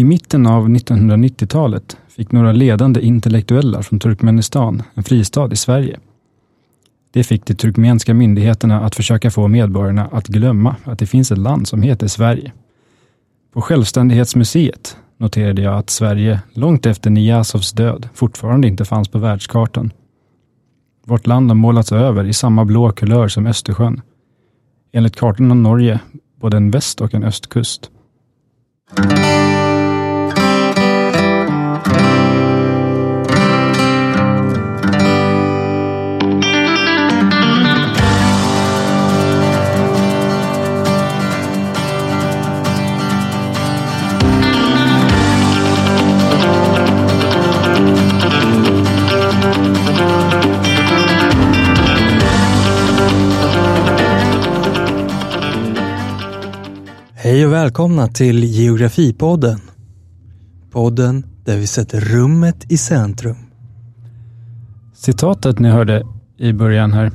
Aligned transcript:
I 0.00 0.04
mitten 0.04 0.46
av 0.46 0.68
1990-talet 0.68 1.96
fick 2.08 2.32
några 2.32 2.52
ledande 2.52 3.00
intellektuella 3.00 3.82
från 3.82 3.98
Turkmenistan 3.98 4.82
en 4.94 5.04
fristad 5.04 5.52
i 5.52 5.56
Sverige. 5.56 5.98
Det 7.12 7.24
fick 7.24 7.46
de 7.46 7.54
turkmenska 7.54 8.14
myndigheterna 8.14 8.80
att 8.80 8.94
försöka 8.94 9.30
få 9.30 9.48
medborgarna 9.48 10.08
att 10.12 10.26
glömma 10.26 10.76
att 10.84 10.98
det 10.98 11.06
finns 11.06 11.32
ett 11.32 11.38
land 11.38 11.68
som 11.68 11.82
heter 11.82 12.06
Sverige. 12.06 12.52
På 13.52 13.60
Självständighetsmuseet 13.60 14.96
noterade 15.18 15.62
jag 15.62 15.74
att 15.74 15.90
Sverige, 15.90 16.40
långt 16.52 16.86
efter 16.86 17.10
Niyazovs 17.10 17.72
död, 17.72 18.08
fortfarande 18.14 18.68
inte 18.68 18.84
fanns 18.84 19.08
på 19.08 19.18
världskartan. 19.18 19.92
Vårt 21.06 21.26
land 21.26 21.50
har 21.50 21.54
målats 21.54 21.92
över 21.92 22.24
i 22.24 22.32
samma 22.32 22.64
blå 22.64 22.92
kulör 22.92 23.28
som 23.28 23.46
Östersjön. 23.46 24.00
Enligt 24.92 25.16
kartan 25.16 25.50
har 25.50 25.56
Norge 25.56 26.00
både 26.40 26.56
en 26.56 26.70
väst 26.70 27.00
och 27.00 27.14
en 27.14 27.24
östkust. 27.24 27.90
Välkomna 57.60 58.08
till 58.08 58.44
Geografipodden. 58.44 59.60
Podden 60.70 61.26
där 61.44 61.58
vi 61.58 61.66
sätter 61.66 62.00
rummet 62.00 62.72
i 62.72 62.76
centrum. 62.76 63.36
Citatet 64.94 65.58
ni 65.58 65.68
hörde 65.68 66.06
i 66.36 66.52
början 66.52 66.92
här, 66.92 67.06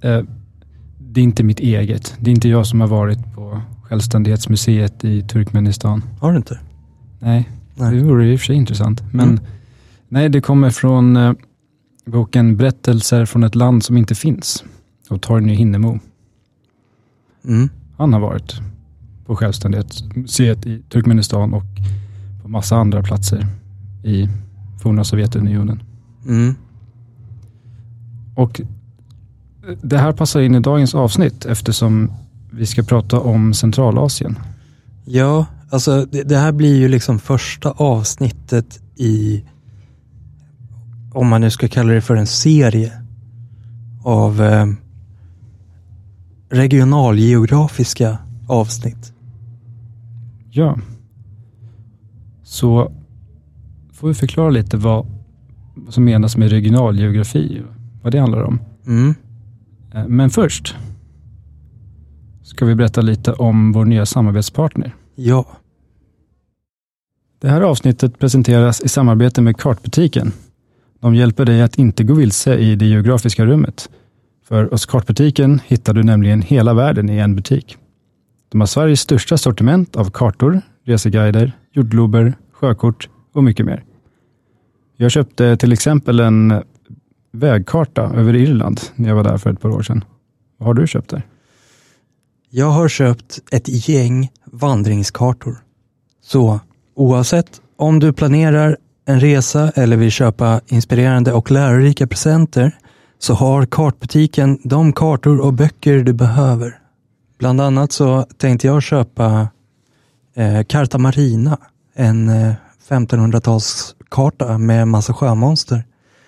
eh, 0.00 0.20
det 0.98 1.20
är 1.20 1.24
inte 1.24 1.42
mitt 1.42 1.60
eget. 1.60 2.14
Det 2.20 2.30
är 2.30 2.34
inte 2.34 2.48
jag 2.48 2.66
som 2.66 2.80
har 2.80 2.88
varit 2.88 3.34
på 3.34 3.60
Självständighetsmuseet 3.82 5.04
i 5.04 5.22
Turkmenistan. 5.22 6.02
Har 6.20 6.30
du 6.30 6.36
inte? 6.36 6.60
Nej, 7.18 7.48
Nej. 7.74 7.94
det 7.96 8.02
vore 8.02 8.32
i 8.32 8.36
och 8.36 8.40
för 8.40 8.46
sig 8.46 8.56
intressant. 8.56 9.02
Men 9.12 9.28
Mm. 9.28 9.40
nej, 10.08 10.28
det 10.28 10.40
kommer 10.40 10.70
från 10.70 11.16
eh, 11.16 11.32
boken 12.06 12.56
Berättelser 12.56 13.24
från 13.24 13.44
ett 13.44 13.54
land 13.54 13.82
som 13.84 13.96
inte 13.96 14.14
finns 14.14 14.64
av 15.08 15.18
Torgny 15.18 15.54
Hinnemo. 15.54 15.98
Mm. 17.44 17.68
Han 17.96 18.12
har 18.12 18.20
varit 18.20 18.60
på 19.28 19.36
Självständighetsmuseet 19.36 20.66
i 20.66 20.82
Turkmenistan 20.88 21.54
och 21.54 21.64
på 22.42 22.48
massa 22.48 22.76
andra 22.76 23.02
platser 23.02 23.46
i 24.04 24.28
forna 24.82 25.04
Sovjetunionen. 25.04 25.82
Mm. 26.26 26.54
Och 28.34 28.60
det 29.82 29.98
här 29.98 30.12
passar 30.12 30.40
in 30.40 30.54
i 30.54 30.60
dagens 30.60 30.94
avsnitt 30.94 31.44
eftersom 31.44 32.12
vi 32.50 32.66
ska 32.66 32.82
prata 32.82 33.20
om 33.20 33.54
Centralasien. 33.54 34.38
Ja, 35.04 35.46
alltså 35.70 36.06
det, 36.10 36.22
det 36.22 36.36
här 36.36 36.52
blir 36.52 36.76
ju 36.76 36.88
liksom 36.88 37.18
första 37.18 37.70
avsnittet 37.70 38.80
i, 38.96 39.44
om 41.12 41.28
man 41.28 41.40
nu 41.40 41.50
ska 41.50 41.68
kalla 41.68 41.92
det 41.92 42.00
för 42.00 42.16
en 42.16 42.26
serie, 42.26 42.92
av 44.04 44.42
eh, 44.42 44.66
regionalgeografiska 46.50 48.18
avsnitt. 48.46 49.12
Ja. 50.58 50.78
Så 52.42 52.92
får 53.92 54.08
vi 54.08 54.14
förklara 54.14 54.50
lite 54.50 54.76
vad 54.76 55.06
vad 55.74 55.94
som 55.94 56.04
menas 56.04 56.36
med 56.36 56.50
regionalgeografi, 56.50 57.62
vad 58.02 58.12
det 58.12 58.18
handlar 58.18 58.42
om. 58.42 58.60
Mm. 58.86 59.14
Eh, 59.94 60.06
Men 60.08 60.30
först 60.30 60.76
ska 62.42 62.64
vi 62.66 62.74
berätta 62.74 63.00
lite 63.00 63.32
om 63.32 63.72
vår 63.72 63.84
nya 63.84 64.06
samarbetspartner. 64.06 64.94
Ja. 65.14 65.46
Det 67.40 67.48
här 67.48 67.60
avsnittet 67.60 68.18
presenteras 68.18 68.80
i 68.80 68.88
samarbete 68.88 69.42
med 69.42 69.56
Kartbutiken. 69.56 70.32
De 71.00 71.14
hjälper 71.14 71.44
dig 71.44 71.62
att 71.62 71.78
inte 71.78 72.04
gå 72.04 72.14
vilse 72.14 72.56
i 72.56 72.76
det 72.76 72.86
geografiska 72.86 73.46
rummet. 73.46 73.90
För 74.44 74.70
hos 74.70 74.86
Kartbutiken 74.86 75.60
hittar 75.66 75.94
du 75.94 76.02
nämligen 76.02 76.42
hela 76.42 76.74
världen 76.74 77.10
i 77.10 77.18
en 77.18 77.36
butik. 77.36 77.76
De 78.48 78.60
har 78.60 78.66
Sveriges 78.66 79.00
största 79.00 79.38
sortiment 79.38 79.96
av 79.96 80.10
kartor, 80.10 80.60
reseguider, 80.84 81.52
jordglober, 81.72 82.34
sjökort 82.52 83.08
och 83.34 83.44
mycket 83.44 83.66
mer. 83.66 83.84
Jag 84.96 85.10
köpte 85.10 85.56
till 85.56 85.72
exempel 85.72 86.20
en 86.20 86.62
vägkarta 87.32 88.02
över 88.02 88.36
Irland 88.36 88.80
när 88.94 89.08
jag 89.08 89.16
var 89.16 89.24
där 89.24 89.38
för 89.38 89.50
ett 89.50 89.60
par 89.60 89.68
år 89.68 89.82
sedan. 89.82 90.04
Vad 90.58 90.66
har 90.66 90.74
du 90.74 90.86
köpt 90.86 91.10
där? 91.10 91.22
Jag 92.50 92.70
har 92.70 92.88
köpt 92.88 93.38
ett 93.50 93.88
gäng 93.88 94.28
vandringskartor. 94.44 95.56
Så 96.22 96.60
oavsett 96.94 97.60
om 97.76 97.98
du 97.98 98.12
planerar 98.12 98.76
en 99.06 99.20
resa 99.20 99.70
eller 99.74 99.96
vill 99.96 100.10
köpa 100.10 100.60
inspirerande 100.66 101.32
och 101.32 101.50
lärorika 101.50 102.06
presenter 102.06 102.78
så 103.18 103.34
har 103.34 103.66
kartbutiken 103.66 104.58
de 104.64 104.92
kartor 104.92 105.40
och 105.40 105.52
böcker 105.52 105.98
du 105.98 106.12
behöver. 106.12 106.78
Bland 107.38 107.60
annat 107.60 107.92
så 107.92 108.22
tänkte 108.22 108.66
jag 108.66 108.82
köpa 108.82 109.48
eh, 110.34 110.62
Carta 110.62 110.98
Marina, 110.98 111.58
en 111.94 112.28
eh, 112.28 112.54
1500-talskarta 112.88 114.58
med 114.58 114.88
massa 114.88 115.14
sjömonster 115.14 115.84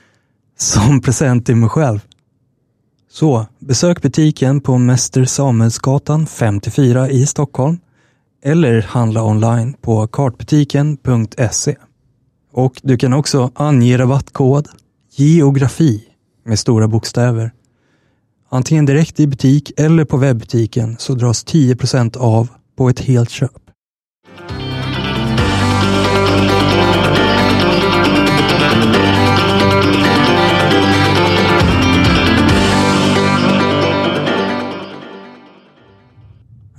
som 0.59 1.01
present 1.01 1.47
till 1.47 1.57
mig 1.57 1.69
själv. 1.69 2.01
Så 3.11 3.47
besök 3.59 4.03
butiken 4.03 4.61
på 4.61 4.79
Mäster 4.79 5.25
Samuelsgatan 5.25 6.27
54 6.27 7.11
i 7.11 7.27
Stockholm 7.27 7.79
eller 8.43 8.83
handla 8.83 9.25
online 9.25 9.73
på 9.81 10.07
kartbutiken.se. 10.07 11.77
Och 12.53 12.81
du 12.83 12.97
kan 12.97 13.13
också 13.13 13.51
ange 13.55 13.99
rabattkod 13.99 14.69
geografi 15.17 16.05
med 16.45 16.59
stora 16.59 16.89
bokstäver. 16.89 17.53
Antingen 18.53 18.87
direkt 18.87 19.21
i 19.21 19.27
butik 19.27 19.73
eller 19.77 20.05
på 20.05 20.17
webbutiken 20.17 20.97
så 20.99 21.15
dras 21.15 21.47
10% 21.47 22.17
av 22.17 22.49
på 22.77 22.89
ett 22.89 23.01
helt 23.01 23.31
köp. 23.31 23.51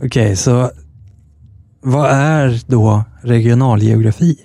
Okej, 0.04 0.36
så 0.36 0.72
vad 1.82 2.10
är 2.12 2.62
då 2.68 3.04
regionalgeografi? 3.22 4.38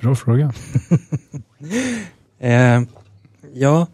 Bra 0.00 0.14
fråga. 0.14 0.52
Eh, 2.44 2.82
ja, 3.54 3.86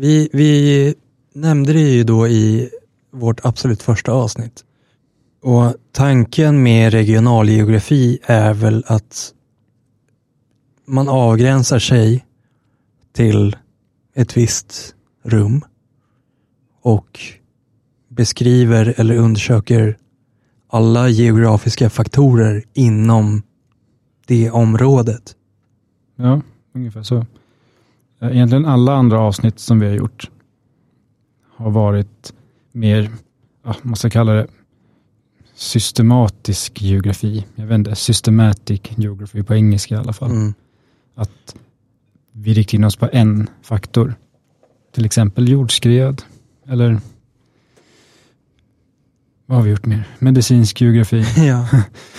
vi, 0.00 0.28
vi 0.32 0.94
nämnde 1.34 1.72
det 1.72 1.80
ju 1.80 2.04
då 2.04 2.28
i 2.28 2.70
vårt 3.10 3.44
absolut 3.44 3.82
första 3.82 4.12
avsnitt. 4.12 4.64
Och 5.42 5.74
tanken 5.92 6.62
med 6.62 6.92
regionalgeografi 6.92 8.18
är 8.22 8.54
väl 8.54 8.84
att 8.86 9.34
man 10.86 11.08
avgränsar 11.08 11.78
sig 11.78 12.26
till 13.12 13.56
ett 14.14 14.36
visst 14.36 14.94
rum 15.22 15.64
och 16.82 17.20
beskriver 18.08 18.94
eller 18.96 19.16
undersöker 19.16 19.98
alla 20.68 21.08
geografiska 21.08 21.90
faktorer 21.90 22.64
inom 22.72 23.42
det 24.26 24.50
området. 24.50 25.36
Ja, 26.16 26.42
ungefär 26.74 27.02
så. 27.02 27.26
Eh, 28.20 28.30
Egentligen 28.30 28.66
alla 28.66 28.94
andra 28.94 29.20
avsnitt 29.20 29.58
som 29.58 29.80
vi 29.80 29.86
har 29.86 29.94
gjort 29.94 30.30
har 31.56 31.70
varit 31.70 32.32
mer, 32.72 33.10
ja, 33.64 33.74
man 33.82 33.96
ska 33.96 34.10
kalla 34.10 34.32
det 34.32 34.46
systematisk 35.54 36.82
geografi. 36.82 37.46
Jag 37.54 37.66
vet 37.66 37.74
inte, 37.74 37.94
systematic 37.96 38.80
geography 38.96 39.42
på 39.42 39.54
engelska 39.54 39.94
i 39.94 39.98
alla 39.98 40.12
fall. 40.12 40.30
Mm. 40.30 40.54
Att 41.14 41.56
vi 42.32 42.54
riktar 42.54 42.74
in 42.78 42.84
oss 42.84 42.96
på 42.96 43.08
en 43.12 43.48
faktor. 43.62 44.14
Till 44.92 45.04
exempel 45.04 45.48
jordskred 45.48 46.22
eller 46.66 47.00
vad 49.46 49.58
har 49.58 49.64
vi 49.64 49.70
gjort 49.70 49.86
mer? 49.86 50.04
Medicinsk 50.18 50.80
geografi 50.80 51.24
Ja. 51.46 51.68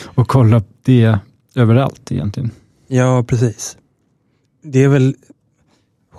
och 0.03 0.27
kolla 0.27 0.63
det 0.83 1.19
överallt 1.56 2.12
egentligen. 2.12 2.51
Ja, 2.88 3.24
precis. 3.27 3.77
Det 4.63 4.83
är 4.83 4.88
väl, 4.88 5.15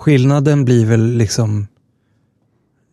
skillnaden 0.03 0.65
blir 0.65 0.85
väl 0.85 1.17
liksom 1.17 1.67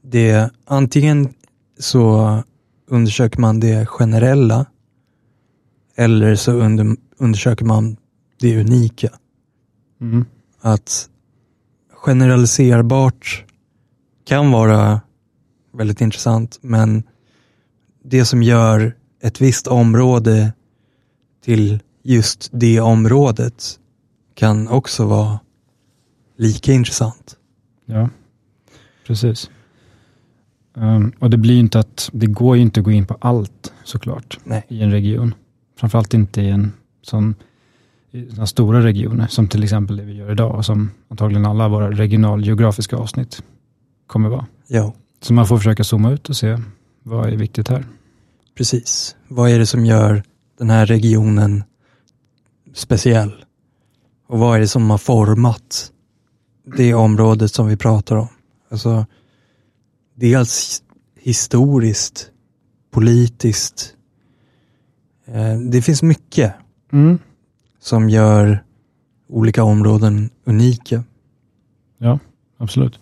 det, 0.03 0.51
antingen 0.65 1.35
så 1.79 2.43
undersöker 2.89 3.41
man 3.41 3.61
det 3.61 3.87
generella 3.87 4.67
Eller 5.97 6.35
så 6.35 6.53
under, 6.53 6.97
undersöker 7.19 7.65
man 7.65 7.97
det 8.41 8.61
unika. 8.61 9.09
Mm. 10.01 10.25
Att 10.61 11.09
generaliserbart 11.91 13.45
kan 14.25 14.51
vara 14.51 15.01
väldigt 15.73 16.01
intressant, 16.01 16.59
men 16.63 17.03
det 18.05 18.25
som 18.25 18.43
gör 18.43 18.97
ett 19.23 19.41
visst 19.41 19.67
område 19.67 20.53
till 21.45 21.83
just 22.03 22.51
det 22.53 22.81
området 22.81 23.79
kan 24.35 24.69
också 24.69 25.07
vara 25.07 25.39
lika 26.41 26.73
intressant. 26.73 27.37
Ja, 27.87 28.09
precis. 29.07 29.51
Um, 30.75 31.13
och 31.19 31.31
det 31.31 31.37
blir 31.37 31.55
ju 31.55 31.61
inte 31.61 31.79
att, 31.79 32.11
det 32.13 32.27
går 32.27 32.57
ju 32.57 32.63
inte 32.63 32.81
att 32.81 32.85
gå 32.85 32.91
in 32.91 33.07
på 33.07 33.17
allt 33.21 33.73
såklart 33.85 34.39
Nej. 34.45 34.65
i 34.69 34.83
en 34.83 34.91
region. 34.91 35.35
Framförallt 35.79 36.15
inte 36.15 36.43
i 36.43 36.51
en 36.51 36.73
sån 37.03 37.35
i 38.13 38.31
såna 38.31 38.47
stora 38.47 38.85
regioner 38.85 39.27
som 39.27 39.49
till 39.49 39.63
exempel 39.63 39.97
det 39.97 40.03
vi 40.05 40.13
gör 40.13 40.33
idag 40.33 40.55
och 40.55 40.65
som 40.65 40.91
antagligen 41.09 41.47
alla 41.47 41.69
våra 41.69 41.91
regionalgeografiska 41.91 42.97
avsnitt 42.97 43.43
kommer 44.07 44.29
vara. 44.29 44.47
Ja, 44.67 44.95
Så 45.21 45.33
man 45.33 45.47
får 45.47 45.57
försöka 45.57 45.85
zooma 45.85 46.13
ut 46.13 46.29
och 46.29 46.37
se 46.37 46.59
vad 47.03 47.29
är 47.33 47.37
viktigt 47.37 47.69
här. 47.69 47.85
precis. 48.55 49.17
Vad 49.29 49.51
är 49.51 49.59
det 49.59 49.67
som 49.67 49.87
gör 49.87 50.23
den 50.59 50.71
här 50.71 50.87
regionen 50.87 51.65
speciell? 52.75 53.45
Och 54.27 54.39
vad 54.39 54.57
är 54.57 54.61
det 54.61 54.69
som 54.69 54.91
har 54.91 54.99
format 54.99 55.93
det 56.65 56.95
området 56.95 57.51
som 57.55 57.67
vi 57.67 57.77
pratar 57.77 58.17
om? 58.17 58.29
Alltså, 58.69 59.07
dels 60.15 60.83
historiskt, 61.21 62.31
politiskt. 62.91 63.95
Eh, 65.27 65.59
Det 65.71 65.83
finns 65.83 66.03
mycket 66.03 66.55
Mm. 66.93 67.19
som 67.81 68.09
gör 68.11 68.65
olika 69.29 69.63
områden 69.65 70.31
unika. 70.45 71.05
Ja, 71.99 72.19
absolut. 72.57 72.99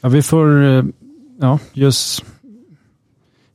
Ja, 0.00 0.08
vi 0.08 0.22
får 0.22 0.64
eh, 0.64 0.84
ja, 1.40 1.58
just 1.72 2.24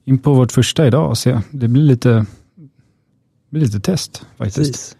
in 0.06 0.18
på 0.19 0.34
vårt 0.34 0.52
första 0.52 0.88
idag 0.88 1.10
och 1.10 1.18
se. 1.18 1.42
Det 1.52 1.68
blir 1.68 1.84
lite, 1.84 2.25
blir 3.50 3.62
lite 3.62 3.80
test 3.80 4.25
faktiskt. 4.38 4.98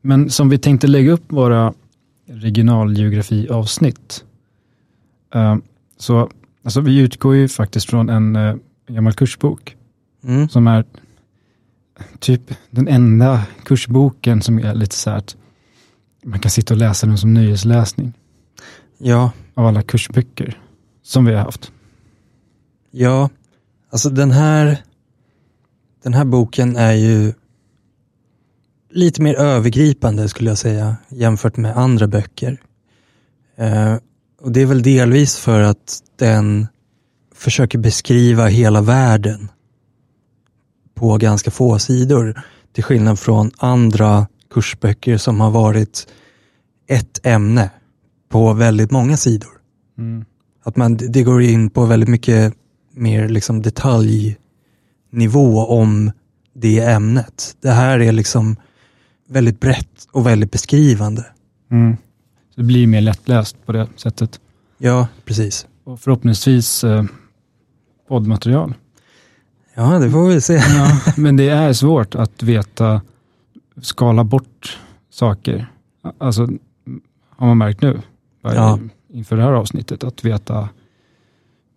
Men 0.00 0.30
som 0.30 0.48
vi 0.48 0.58
tänkte 0.58 0.86
lägga 0.86 1.12
upp 1.12 1.32
våra 1.32 1.74
regionalgeografi-avsnitt. 2.26 4.24
eh, 5.34 5.56
så 5.96 6.30
alltså 6.62 6.80
vi 6.80 6.98
utgår 6.98 7.34
ju 7.36 7.48
faktiskt 7.48 7.90
från 7.90 8.08
en 8.08 8.36
eh, 8.36 8.56
gammal 8.88 9.12
kursbok 9.12 9.76
Mm. 10.24 10.48
som 10.48 10.66
är 10.66 10.84
typ 12.18 12.42
den 12.70 12.88
enda 12.88 13.42
kursboken 13.64 14.42
som 14.42 14.58
är 14.58 14.74
lite 14.74 14.94
så 14.96 15.10
här 15.10 15.16
att 15.18 15.36
man 16.24 16.38
kan 16.40 16.50
sitta 16.50 16.74
och 16.74 16.78
läsa 16.78 17.06
den 17.06 17.18
som 17.18 17.34
nöjesläsning 17.34 18.12
Ja, 18.98 19.30
av 19.54 19.66
alla 19.66 19.82
kursböcker 19.82 20.60
som 21.02 21.24
vi 21.24 21.32
har 21.34 21.42
haft. 21.44 21.72
ja, 22.90 23.30
alltså 23.90 24.10
den 24.10 24.30
här, 24.30 24.78
den 26.02 26.14
här 26.14 26.24
boken 26.24 26.76
är 26.76 26.92
ju 26.92 27.32
lite 28.96 29.22
mer 29.22 29.34
övergripande 29.34 30.28
skulle 30.28 30.50
jag 30.50 30.58
säga 30.58 30.96
jämfört 31.08 31.56
med 31.56 31.76
andra 31.76 32.06
böcker. 32.06 32.60
Eh, 33.56 33.96
och 34.40 34.52
det 34.52 34.62
är 34.62 34.66
väl 34.66 34.82
delvis 34.82 35.36
för 35.36 35.60
att 35.60 36.02
den 36.18 36.66
försöker 37.34 37.78
beskriva 37.78 38.46
hela 38.46 38.80
världen 38.80 39.48
på 40.94 41.16
ganska 41.16 41.50
få 41.50 41.78
sidor. 41.78 42.42
Till 42.72 42.84
skillnad 42.84 43.18
från 43.18 43.50
andra 43.56 44.26
kursböcker 44.50 45.16
som 45.16 45.40
har 45.40 45.50
varit 45.50 46.06
ett 46.88 47.26
ämne 47.26 47.70
på 48.28 48.52
väldigt 48.52 48.90
många 48.90 49.16
sidor. 49.16 49.50
Mm. 49.98 50.24
Att 50.62 50.76
man, 50.76 50.96
det 50.96 51.22
går 51.22 51.42
in 51.42 51.70
på 51.70 51.84
väldigt 51.84 52.08
mycket 52.08 52.54
mer 52.92 53.28
liksom 53.28 53.62
detaljnivå 53.62 55.66
om 55.66 56.12
det 56.54 56.78
ämnet. 56.78 57.56
Det 57.60 57.70
här 57.70 58.00
är 58.00 58.12
liksom 58.12 58.56
väldigt 59.28 59.60
brett 59.60 60.08
och 60.12 60.26
väldigt 60.26 60.50
beskrivande. 60.52 61.26
Mm. 61.70 61.96
Så 62.54 62.60
det 62.60 62.62
blir 62.66 62.86
mer 62.86 63.00
lättläst 63.00 63.56
på 63.66 63.72
det 63.72 63.88
sättet. 63.96 64.40
Ja, 64.78 65.08
precis. 65.24 65.66
Och 65.84 66.00
förhoppningsvis 66.00 66.84
eh, 66.84 67.04
poddmaterial. 68.08 68.74
Ja, 69.74 69.98
det 69.98 70.10
får 70.10 70.28
vi 70.28 70.40
se. 70.40 70.54
Ja, 70.54 71.00
men 71.16 71.36
det 71.36 71.48
är 71.48 71.72
svårt 71.72 72.14
att 72.14 72.42
veta, 72.42 73.00
skala 73.82 74.24
bort 74.24 74.78
saker. 75.10 75.66
Alltså, 76.18 76.48
har 77.30 77.46
man 77.46 77.58
märkt 77.58 77.82
nu, 77.82 78.00
Ja. 78.42 78.78
inför 79.08 79.36
det 79.36 79.42
här 79.42 79.52
avsnittet, 79.52 80.04
att 80.04 80.24
veta 80.24 80.68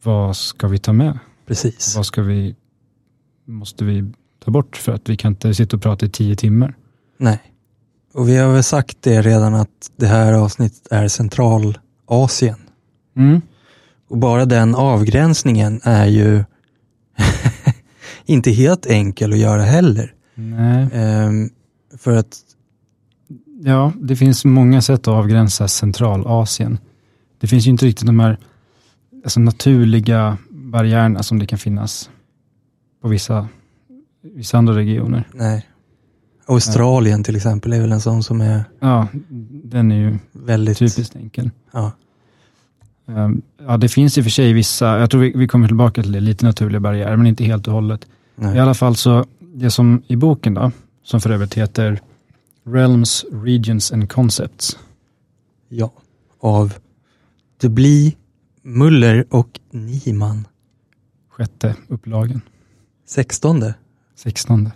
vad 0.04 0.38
ska 0.38 0.68
vi 0.68 0.78
ta 0.80 0.94
med? 0.94 1.20
Precis. 1.46 1.96
Vad 1.96 2.06
ska 2.06 2.22
vi, 2.22 2.56
måste 3.46 3.86
vi 3.86 4.14
ta 4.44 4.52
bort 4.52 4.78
för 4.78 4.92
att 4.92 5.10
vi 5.10 5.18
kan 5.18 5.32
inte 5.32 5.54
sitta 5.54 5.76
och 5.76 5.82
prata 5.84 6.06
i 6.06 6.10
tio 6.10 6.36
timmar? 6.36 6.76
Nej. 7.20 7.40
Och 8.14 8.30
vi 8.30 8.38
har 8.38 8.54
väl 8.54 8.64
sagt 8.64 8.98
det 9.02 9.22
redan 9.22 9.56
att 9.56 9.92
det 9.98 10.08
här 10.08 10.34
avsnittet 10.34 10.88
är 10.92 11.08
Centralasien. 11.08 12.60
Mm. 13.18 13.42
Och 14.08 14.18
bara 14.18 14.46
den 14.46 14.76
avgränsningen 14.76 15.82
är 15.84 16.06
ju 16.06 16.44
inte 18.26 18.52
helt 18.52 18.86
enkel 18.86 19.34
att 19.34 19.40
göra 19.40 19.62
heller. 19.62 20.14
Nej. 20.36 20.90
Ehm, 20.94 21.50
för 21.98 22.16
att, 22.18 22.38
Ja, 23.62 23.94
det 24.02 24.16
finns 24.16 24.46
många 24.46 24.82
sätt 24.82 25.00
att 25.00 25.08
avgränsa 25.08 25.68
Centralasien. 25.68 26.78
Det 27.40 27.48
finns 27.48 27.68
ju 27.68 27.72
inte 27.72 27.86
riktigt 27.86 28.06
de 28.06 28.20
här 28.20 28.38
alltså, 29.24 29.40
naturliga 29.40 30.38
barriärerna 30.50 31.24
som 31.24 31.40
det 31.40 31.46
kan 31.46 31.60
finnas 31.60 32.10
på 33.02 33.08
vissa, 33.08 33.48
vissa 34.22 34.58
andra 34.58 34.76
regioner. 34.76 35.28
nej. 35.34 35.66
Australien 36.50 37.24
till 37.24 37.36
exempel 37.36 37.74
är 37.74 37.82
väl 37.82 37.92
en 37.92 38.02
sån 38.02 38.24
som 38.24 38.42
är 38.42 38.64
Ja, 38.80 39.08
den 39.64 39.92
är 39.92 39.96
ju 39.96 40.18
väldigt... 40.32 40.78
typiskt 40.78 41.16
enkel. 41.16 41.52
Ja, 41.72 41.92
Ehm, 43.08 43.42
Ja, 43.68 43.78
det 43.78 43.90
finns 43.90 44.18
i 44.18 44.22
och 44.22 44.26
för 44.26 44.32
sig 44.32 44.54
vissa, 44.54 45.00
jag 45.00 45.10
tror 45.10 45.22
vi, 45.22 45.34
vi 45.36 45.48
kommer 45.48 45.68
tillbaka 45.68 46.02
till 46.04 46.12
det, 46.12 46.20
lite 46.20 46.46
naturliga 46.46 46.80
barriärer, 46.80 47.16
men 47.18 47.28
inte 47.28 47.44
helt 47.44 47.68
och 47.68 47.74
hållet. 47.74 48.06
nej. 48.36 48.56
I 48.56 48.60
alla 48.60 48.74
fall 48.74 48.96
så, 48.96 49.26
det 49.40 49.72
som 49.72 50.02
i 50.08 50.16
boken 50.16 50.54
då, 50.54 50.72
som 51.04 51.22
för 51.22 51.30
övrigt 51.30 51.54
heter 51.54 52.00
Realms, 52.66 53.26
Regions 53.32 53.92
and 53.92 54.10
Concepts. 54.12 54.78
ja. 55.70 55.92
Av 56.42 56.74
Dubli, 57.62 58.16
Muller 58.62 59.26
och 59.30 59.60
Niemann. 59.72 60.48
Sjätte 61.30 61.76
upplagen. 61.88 62.42
Sextonde. 63.08 63.74
16. 64.20 64.72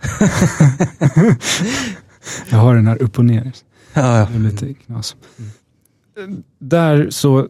jag 2.50 2.58
har 2.58 2.74
den 2.74 2.86
här 2.86 3.02
upp 3.02 3.18
och 3.18 3.24
ner. 3.24 3.52
Ja, 3.94 4.18
ja. 4.18 4.28
Det 4.32 4.38
lite 4.38 4.74
knas. 4.74 5.16
Där 6.58 7.10
så 7.10 7.48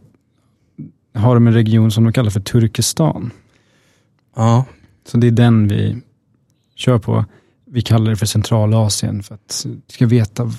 har 1.15 1.35
de 1.35 1.47
en 1.47 1.55
region 1.55 1.91
som 1.91 2.05
de 2.05 2.13
kallar 2.13 2.31
för 2.31 2.41
Turkestan. 2.41 3.31
ja, 4.37 4.65
Så 5.07 5.17
det 5.17 5.27
är 5.27 5.31
den 5.31 5.69
vi 5.69 6.03
kör 6.75 6.99
på. 6.99 7.25
Vi 7.67 7.83
kallar 7.83 8.11
det 8.11 8.17
för 8.17 8.27
Centralasien 8.27 9.23
för 9.23 9.35
att 9.35 9.67
vi 9.67 9.95
ska 9.95 10.07
veta 10.07 10.53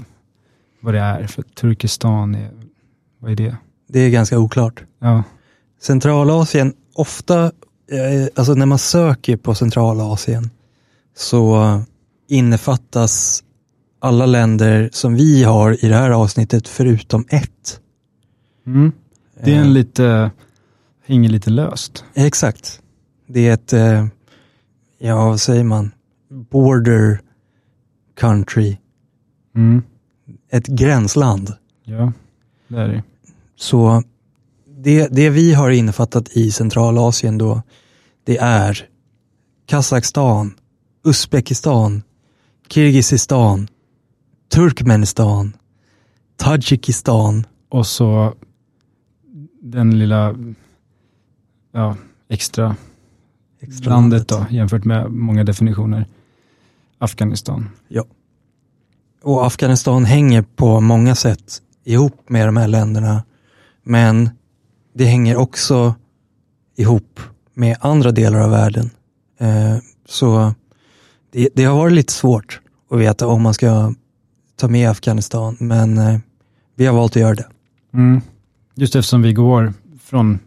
vad 0.82 0.94
det 0.94 1.00
är. 1.00 1.28
För 1.28 1.42
Turkestan, 1.42 2.36
är, 2.36 2.52
vad 3.20 3.32
är 3.32 3.36
det? 3.36 3.58
det 3.88 4.00
är 4.00 4.10
ganska 4.10 4.40
oklart. 4.40 4.84
Ja, 5.00 5.24
Centralasien, 5.82 6.74
ofta, 6.94 7.44
eh, 7.92 8.28
alltså 8.36 8.54
när 8.54 8.66
man 8.66 8.80
söker 8.80 9.38
på 9.38 9.56
Centralasien 9.56 10.50
så 11.18 11.82
innefattas 12.28 13.44
alla 14.00 14.26
länder 14.26 14.90
som 14.94 15.16
vi 15.16 15.44
har 15.44 15.86
i 15.86 15.88
det 15.88 15.96
här 15.96 16.12
avsnittet 16.12 16.68
förutom 16.68 17.26
ett. 17.30 17.80
mm. 18.66 18.92
det 19.44 19.54
är 19.54 19.56
en 19.60 19.66
Eh, 19.66 19.70
lite, 19.72 20.32
hänger 21.06 21.30
lite 21.30 21.50
löst. 21.50 22.06
Exakt. 22.14 22.82
Det 23.28 23.48
är 23.48 23.54
ett, 23.54 23.74
eh, 23.74 24.06
ja 25.00 25.26
vad 25.30 25.42
säger 25.42 25.64
man, 25.64 25.92
border 26.30 27.22
country, 28.18 28.78
Mm. 29.56 29.84
ett 30.52 30.68
gränsland. 30.68 31.54
Ja, 31.84 32.12
det 32.68 32.78
är 32.78 32.88
det. 32.88 33.04
Så 33.56 34.04
det, 34.78 35.08
det 35.12 35.30
vi 35.30 35.54
har 35.54 35.70
innefattat 35.70 36.30
i 36.30 36.52
Centralasien 36.52 37.38
då, 37.38 37.62
det 38.24 38.38
är 38.38 38.88
Kazakstan, 39.66 40.54
Uzbekistan, 41.06 42.04
Kirgizistan, 42.70 43.68
Turkmenistan, 44.50 45.54
Tadzjikistan, 46.38 47.46
Och 47.70 47.88
så 47.88 48.34
den 49.62 50.00
lilla 50.00 50.36
ja, 51.72 51.98
extra 52.30 52.76
landet 53.84 54.28
då, 54.28 54.46
jämfört 54.50 54.86
med 54.86 55.12
många 55.12 55.44
definitioner. 55.44 56.08
Afghanistan. 56.98 57.70
Och 59.24 59.46
Afghanistan 59.46 60.06
hänger 60.06 60.42
på 60.42 60.80
många 60.80 61.16
sätt 61.16 61.62
ihop 61.84 62.30
med 62.30 62.48
de 62.48 62.58
här 62.58 62.68
länderna. 62.68 63.24
Men 63.84 64.30
det 64.94 65.06
hänger 65.06 65.36
också 65.38 65.96
ihop 66.76 67.20
med 67.54 67.78
andra 67.80 68.12
delar 68.12 68.40
av 68.40 68.50
världen. 68.50 68.90
Eh, 69.38 69.78
så 70.06 70.54
det, 71.36 71.50
det 71.54 71.64
har 71.64 71.76
varit 71.76 71.94
lite 71.94 72.14
svårt 72.14 72.62
att 72.90 73.00
veta 73.00 73.28
om 73.28 73.42
man 73.42 73.54
ska 73.54 73.94
ta 74.56 74.68
med 74.68 74.90
Afghanistan, 74.90 75.58
men 75.60 75.98
eh, 75.98 76.20
vi 76.76 76.86
har 76.86 76.94
valt 76.94 77.12
att 77.12 77.22
göra 77.22 77.36
det. 77.36 77.48
Mm. 77.94 78.22
Just 78.76 78.96
eftersom 78.96 79.22
vi 79.22 79.34
går 79.34 79.74
från 80.02 80.40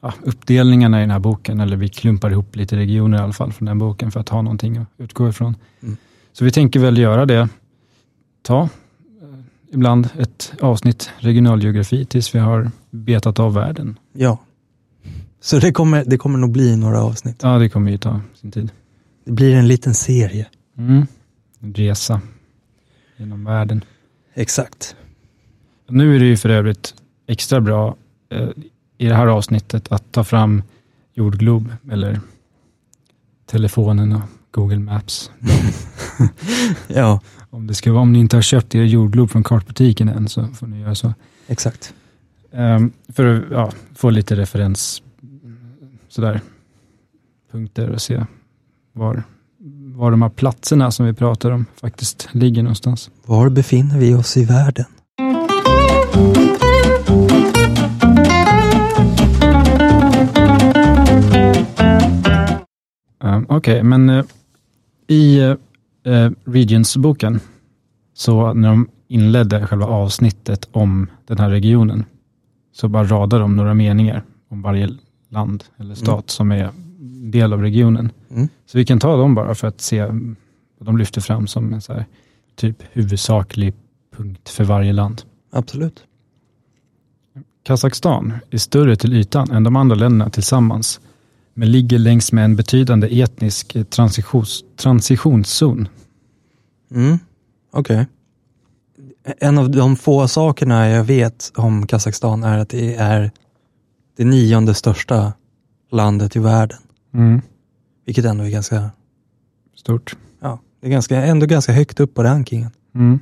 ja, 0.00 0.14
uppdelningarna 0.22 0.98
i 0.98 1.00
den 1.00 1.10
här 1.10 1.18
boken, 1.18 1.60
eller 1.60 1.76
vi 1.76 1.88
klumpar 1.88 2.30
ihop 2.30 2.56
lite 2.56 2.76
regioner 2.76 3.18
i 3.18 3.20
alla 3.20 3.32
fall 3.32 3.52
från 3.52 3.66
den 3.66 3.78
boken 3.78 4.10
för 4.10 4.20
att 4.20 4.28
ha 4.28 4.42
någonting 4.42 4.76
att 4.76 4.88
utgå 4.98 5.28
ifrån. 5.28 5.56
Mm. 5.82 5.96
Så 6.32 6.44
vi 6.44 6.50
tänker 6.50 6.80
väl 6.80 6.98
göra 6.98 7.26
det, 7.26 7.48
ta 8.42 8.62
eh, 8.62 8.68
ibland 9.72 10.08
ett 10.18 10.52
avsnitt 10.60 11.10
regionalgeografi 11.18 12.04
tills 12.04 12.34
vi 12.34 12.38
har 12.38 12.70
betat 12.90 13.38
av 13.38 13.54
världen. 13.54 13.98
Ja. 14.12 14.38
Så 15.40 15.58
det 15.58 15.72
kommer, 15.72 16.04
det 16.06 16.18
kommer 16.18 16.38
nog 16.38 16.50
bli 16.50 16.76
några 16.76 17.02
avsnitt. 17.02 17.40
Ja, 17.42 17.58
det 17.58 17.68
kommer 17.68 17.90
ju 17.90 17.98
ta 17.98 18.20
sin 18.34 18.50
tid. 18.50 18.70
Det 19.30 19.34
blir 19.34 19.54
en 19.54 19.68
liten 19.68 19.94
serie. 19.94 20.46
Mm. 20.78 21.06
En 21.60 21.74
resa 21.74 22.20
genom 23.16 23.44
världen. 23.44 23.84
Exakt. 24.34 24.96
Nu 25.88 26.16
är 26.16 26.20
det 26.20 26.26
ju 26.26 26.36
för 26.36 26.48
övrigt 26.48 26.94
extra 27.26 27.60
bra 27.60 27.96
eh, 28.28 28.48
i 28.98 29.06
det 29.06 29.14
här 29.14 29.26
avsnittet 29.26 29.92
att 29.92 30.12
ta 30.12 30.24
fram 30.24 30.62
jordglob 31.14 31.72
eller 31.90 32.20
telefonen 33.46 34.12
och 34.12 34.22
Google 34.50 34.78
Maps. 34.78 35.30
Ja, 36.88 37.20
Om, 37.50 37.66
det 37.66 37.74
ska 37.74 37.92
vara, 37.92 38.02
om 38.02 38.12
ni 38.12 38.18
inte 38.18 38.36
har 38.36 38.42
köpt 38.42 38.74
er 38.74 38.82
jordglob 38.82 39.30
från 39.30 39.44
kartbutiken 39.44 40.08
än 40.08 40.28
så 40.28 40.46
får 40.46 40.66
ni 40.66 40.80
göra 40.80 40.94
så. 40.94 41.14
exakt. 41.46 41.94
Ehm, 42.52 42.92
för 43.08 43.24
att 43.26 43.50
ja, 43.50 43.72
få 43.94 44.10
lite 44.10 44.36
referens, 44.36 45.02
sådär, 46.08 46.40
punkter 47.50 47.90
och 47.90 48.02
se 48.02 48.24
var, 49.00 49.22
var 49.94 50.10
de 50.10 50.22
här 50.22 50.28
platserna 50.28 50.90
som 50.90 51.06
vi 51.06 51.12
pratar 51.12 51.50
om 51.50 51.66
faktiskt 51.80 52.28
ligger 52.32 52.62
någonstans. 52.62 53.10
Var 53.26 53.48
befinner 53.48 53.98
vi 53.98 54.14
oss 54.14 54.36
i 54.36 54.44
världen? 54.44 54.84
Um, 63.24 63.46
Okej, 63.48 63.82
men 63.82 64.10
eh, 64.10 64.24
i 65.06 65.40
uh, 66.06 66.30
Regions-boken, 66.44 67.40
så 68.14 68.52
när 68.52 68.68
de 68.68 68.88
inledde 69.08 69.66
själva 69.66 69.86
avsnittet 69.86 70.68
om 70.72 71.06
den 71.26 71.38
här 71.38 71.50
regionen, 71.50 72.04
så 72.72 72.88
bara 72.88 73.04
radar 73.04 73.40
de 73.40 73.56
några 73.56 73.74
meningar 73.74 74.22
om 74.48 74.62
varje 74.62 74.88
land 75.28 75.64
eller 75.78 75.94
stat 75.94 76.30
som 76.30 76.52
är 76.52 76.70
del 77.20 77.52
av 77.52 77.62
regionen. 77.62 78.12
Mm. 78.30 78.48
Så 78.66 78.78
vi 78.78 78.84
kan 78.84 79.00
ta 79.00 79.16
dem 79.16 79.34
bara 79.34 79.54
för 79.54 79.68
att 79.68 79.80
se 79.80 80.04
vad 80.04 80.86
de 80.86 80.98
lyfter 80.98 81.20
fram 81.20 81.46
som 81.46 81.72
en 81.72 81.80
så 81.80 81.92
här, 81.92 82.06
typ 82.56 82.76
huvudsaklig 82.92 83.74
punkt 84.16 84.48
för 84.48 84.64
varje 84.64 84.92
land. 84.92 85.22
Absolut. 85.52 86.04
Kazakstan 87.62 88.38
är 88.50 88.58
större 88.58 88.96
till 88.96 89.12
ytan 89.12 89.50
än 89.50 89.64
de 89.64 89.76
andra 89.76 89.96
länderna 89.96 90.30
tillsammans, 90.30 91.00
men 91.54 91.72
ligger 91.72 91.98
längs 91.98 92.32
med 92.32 92.44
en 92.44 92.56
betydande 92.56 93.20
etnisk 93.20 93.76
transitions, 93.90 94.64
transitionszon. 94.76 95.88
Mm. 96.90 97.18
Okej. 97.72 98.06
En 99.38 99.58
av 99.58 99.70
de 99.70 99.96
få 99.96 100.28
sakerna 100.28 100.88
jag 100.88 101.04
vet 101.04 101.52
om 101.54 101.86
Kazakstan 101.86 102.44
är 102.44 102.58
att 102.58 102.68
det 102.68 102.94
är 102.94 103.30
det 104.16 104.24
nionde 104.24 104.74
största 104.74 105.32
landet 105.90 106.36
i 106.36 106.38
världen. 106.38 106.78
Mm. 107.12 107.40
Vilket 108.04 108.24
ändå 108.24 108.44
är 108.44 108.50
ganska, 108.50 108.90
Stort. 109.74 110.16
ja, 110.40 110.60
det 110.80 110.86
är 110.86 110.90
ganska, 110.90 111.24
ändå 111.24 111.46
ganska 111.46 111.72
högt 111.72 112.00
upp 112.00 112.14
på 112.14 112.22
rankingen. 112.22 112.70
Mm. 112.94 113.20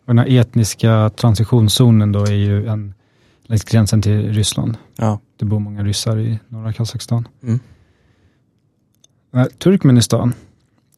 Och 0.00 0.06
den 0.06 0.18
här 0.18 0.40
etniska 0.40 1.10
transitionszonen 1.16 2.12
då 2.12 2.24
är 2.24 2.32
ju 2.32 2.66
en, 2.66 2.94
längs 3.42 3.64
gränsen 3.64 4.02
till 4.02 4.32
Ryssland. 4.32 4.76
Ja. 4.96 5.20
Det 5.36 5.44
bor 5.44 5.58
många 5.60 5.82
ryssar 5.82 6.18
i 6.18 6.38
norra 6.48 6.72
Kazakstan. 6.72 7.28
Mm. 7.42 7.60
Eh, 9.34 9.44
Turkmenistan 9.44 10.34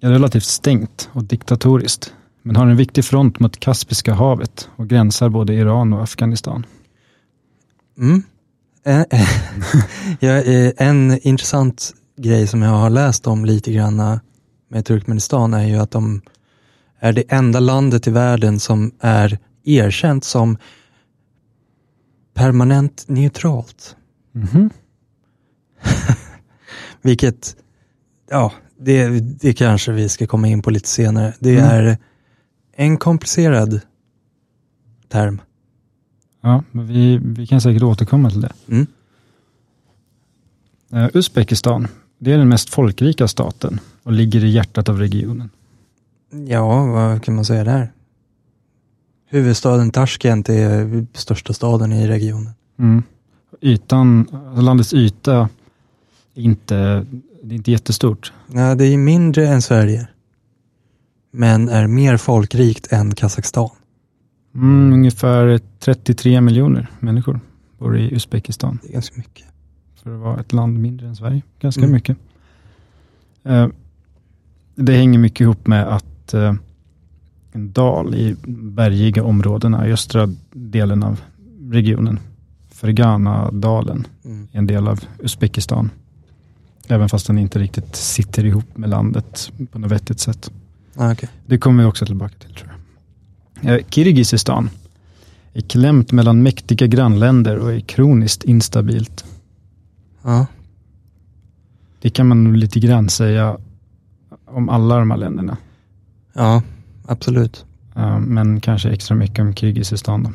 är 0.00 0.10
relativt 0.10 0.44
stängt 0.44 1.08
och 1.12 1.24
diktatoriskt, 1.24 2.14
men 2.42 2.56
har 2.56 2.66
en 2.66 2.76
viktig 2.76 3.04
front 3.04 3.40
mot 3.40 3.60
Kaspiska 3.60 4.14
havet 4.14 4.68
och 4.76 4.88
gränsar 4.88 5.28
både 5.28 5.54
Iran 5.54 5.92
och 5.92 6.02
Afghanistan. 6.02 6.66
Mm. 7.98 8.22
Eh, 8.84 9.00
eh, 9.00 9.28
ja, 10.20 10.30
en 10.76 11.18
intressant 11.22 11.94
grej 12.16 12.46
som 12.46 12.62
jag 12.62 12.70
har 12.70 12.90
läst 12.90 13.26
om 13.26 13.44
lite 13.44 13.72
grann 13.72 14.20
med 14.68 14.84
Turkmenistan 14.84 15.54
är 15.54 15.66
ju 15.66 15.76
att 15.76 15.90
de 15.90 16.22
är 16.98 17.12
det 17.12 17.22
enda 17.32 17.60
landet 17.60 18.06
i 18.06 18.10
världen 18.10 18.60
som 18.60 18.92
är 19.00 19.38
erkänt 19.64 20.24
som 20.24 20.56
permanent 22.34 23.04
neutralt. 23.08 23.96
Mhm. 24.32 24.70
Vilket, 27.02 27.56
ja, 28.30 28.52
det, 28.78 29.08
det 29.20 29.52
kanske 29.52 29.92
vi 29.92 30.08
ska 30.08 30.26
komma 30.26 30.48
in 30.48 30.62
på 30.62 30.70
lite 30.70 30.88
senare. 30.88 31.34
Det 31.38 31.50
Mm. 31.58 31.64
är 31.70 31.98
en 32.72 32.96
komplicerad 32.98 33.80
term. 35.08 35.40
Ja, 36.42 36.64
men 36.72 36.86
vi, 36.86 37.18
vi 37.22 37.46
kan 37.46 37.60
säkert 37.60 37.82
återkomma 37.82 38.30
till 38.30 38.40
det. 38.40 38.52
Mm. 38.68 38.86
Eh, 40.92 41.08
Uzbekistan, 41.14 41.88
det 42.18 42.32
är 42.32 42.38
den 42.38 42.48
mest 42.48 42.70
folkrika 42.70 43.28
staten 43.28 43.80
och 44.02 44.12
ligger 44.12 44.44
i 44.44 44.48
hjärtat 44.48 44.88
av 44.88 44.98
regionen. 44.98 45.50
Ja, 46.48 46.86
vad 46.86 47.22
kan 47.22 47.34
man 47.34 47.44
säga 47.44 47.64
där? 47.64 47.92
Huvudstaden 49.28 49.90
Tashkent 49.90 50.48
är 50.48 51.06
största 51.12 51.52
staden 51.52 51.92
i 51.92 52.08
regionen. 52.08 52.52
Mm. 52.78 53.02
Ytan, 53.60 54.28
alltså 54.32 54.62
landets 54.62 54.94
yta 54.94 55.48
är 56.34 56.42
inte, 56.42 57.06
det 57.42 57.54
är 57.54 57.56
inte 57.56 57.70
jättestort. 57.70 58.32
Ja, 58.52 58.74
det 58.74 58.84
är 58.84 58.98
mindre 58.98 59.48
än 59.48 59.62
Sverige. 59.62 60.08
Men 61.30 61.68
är 61.68 61.86
mer 61.86 62.16
folkrikt 62.16 62.92
än 62.92 63.14
Kazakstan. 63.14 63.70
Mm, 64.54 64.92
ungefär 64.92 65.60
33 65.78 66.40
miljoner 66.40 66.90
människor 67.00 67.40
bor 67.78 67.98
i 67.98 68.14
Uzbekistan. 68.14 68.78
Det 68.82 68.88
är 68.88 68.92
ganska 68.92 69.16
mycket. 69.16 69.46
För 70.06 70.14
att 70.14 70.20
vara 70.20 70.40
ett 70.40 70.52
land 70.52 70.78
mindre 70.78 71.06
än 71.06 71.16
Sverige. 71.16 71.42
Ganska 71.60 71.80
Mm. 71.80 71.92
mycket. 71.92 72.16
Eh, 73.44 73.68
det 74.74 74.92
hänger 74.92 75.18
mycket 75.18 75.40
ihop 75.40 75.66
med 75.66 75.86
att 75.94 76.34
eh, 76.34 76.54
en 77.52 77.72
dal 77.72 78.14
i 78.14 78.36
bergiga 78.46 79.24
områdena 79.24 79.88
i 79.88 79.92
östra 79.92 80.28
delen 80.52 81.02
av 81.02 81.20
regionen, 81.70 82.18
Fergana-dalen, 82.70 84.06
Mm. 84.24 84.48
är 84.52 84.58
en 84.58 84.66
del 84.66 84.88
av 84.88 85.00
Uzbekistan. 85.22 85.90
Även 86.88 87.08
fast 87.08 87.26
den 87.26 87.38
inte 87.38 87.58
riktigt 87.58 87.96
sitter 87.96 88.44
ihop 88.44 88.76
med 88.76 88.90
landet 88.90 89.52
på 89.72 89.78
något 89.78 89.92
vettigt 89.92 90.20
sätt. 90.20 90.50
Ah, 90.96 91.12
okay. 91.12 91.28
Det 91.46 91.58
kommer 91.58 91.82
vi 91.82 91.88
också 91.88 92.06
tillbaka 92.06 92.34
till 92.38 92.54
tror 92.54 92.70
jag. 93.60 93.74
Eh, 93.80 93.84
Kirgizistan 93.90 94.70
är 95.52 95.60
klämt 95.60 96.12
mellan 96.12 96.42
mäktiga 96.42 96.86
grannländer 96.86 97.56
och 97.58 97.72
är 97.72 97.80
kroniskt 97.80 98.44
instabilt. 98.44 99.24
Ja, 100.26 100.46
Det 102.00 102.10
kan 102.10 102.26
man 102.26 102.44
nog 102.44 102.56
lite 102.56 102.80
grann 102.80 103.08
säga 103.08 103.58
om 104.46 104.68
alla 104.68 104.98
de 104.98 105.10
här 105.10 105.18
länderna. 105.18 105.56
ja, 106.32 106.62
absolut. 107.06 107.64
Men 108.20 108.60
kanske 108.60 108.90
extra 108.90 109.14
mycket 109.16 109.38
om 109.38 109.54
Kirgizistan. 109.54 110.22
Då. 110.22 110.30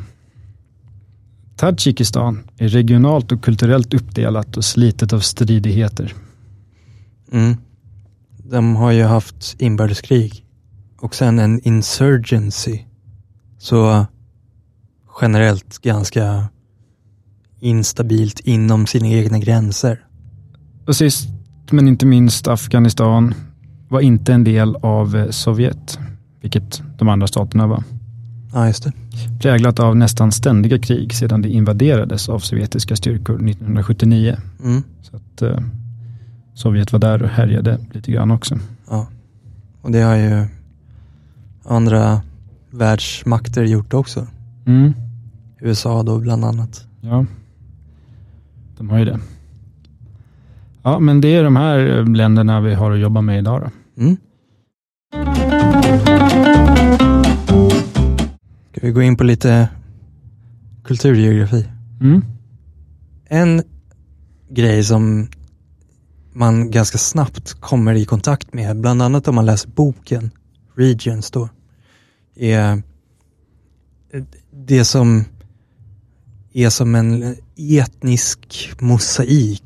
Tadzjikistan 1.56 2.44
är 2.58 2.68
regionalt 2.68 3.32
och 3.32 3.44
kulturellt 3.44 3.94
uppdelat 3.94 4.58
och 4.58 4.66
slitet 4.66 5.14
av 5.14 5.20
stridigheter. 5.20 6.14
Mm. 7.32 7.58
De 8.38 8.76
har 8.76 8.92
ju 8.92 9.04
haft 9.04 9.56
inbördeskrig 9.60 10.46
och 10.98 11.16
sen 11.16 11.40
en 11.40 11.68
insurgency. 11.68 12.80
Så 13.58 14.06
generellt 15.22 15.80
ganska 15.80 16.50
instabilt 17.62 18.40
inom 18.40 18.88
sina 18.88 19.08
egna 19.08 19.40
gränser. 19.40 20.06
Och 20.88 20.96
sist 20.96 21.30
men 21.72 21.88
inte 21.88 22.06
minst 22.06 22.48
Afghanistan 22.48 23.34
var 23.90 24.02
inte 24.02 24.34
en 24.34 24.44
del 24.44 24.76
av 24.76 25.16
eh, 25.16 25.30
Sovjet, 25.30 26.00
vilket 26.42 26.82
de 26.98 27.10
andra 27.10 27.28
staterna 27.28 27.68
var. 27.68 27.84
Ja, 28.54 28.68
just 28.68 28.84
det. 28.84 28.94
Präglat 29.42 29.80
av 29.80 29.98
nästan 29.98 30.32
ständiga 30.32 30.80
krig 30.80 31.14
sedan 31.14 31.42
det 31.42 31.50
invaderades 31.50 32.30
av 32.30 32.40
sovjetiska 32.40 32.96
styrkor 32.96 33.36
1979. 33.36 34.38
Mm. 34.64 34.84
Så 35.02 35.16
att 35.16 35.42
eh, 35.42 35.60
Sovjet 36.54 36.92
var 36.92 37.00
där 37.00 37.24
och 37.24 37.30
härjade 37.30 37.80
lite 37.92 38.12
grann 38.12 38.32
också. 38.32 38.60
Ja. 38.90 39.08
Och 39.82 39.92
det 39.92 40.02
har 40.02 40.16
ju 40.16 40.46
andra 41.66 42.22
världsmakter 42.72 43.64
gjort 43.64 43.94
också. 43.94 44.28
Mm. 44.66 44.94
USA 45.60 46.04
då 46.04 46.20
bland 46.20 46.46
annat. 46.46 46.86
Ja, 47.02 47.26
de 48.82 48.90
har 48.90 49.00
ju 49.00 49.06
det. 49.06 49.20
Ja, 50.84 51.00
men 51.00 51.22
det 51.22 51.36
är 51.36 51.44
de 51.44 51.56
här 51.56 52.06
länderna 52.16 52.62
vi 52.62 52.74
har 52.74 52.92
att 52.92 53.00
jobba 53.00 53.22
med 53.22 53.40
idag. 53.40 53.62
Då. 53.62 54.02
Mm. 54.02 54.18
Ska 58.72 58.88
vi 58.88 58.92
gå 58.92 59.02
in 59.02 59.18
på 59.18 59.24
lite 59.24 59.70
kulturgeografi? 60.84 61.66
Mm. 62.02 62.22
En 63.26 63.64
grej 64.50 64.84
som 64.84 65.28
man 66.34 66.72
ganska 66.72 66.98
snabbt 66.98 67.54
kommer 67.54 67.94
i 67.94 68.06
kontakt 68.06 68.54
med, 68.54 68.82
bland 68.82 69.02
annat 69.02 69.28
om 69.28 69.36
man 69.36 69.46
läser 69.46 69.70
boken 69.70 70.32
Regions 70.76 71.32
då, 71.32 71.50
är 72.36 72.84
det 74.52 74.86
som 74.86 75.26
är 76.54 76.70
som 76.70 76.96
en 76.96 77.36
etnisk 77.80 78.72
mosaik. 78.80 79.64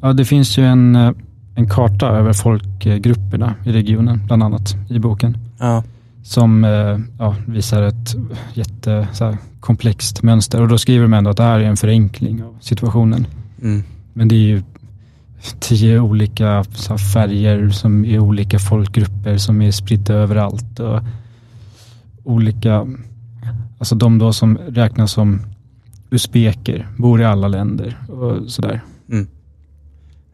Ja, 0.00 0.12
det 0.12 0.24
finns 0.24 0.58
ju 0.58 0.64
en, 0.64 0.96
eh, 0.96 1.12
en 1.54 1.68
karta 1.68 2.06
över 2.06 2.32
folkgrupperna 2.32 3.54
i 3.66 3.72
regionen, 3.72 4.26
bland 4.26 4.42
annat 4.42 4.76
i 4.90 4.98
boken, 4.98 5.38
Ja, 5.58 5.84
som 6.24 6.64
eh, 6.64 6.98
ja, 7.18 7.36
visar 7.46 7.82
ett 7.82 8.14
jätte 8.54 9.08
så 9.12 9.24
här, 9.24 9.38
komplext 9.60 10.22
mönster. 10.22 10.60
Och 10.62 10.68
då 10.68 10.78
skriver 10.78 11.02
de 11.02 11.14
ändå 11.14 11.30
att 11.30 11.36
det 11.36 11.42
här 11.42 11.60
är 11.60 11.64
en 11.64 11.76
förenkling 11.76 12.42
av 12.44 12.56
situationen. 12.60 13.26
mm, 13.62 13.82
Men 14.12 14.28
det 14.28 14.34
är 14.34 14.46
ju 14.46 14.62
tio 15.60 16.00
olika 16.00 16.46
här, 16.46 17.12
färger 17.12 17.70
som 17.70 18.04
är 18.04 18.18
olika 18.18 18.58
folkgrupper 18.58 19.36
som 19.38 19.62
är 19.62 19.70
spridda 19.70 20.14
överallt. 20.14 20.80
Och 20.80 21.00
olika, 22.24 22.86
alltså 23.78 23.94
de 23.94 24.18
då 24.18 24.32
som 24.32 24.58
räknas 24.58 25.12
som 25.12 25.40
usbeker, 26.12 26.88
bor 26.98 27.20
i 27.20 27.24
alla 27.24 27.48
länder 27.48 27.96
och 28.08 28.50
sådär. 28.50 28.80
mm. 29.10 29.26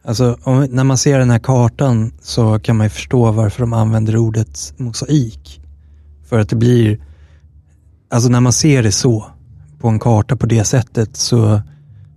Alltså, 0.03 0.37
om, 0.43 0.67
när 0.71 0.83
man 0.83 0.97
ser 0.97 1.19
den 1.19 1.29
här 1.29 1.39
kartan 1.39 2.11
så 2.21 2.59
kan 2.59 2.77
man 2.77 2.85
ju 2.85 2.89
förstå 2.89 3.31
varför 3.31 3.61
de 3.61 3.73
använder 3.73 4.17
ordet 4.17 4.73
mosaik. 4.77 5.61
För 6.25 6.39
att 6.39 6.49
det 6.49 6.55
blir, 6.55 6.99
alltså 8.09 8.29
när 8.29 8.39
man 8.39 8.53
ser 8.53 8.83
det 8.83 8.91
så, 8.91 9.25
på 9.79 9.87
en 9.87 9.99
karta 9.99 10.35
på 10.35 10.45
det 10.45 10.63
sättet, 10.63 11.15
så 11.15 11.61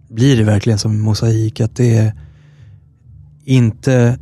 blir 0.09 0.37
det 0.37 0.45
verkligen 0.45 0.79
som 0.79 0.91
en 0.91 1.01
mosaik. 1.01 1.61
Att 1.61 1.77
det 1.77 1.97
är 1.97 2.13
inte 3.45 4.19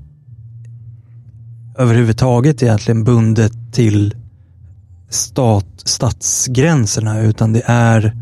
överhuvudtaget 1.79 2.63
egentligen 2.63 3.05
bundet 3.05 3.53
till 3.73 4.15
stat, 5.09 5.67
statsgränserna, 5.77 7.21
utan 7.21 7.53
det 7.53 7.63
är 7.67 8.17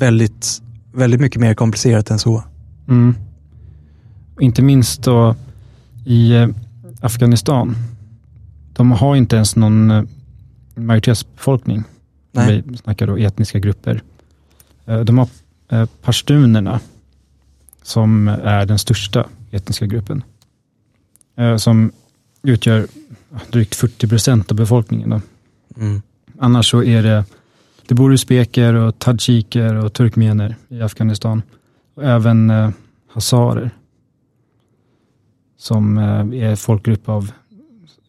väldigt, 0.00 0.62
väldigt 0.92 1.20
mycket 1.20 1.40
mer 1.40 1.54
komplicerat 1.54 2.10
än 2.10 2.18
så. 2.18 2.44
Mm. 2.88 3.14
Inte 4.40 4.62
minst 4.62 5.02
då 5.02 5.34
i 6.04 6.32
eh, 6.32 6.48
Afghanistan. 7.00 7.76
De 8.72 8.92
har 8.92 9.16
inte 9.16 9.36
ens 9.36 9.56
någon 9.56 9.90
eh, 9.90 10.02
majoritetsbefolkning. 10.74 11.84
Nej. 12.32 12.62
Vi 12.66 12.76
snackar 12.76 13.06
då 13.06 13.16
etniska 13.16 13.58
grupper. 13.58 14.02
Eh, 14.86 15.00
De 15.00 15.18
har 15.18 15.28
pashtunerna 16.02 16.80
som 17.82 18.28
är 18.28 18.66
den 18.66 18.78
största 18.78 19.26
etniska 19.50 19.86
gruppen. 19.86 20.22
Som 21.58 21.92
utgör 22.42 22.86
drygt 23.50 23.74
40 23.74 24.08
procent 24.08 24.50
av 24.50 24.56
befolkningen. 24.56 25.22
Mm. 25.76 26.02
Annars 26.38 26.70
så 26.70 26.82
är 26.82 27.02
det, 27.02 27.24
det 27.90 27.94
bor 27.94 28.12
usbeker 28.12 28.74
och 28.74 28.98
tadsjiker 28.98 29.74
och 29.74 29.92
turkmener 29.92 30.56
i 30.68 30.82
Afghanistan. 30.82 31.42
Och 31.94 32.04
även 32.04 32.50
eh, 32.50 32.70
hazarer. 33.08 33.70
Som 35.56 35.98
eh, 35.98 36.50
är 36.50 36.56
folkgrupp 36.56 37.08
av, 37.08 37.30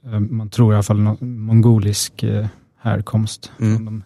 eh, 0.06 0.20
man 0.20 0.50
tror 0.50 0.74
i 0.74 0.76
alla 0.76 0.84
fall, 0.84 1.18
mongolisk 1.20 2.24
eh, 2.24 2.48
härkomst. 2.78 3.52
Mm. 3.60 3.86
De 3.86 4.04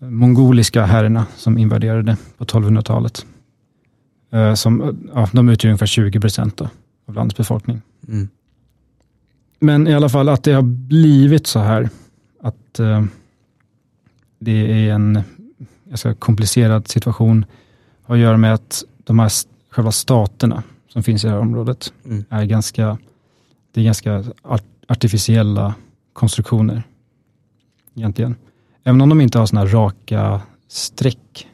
eh, 0.00 0.08
mongoliska 0.08 0.84
herrarna 0.84 1.26
som 1.36 1.58
invaderade 1.58 2.16
på 2.38 2.44
1200-talet. 2.44 3.26
Eh, 4.30 4.54
som, 4.54 4.98
ja, 5.14 5.28
de 5.32 5.48
utgör 5.48 5.70
ungefär 5.70 5.86
20 5.86 6.20
procent 6.20 6.60
av 6.60 6.70
landets 7.06 7.36
befolkning. 7.36 7.82
Mm. 8.08 8.28
Men 9.58 9.86
i 9.88 9.94
alla 9.94 10.08
fall 10.08 10.28
att 10.28 10.44
det 10.44 10.52
har 10.52 10.62
blivit 10.62 11.46
så 11.46 11.58
här. 11.58 11.88
Att 12.42 12.80
eh, 12.80 13.04
det 14.44 14.86
är 14.88 14.92
en 14.92 15.22
ganska 15.84 16.14
komplicerad 16.14 16.88
situation. 16.88 17.44
Har 18.02 18.14
att 18.14 18.20
göra 18.20 18.36
med 18.36 18.54
att 18.54 18.84
de 19.04 19.18
här 19.18 19.30
själva 19.70 19.92
staterna 19.92 20.62
som 20.88 21.02
finns 21.02 21.24
i 21.24 21.26
det 21.26 21.32
här 21.32 21.40
området 21.40 21.92
Mm. 22.04 22.24
är 22.30 22.44
ganska, 22.44 22.98
det 23.72 23.80
är 23.80 23.84
ganska 23.84 24.24
art, 24.42 24.64
artificiella 24.88 25.74
konstruktioner. 26.12 26.82
Egentligen. 27.96 28.36
Även 28.84 29.00
om 29.00 29.08
de 29.08 29.20
inte 29.20 29.38
har 29.38 29.46
sådana 29.46 29.66
här 29.66 29.74
raka 29.74 30.40
streck 30.68 31.46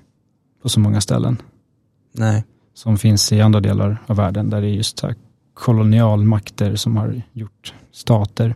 på 0.63 0.69
så 0.69 0.81
många 0.81 1.01
ställen 1.01 1.43
Nej. 2.13 2.45
som 2.75 2.99
finns 2.99 3.33
i 3.33 3.41
andra 3.41 3.61
delar 3.61 3.99
av 4.07 4.17
världen 4.17 4.51
där 4.51 4.61
det 4.61 4.67
är 4.67 4.75
just 4.75 5.01
här 5.01 5.15
kolonialmakter 5.55 6.77
som 6.77 6.97
har 6.97 7.23
gjort 7.33 7.75
stater. 7.93 8.55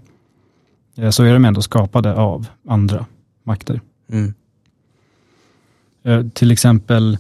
Eh, 0.97 1.11
Så 1.11 1.25
är 1.25 1.33
de 1.33 1.45
ändå 1.45 1.63
skapade 1.63 2.15
av 2.15 2.47
andra 2.69 3.07
makter. 3.43 3.81
Mm. 4.09 4.35
Eh, 6.03 6.29
Till 6.29 6.51
exempel 6.51 7.19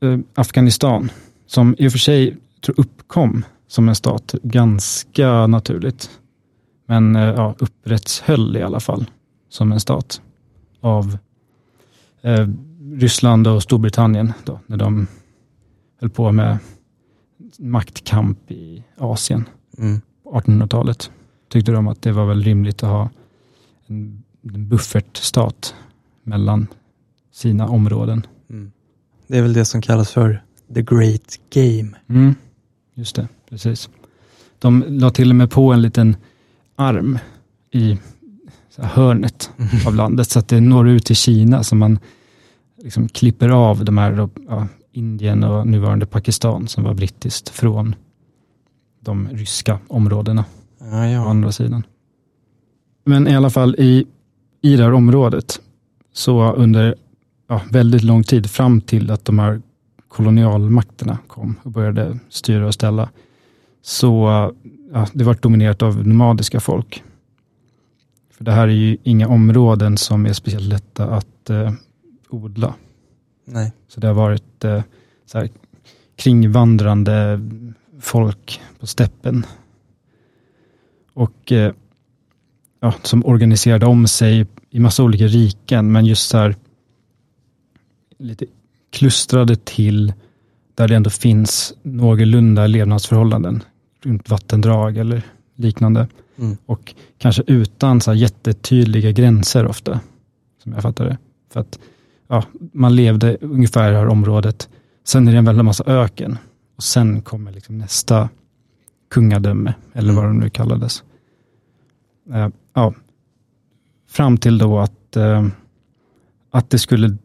eh, 0.00 0.18
Afghanistan, 0.34 1.10
som 1.46 1.74
i 1.78 1.88
och 1.88 1.92
för 1.92 1.98
sig 1.98 2.36
tror 2.60 2.80
uppkom 2.80 3.44
som 3.66 3.88
en 3.88 3.94
stat 3.94 4.34
ganska 4.42 5.46
naturligt. 5.46 6.10
Men 6.86 7.16
eh, 7.16 7.22
ja, 7.22 7.54
upprättshöll 7.58 8.56
i 8.56 8.62
alla 8.62 8.80
fall 8.80 9.10
som 9.48 9.72
en 9.72 9.80
stat 9.80 10.22
av 10.80 11.18
eh, 12.22 12.48
Ryssland 12.94 13.46
och 13.46 13.62
Storbritannien 13.62 14.32
då, 14.44 14.60
när 14.66 14.76
de 14.76 15.06
höll 16.00 16.10
på 16.10 16.32
med 16.32 16.58
maktkamp 17.58 18.50
i 18.50 18.84
Asien 18.98 19.44
Mm. 19.78 20.00
på 20.22 20.30
1800-talet. 20.40 21.10
Tyckte 21.48 21.72
de 21.72 21.88
att 21.88 22.02
det 22.02 22.12
var 22.12 22.26
väl 22.26 22.42
rimligt 22.42 22.82
att 22.82 22.88
ha 22.90 23.10
en 23.86 24.22
buffertstat 24.42 25.74
mellan 26.22 26.66
sina 27.32 27.68
områden. 27.68 28.26
Mm. 28.50 28.72
Det 29.26 29.38
är 29.38 29.42
väl 29.42 29.52
det 29.52 29.64
som 29.64 29.82
kallas 29.82 30.10
för 30.10 30.42
the 30.74 30.82
great 30.82 31.40
game. 31.50 31.90
Mm, 32.08 32.34
just 32.94 33.16
det, 33.16 33.28
precis. 33.48 33.88
De 34.58 34.84
la 34.88 35.10
till 35.10 35.30
och 35.30 35.36
med 35.36 35.50
på 35.50 35.72
en 35.72 35.82
liten 35.82 36.16
arm 36.76 37.18
i 37.70 37.98
hörnet 38.76 39.50
av 39.86 39.94
landet 39.94 40.30
så 40.30 40.38
att 40.38 40.48
det 40.48 40.60
når 40.60 40.88
ut 40.88 41.04
till 41.04 41.16
Kina 41.16 41.62
så 41.62 41.76
man 41.76 41.98
liksom 42.82 43.08
klipper 43.08 43.48
av 43.48 43.84
de 43.84 43.98
här 43.98 44.28
ja, 44.48 44.68
Indien 44.92 45.44
och 45.44 45.66
nuvarande 45.66 46.06
Pakistan 46.06 46.68
som 46.68 46.84
var 46.84 46.94
brittiskt 46.94 47.48
från 47.48 47.94
de 49.00 49.28
ryska 49.28 49.78
områdena 49.88 50.44
Ja, 50.78 51.04
å 51.04 51.10
ja. 51.10 51.30
andra 51.30 51.52
sidan. 51.52 51.86
Men 53.04 53.28
i 53.28 53.36
alla 53.36 53.50
fall 53.50 53.74
i, 53.78 54.06
i 54.62 54.76
det 54.76 54.82
här 54.82 54.92
området 54.92 55.60
så 56.12 56.52
under 56.52 56.94
ja, 57.48 57.60
väldigt 57.70 58.02
lång 58.02 58.22
tid 58.22 58.50
fram 58.50 58.80
till 58.80 59.10
att 59.10 59.24
de 59.24 59.38
här 59.38 59.62
kolonialmakterna 60.08 61.18
kom 61.26 61.56
och 61.62 61.70
började 61.70 62.18
styra 62.28 62.66
och 62.66 62.74
ställa 62.74 63.08
så 63.82 64.28
ja, 64.92 65.06
det 65.12 65.24
var 65.24 65.34
dominerat 65.34 65.82
av 65.82 66.06
nomadiska 66.06 66.60
folk. 66.60 67.02
För 68.30 68.44
det 68.44 68.52
här 68.52 68.68
är 68.68 68.72
ju 68.72 68.96
inga 69.02 69.28
områden 69.28 69.96
som 69.96 70.26
är 70.26 70.32
speciellt 70.32 70.68
lätta 70.68 71.04
att 71.04 71.50
eh, 71.50 71.72
odla. 72.28 72.74
Nej. 73.44 73.72
Så 73.88 74.00
det 74.00 74.06
har 74.06 74.14
varit 74.14 74.64
eh, 74.64 74.82
så 75.26 75.38
här, 75.38 75.48
kringvandrande 76.16 77.40
folk 78.00 78.60
på 78.80 78.86
steppen. 78.86 79.46
Och 81.14 81.52
eh, 81.52 81.72
ja, 82.82 82.94
som 83.02 83.26
organiserade 83.26 83.86
om 83.86 84.06
sig 84.06 84.46
i 84.70 84.80
massa 84.80 85.02
olika 85.02 85.24
riken, 85.26 85.92
men 85.92 86.06
just 86.06 86.28
så 86.28 86.38
här 86.38 86.56
lite 88.18 88.46
klustrade 88.90 89.56
till 89.56 90.12
där 90.74 90.88
det 90.88 90.96
ändå 90.96 91.10
finns 91.10 91.74
någorlunda 91.82 92.66
levnadsförhållanden 92.66 93.62
runt 94.04 94.30
vattendrag 94.30 94.96
eller 94.96 95.22
liknande. 95.56 96.08
Mm. 96.38 96.56
Och 96.66 96.94
kanske 97.18 97.42
utan 97.46 98.00
så 98.00 98.10
här 98.10 98.18
jättetydliga 98.18 99.10
gränser 99.10 99.66
ofta, 99.66 100.00
som 100.62 100.72
jag 100.72 100.82
fattar 100.82 101.04
det. 101.04 101.18
För 101.52 101.60
att 101.60 101.78
ja, 102.28 102.44
man 102.72 102.96
levde 102.96 103.36
ungefär 103.40 103.88
i 103.88 103.92
det 103.92 103.98
här 103.98 104.08
området, 104.08 104.68
sen 105.04 105.28
är 105.28 105.32
det 105.32 105.38
en 105.38 105.44
väldig 105.44 105.64
massa 105.64 105.84
öken 105.86 106.38
och 106.76 106.82
sen 106.82 107.22
kommer 107.22 107.52
liksom 107.52 107.78
nästa 107.78 108.28
kungadöme, 109.10 109.74
eller 109.92 110.12
Mm. 110.12 110.24
vad 110.24 110.34
det 110.34 110.38
nu 110.40 110.50
kallades. 110.50 111.02
Eh, 112.32 112.48
ja, 112.74 112.94
fram 114.08 114.36
till 114.38 114.58
då 114.58 114.78
att, 114.78 115.16
eh, 115.16 115.46
att 116.50 116.70
det 116.70 116.78
skulle 116.78 117.16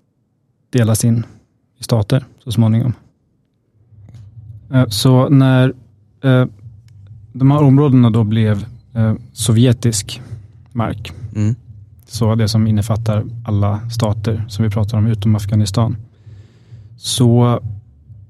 delas 0.70 1.06
in 1.06 1.26
i 1.78 1.84
stater 1.84 2.26
så 2.44 2.52
småningom. 2.52 2.94
Eh, 4.74 4.88
så 4.88 5.30
när 5.30 5.74
eh, 6.24 6.46
de 7.34 7.52
här 7.52 7.64
områdena 7.64 8.10
då 8.10 8.24
blev 8.24 8.66
eh, 8.94 9.14
sovjetisk 9.34 10.22
mark, 10.72 11.12
Mm. 11.36 11.56
så 12.06 12.36
det 12.36 12.48
som 12.48 12.68
innefattar 12.68 13.24
alla 13.46 13.90
stater 13.90 14.46
som 14.48 14.64
vi 14.64 14.70
pratar 14.72 14.98
om 14.98 15.08
utom 15.08 15.36
Afghanistan, 15.36 15.98
så 16.98 17.60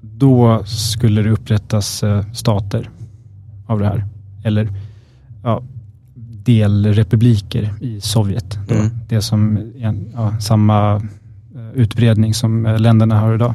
då 0.00 0.64
skulle 0.64 1.22
det 1.22 1.30
upprättas 1.30 2.02
eh, 2.02 2.32
stater 2.32 2.90
av 3.66 3.78
det 3.78 3.86
här. 3.86 4.04
Eller 4.44 4.68
ja, 5.42 5.62
delrepubliker 6.48 7.74
i 7.80 8.00
Sovjet. 8.00 8.58
Mm. 8.70 8.90
Det 9.08 9.22
som 9.22 9.58
ja, 10.14 10.40
samma 10.40 10.96
eh, 10.96 11.72
utbredning 11.74 12.34
som 12.34 12.66
eh, 12.66 12.78
länderna 12.78 13.20
har 13.20 13.34
idag. 13.34 13.54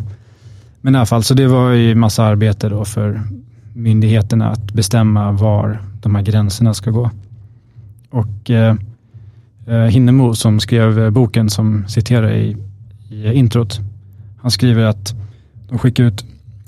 Men 0.81 0.95
i 0.95 0.97
alla 0.97 1.05
fall, 1.05 1.23
så 1.23 1.33
det 1.33 1.47
var 1.47 1.71
ju 1.71 1.95
massa 1.95 2.23
arbete 2.23 2.69
då 2.69 2.85
för 2.85 3.21
myndigheterna 3.73 4.49
att 4.49 4.73
bestämma 4.73 5.31
var 5.31 5.81
de 6.01 6.15
här 6.15 6.21
gränserna 6.21 6.73
ska 6.73 6.91
gå. 6.91 7.11
Och 8.09 8.49
eh, 8.49 8.75
eh, 9.67 9.77
Hinnemo 9.77 10.35
som 10.35 10.59
skrev 10.59 11.11
boken 11.11 11.49
som 11.49 11.87
citerar 11.87 12.31
i, 12.31 12.57
i 13.09 13.33
introt, 13.33 13.79
han 14.41 14.51
skriver 14.51 14.83
att 14.83 15.13
de 15.69 15.77
skickar 15.79 16.03
ut 16.03 16.25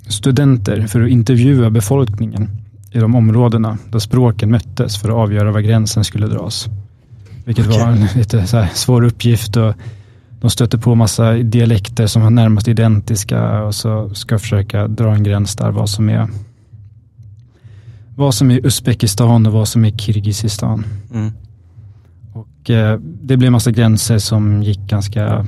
studenter 0.07 0.87
för 0.87 1.01
att 1.01 1.09
intervjua 1.09 1.69
befolkningen 1.69 2.64
i 2.95 2.99
de 2.99 3.15
områdena 3.15 3.77
där 3.89 3.99
språken 3.99 4.51
möttes 4.51 4.97
för 4.97 5.09
att 5.09 5.15
avgöra 5.15 5.51
var 5.51 5.59
gränsen 5.59 6.03
skulle 6.03 6.27
dras. 6.27 6.67
Vilket 7.45 7.67
Okej. 7.67 7.79
var 7.79 7.87
en 7.87 8.07
lite 8.15 8.47
så 8.47 8.65
svår 8.73 9.03
uppgift 9.03 9.57
och 9.57 9.73
de 10.41 10.49
stötte 10.49 10.77
på 10.77 10.95
massa 10.95 11.31
dialekter 11.33 12.07
som 12.07 12.21
var 12.21 12.29
närmast 12.29 12.67
identiska 12.67 13.63
och 13.63 13.75
så 13.75 14.09
ska 14.09 14.39
försöka 14.39 14.87
dra 14.87 15.15
en 15.15 15.23
gräns 15.23 15.55
där 15.55 15.71
vad 15.71 15.89
som 15.89 16.09
är 16.09 16.27
vad 18.15 18.35
som 18.35 18.51
är 18.51 18.65
Uzbekistan 18.65 19.45
och 19.45 19.53
vad 19.53 19.67
som 19.67 19.85
är 19.85 19.91
Kirgizistan. 19.91 20.85
Mm. 21.13 21.31
Och 22.33 22.69
eh, 22.69 22.99
det 23.21 23.37
blev 23.37 23.51
massa 23.51 23.71
gränser 23.71 24.17
som 24.17 24.63
gick 24.63 24.79
ganska 24.79 25.45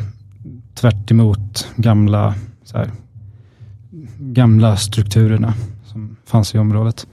tvärt 0.75 1.11
emot 1.11 1.67
gamla, 1.75 2.35
så 2.63 2.77
här, 2.77 2.91
gamla 4.19 4.77
strukturerna 4.77 5.53
som 5.85 6.15
fanns 6.25 6.55
i 6.55 6.57
området. 6.57 7.07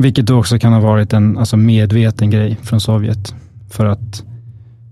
Vilket 0.00 0.30
också 0.30 0.58
kan 0.58 0.72
ha 0.72 0.80
varit 0.80 1.12
en 1.12 1.38
alltså 1.38 1.56
medveten 1.56 2.30
grej 2.30 2.58
från 2.62 2.80
Sovjet 2.80 3.34
för 3.70 3.86
att 3.86 4.24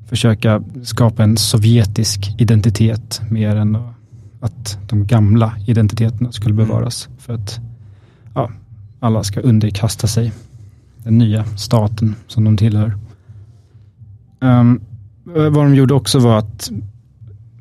försöka 0.08 0.62
skapa 0.82 1.22
en 1.22 1.36
sovjetisk 1.36 2.34
identitet 2.38 3.20
mer 3.30 3.56
än 3.56 3.78
att 4.40 4.78
de 4.88 5.06
gamla 5.06 5.54
identiteterna 5.66 6.32
skulle 6.32 6.54
Mm. 6.54 6.66
bevaras. 6.66 7.08
För 7.18 7.34
att 7.34 7.60
ja, 8.34 8.50
alla 9.00 9.24
ska 9.24 9.40
underkasta 9.40 10.06
sig 10.06 10.32
den 11.04 11.18
nya 11.18 11.44
staten 11.44 12.14
som 12.26 12.44
de 12.44 12.56
tillhör. 12.56 12.94
Um, 14.40 14.80
vad 15.24 15.64
de 15.64 15.74
gjorde 15.74 15.94
också 15.94 16.18
var 16.18 16.38
att 16.38 16.70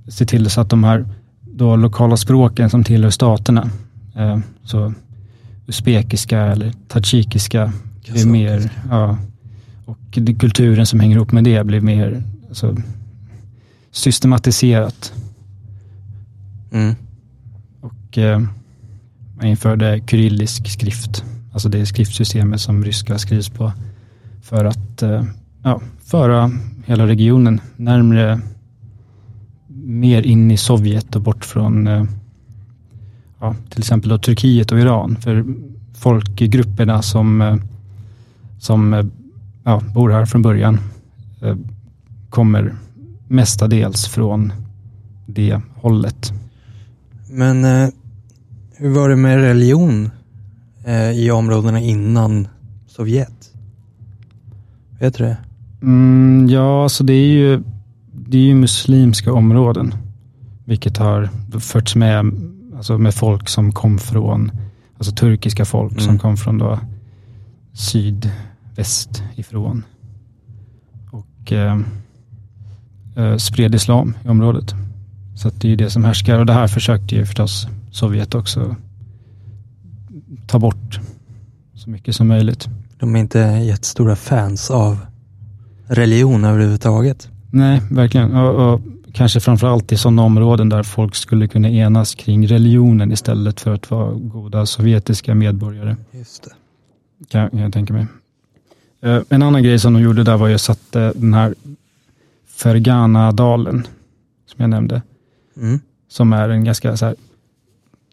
se 0.07 0.25
till 0.25 0.49
så 0.49 0.61
att 0.61 0.69
de 0.69 0.83
här 0.83 1.05
då 1.41 1.75
lokala 1.75 2.17
språken 2.17 2.69
som 2.69 2.83
tillhör 2.83 3.09
staterna, 3.09 3.69
eh, 4.15 4.39
så 4.63 4.93
usbekiska 5.67 6.39
eller 6.39 6.73
tadsjikiska, 6.87 7.73
mer, 8.25 8.71
ja, 8.89 9.17
och 9.85 9.99
det, 10.11 10.33
kulturen 10.33 10.85
som 10.85 10.99
hänger 10.99 11.15
ihop 11.15 11.31
med 11.31 11.43
det 11.43 11.63
blir 11.63 11.81
mer 11.81 12.23
alltså, 12.47 12.77
systematiserat. 13.91 15.13
Mm. 16.71 16.95
Och 17.81 18.17
eh, 18.17 18.39
man 19.35 19.45
införde 19.45 20.01
kyrillisk 20.07 20.67
skrift, 20.67 21.23
alltså 21.53 21.69
det 21.69 21.85
skriftsystemet 21.85 22.61
som 22.61 22.83
ryska 22.83 23.17
skrivs 23.17 23.49
på, 23.49 23.71
för 24.41 24.65
att 24.65 25.01
eh, 25.01 25.23
ja, 25.63 25.81
föra 26.03 26.51
hela 26.85 27.07
regionen 27.07 27.61
närmre, 27.75 28.41
mer 29.83 30.21
in 30.21 30.51
i 30.51 30.57
Sovjet 30.57 31.15
och 31.15 31.21
bort 31.21 31.45
från 31.45 31.87
eh, 31.87 32.03
ja, 33.39 33.55
till 33.69 33.79
exempel 33.79 34.09
då 34.09 34.17
Turkiet 34.17 34.71
och 34.71 34.79
Iran. 34.79 35.15
För 35.21 35.45
folkgrupperna 35.95 37.01
som, 37.01 37.41
eh, 37.41 37.55
som 38.59 38.93
eh, 38.93 39.05
ja, 39.63 39.81
bor 39.93 40.09
här 40.09 40.25
från 40.25 40.41
början 40.41 40.79
eh, 41.41 41.55
kommer 42.29 42.75
mestadels 43.27 44.07
från 44.07 44.53
det 45.25 45.61
hållet. 45.75 46.33
Men 47.29 47.65
eh, 47.65 47.89
hur 48.75 48.89
var 48.89 49.09
det 49.09 49.15
med 49.15 49.37
religion 49.37 50.11
eh, 50.85 51.11
i 51.11 51.31
områdena 51.31 51.79
innan 51.79 52.47
Sovjet? 52.87 53.51
Vet 54.99 55.17
du 55.17 55.23
det? 55.23 55.37
Mm, 55.81 56.47
ja, 56.49 56.89
så 56.89 57.03
det 57.03 57.13
är 57.13 57.27
ju 57.27 57.63
det 58.29 58.37
är 58.37 58.41
ju 58.41 58.55
muslimska 58.55 59.33
områden, 59.33 59.95
vilket 60.65 60.97
har 60.97 61.29
förts 61.59 61.95
med, 61.95 62.25
alltså 62.77 62.97
med 62.97 63.13
folk 63.13 63.49
som 63.49 63.71
kom 63.71 63.97
från, 63.99 64.51
alltså 64.97 65.11
turkiska 65.15 65.65
folk 65.65 65.99
som 66.01 66.09
Mm. 66.09 66.19
kom 66.19 66.37
från 66.37 66.57
då 66.57 66.79
sydväst 67.73 69.23
ifrån 69.35 69.83
och 71.11 71.51
eh, 71.51 71.79
eh, 73.15 73.37
spred 73.37 73.75
islam 73.75 74.13
i 74.25 74.27
området. 74.27 74.75
Så 75.35 75.49
det 75.49 75.67
är 75.67 75.69
ju 75.69 75.75
det 75.75 75.89
som 75.89 76.03
härskar 76.03 76.39
och 76.39 76.45
det 76.45 76.53
här 76.53 76.67
försökte 76.67 77.15
ju 77.15 77.25
förstås 77.25 77.67
Sovjet 77.91 78.35
också 78.35 78.75
ta 80.47 80.59
bort 80.59 80.99
så 81.73 81.89
mycket 81.89 82.15
som 82.15 82.27
möjligt. 82.27 82.67
De 82.99 83.15
är 83.15 83.19
inte 83.19 83.39
jättestora 83.39 84.15
fans 84.15 84.71
av 84.71 84.97
religion 85.87 86.45
överhuvudtaget. 86.45 87.29
Nej, 87.51 87.81
verkligen. 87.91 88.35
Och, 88.35 88.73
och 88.73 88.81
kanske 89.17 89.39
framförallt 89.39 89.91
i 89.91 89.97
sådana 89.97 90.21
områden 90.21 90.69
där 90.69 90.83
folk 90.83 91.15
skulle 91.15 91.47
kunna 91.47 91.69
enas 91.69 92.15
kring 92.15 92.47
religionen 92.47 93.11
istället 93.11 93.59
för 93.61 93.73
att 93.73 93.91
vara 93.91 94.11
goda 94.13 94.65
sovjetiska 94.65 95.35
medborgare. 95.35 95.95
Just 96.11 96.43
det. 96.43 96.51
Kan, 97.29 97.49
jag 97.59 97.73
tänka 97.73 97.93
mig. 97.93 98.05
Eh, 99.01 99.21
En 99.29 99.41
annan 99.43 99.63
grej 99.63 99.79
som 99.79 99.93
de 99.93 100.01
gjorde 100.01 100.23
där 100.23 100.37
var 100.37 100.47
ju 100.47 100.55
att 100.55 100.61
sätta 100.61 101.13
den 101.13 101.33
här 101.33 101.55
Fergana-dalen, 102.57 103.87
som 104.45 104.61
jag 104.61 104.69
nämnde, 104.69 105.01
Mm. 105.57 105.79
som 106.09 106.33
är 106.33 106.49
en 106.49 106.63
ganska 106.63 106.97
så 106.97 107.05
här, 107.05 107.15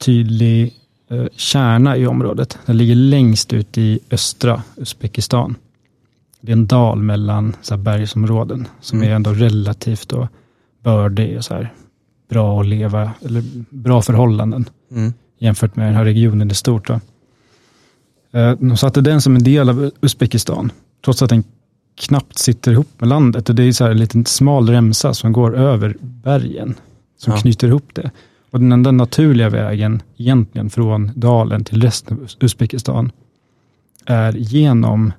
tydlig 0.04 0.74
eh, 1.10 1.24
kärna 1.36 1.96
i 1.96 2.06
området. 2.06 2.58
Den 2.66 2.76
ligger 2.76 2.94
längst 2.94 3.52
ut 3.52 3.78
i 3.78 3.98
östra 4.10 4.62
Uzbekistan. 4.76 5.54
Det 6.40 6.52
är 6.52 6.56
en 6.56 6.66
dal 6.66 6.98
mellan 7.02 7.56
så 7.62 7.74
här, 7.74 7.82
bergsområden 7.82 8.68
som 8.80 8.98
Mm. 8.98 9.10
är 9.10 9.14
ändå 9.16 9.32
relativt 9.32 10.08
då, 10.08 10.28
bördig 10.84 11.36
och 11.36 11.44
så 11.44 11.54
här, 11.54 11.72
bra 12.28 12.60
att 12.60 12.66
leva, 12.66 13.12
eller 13.24 13.42
bra 13.70 14.02
förhållanden 14.02 14.64
Mm. 14.90 15.12
jämfört 15.38 15.76
med 15.76 15.86
den 15.86 15.94
här 15.94 16.04
regionen 16.04 16.50
i 16.50 16.54
stort. 16.54 16.86
Då. 16.88 17.00
Eh, 18.38 18.52
De 18.60 18.76
satte 18.76 19.00
den 19.00 19.20
som 19.20 19.36
en 19.36 19.42
del 19.44 19.68
av 19.68 19.90
Uzbekistan, 20.00 20.72
trots 21.04 21.22
att 21.22 21.30
den 21.30 21.44
knappt 21.96 22.38
sitter 22.38 22.72
ihop 22.72 22.88
med 22.98 23.08
landet. 23.08 23.48
Och 23.48 23.54
det 23.54 23.62
är 23.62 23.72
så 23.72 23.84
här 23.84 23.90
en 23.90 23.98
liten 23.98 24.26
smal 24.26 24.68
remsa 24.68 25.14
som 25.14 25.32
går 25.32 25.56
över 25.56 25.96
bergen, 26.00 26.74
som 27.18 27.32
Ja. 27.32 27.38
knyter 27.38 27.68
ihop 27.68 27.88
det. 27.94 28.10
Och 28.50 28.60
den 28.60 28.72
enda 28.72 28.90
naturliga 28.90 29.48
vägen 29.50 30.02
egentligen 30.16 30.70
från 30.70 31.10
dalen 31.16 31.64
till 31.64 31.82
resten 31.82 32.16
av 32.16 32.22
Uz- 32.24 32.36
Uzbekistan 32.40 33.12
är 34.06 34.32
genom, 34.32 35.12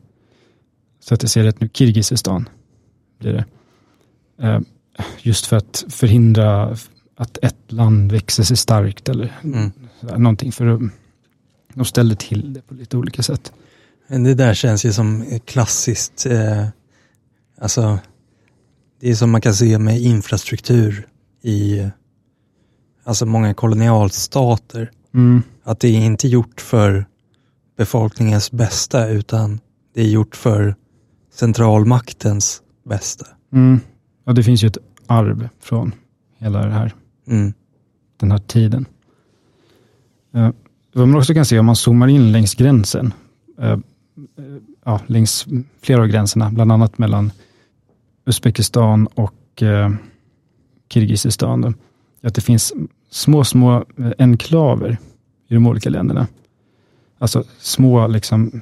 så 1.00 1.14
att 1.14 1.24
jag 1.24 1.30
ser 1.30 1.44
rätt 1.44 1.62
nu, 1.62 1.70
Kirgizistan. 1.74 2.50
Blir 3.20 3.34
det. 3.34 4.64
Just 5.22 5.46
för 5.46 5.58
att 5.58 5.86
förhindra 5.90 6.78
att 7.18 7.38
ett 7.42 7.72
land 7.72 8.12
växer 8.12 8.44
sig 8.44 8.58
starkt 8.58 9.10
eller 9.10 9.40
Mm. 9.44 9.72
någonting 10.18 10.52
för 10.52 10.90
de 11.74 11.86
ställer 11.86 12.16
till 12.16 12.54
det 12.54 12.62
på 12.62 12.74
lite 12.74 12.98
olika 12.98 13.24
sätt. 13.24 13.54
Men 14.08 14.24
det 14.24 14.34
där 14.34 14.54
känns 14.54 14.86
ju 14.86 14.94
som 14.94 15.26
klassiskt, 15.46 16.26
eh, 16.26 16.68
alltså 17.62 18.00
det 19.00 19.10
är 19.10 19.16
som 19.16 19.32
man 19.32 19.42
kan 19.42 19.54
se 19.56 19.78
med 19.80 20.02
infrastruktur 20.02 21.08
i 21.42 21.88
alltså 23.04 23.26
många 23.26 23.54
kolonialstater. 23.54 24.92
Mm. 25.14 25.44
Att 25.64 25.80
det 25.80 25.88
är 25.88 26.06
inte 26.06 26.28
gjort 26.28 26.62
för 26.62 27.06
befolkningens 27.78 28.52
bästa 28.52 29.08
utan 29.08 29.60
det 29.94 30.02
är 30.02 30.08
gjort 30.08 30.36
för 30.36 30.76
centralmaktens 31.34 32.62
bästa. 32.90 33.26
Mm. 33.54 33.80
Ja, 34.26 34.34
det 34.34 34.44
finns 34.44 34.64
ju 34.64 34.68
ett 34.68 34.78
arv 35.08 35.50
från 35.60 35.92
hela 36.38 36.66
det 36.66 36.72
här, 36.74 36.94
Mm. 37.28 37.54
den 38.18 38.32
här 38.32 38.38
tiden. 38.38 38.86
Eh, 40.34 40.50
Vad 40.94 41.08
man 41.08 41.18
också 41.18 41.34
kan 41.34 41.46
se 41.46 41.60
om 41.60 41.66
man 41.66 41.76
zoomar 41.76 42.08
in 42.08 42.32
längs 42.32 42.56
gränsen, 42.56 43.14
eh, 43.60 43.78
ja, 44.86 45.00
längs 45.08 45.46
flera 45.82 46.02
av 46.02 46.08
gränserna, 46.08 46.52
bland 46.52 46.72
annat 46.72 46.98
mellan 46.98 47.32
Uzbekistan 48.26 49.08
och 49.08 49.64
eh, 49.64 49.92
Kirgizistan. 50.90 51.62
Då, 51.62 51.74
att 52.22 52.36
det 52.36 52.42
finns 52.42 52.74
små, 53.10 53.44
små 53.44 53.86
eh, 53.98 54.12
enklaver 54.20 54.98
i 55.48 55.54
de 55.54 55.68
olika 55.68 55.90
länderna. 55.90 56.28
Alltså 57.18 57.44
små, 57.60 58.08
liksom, 58.08 58.62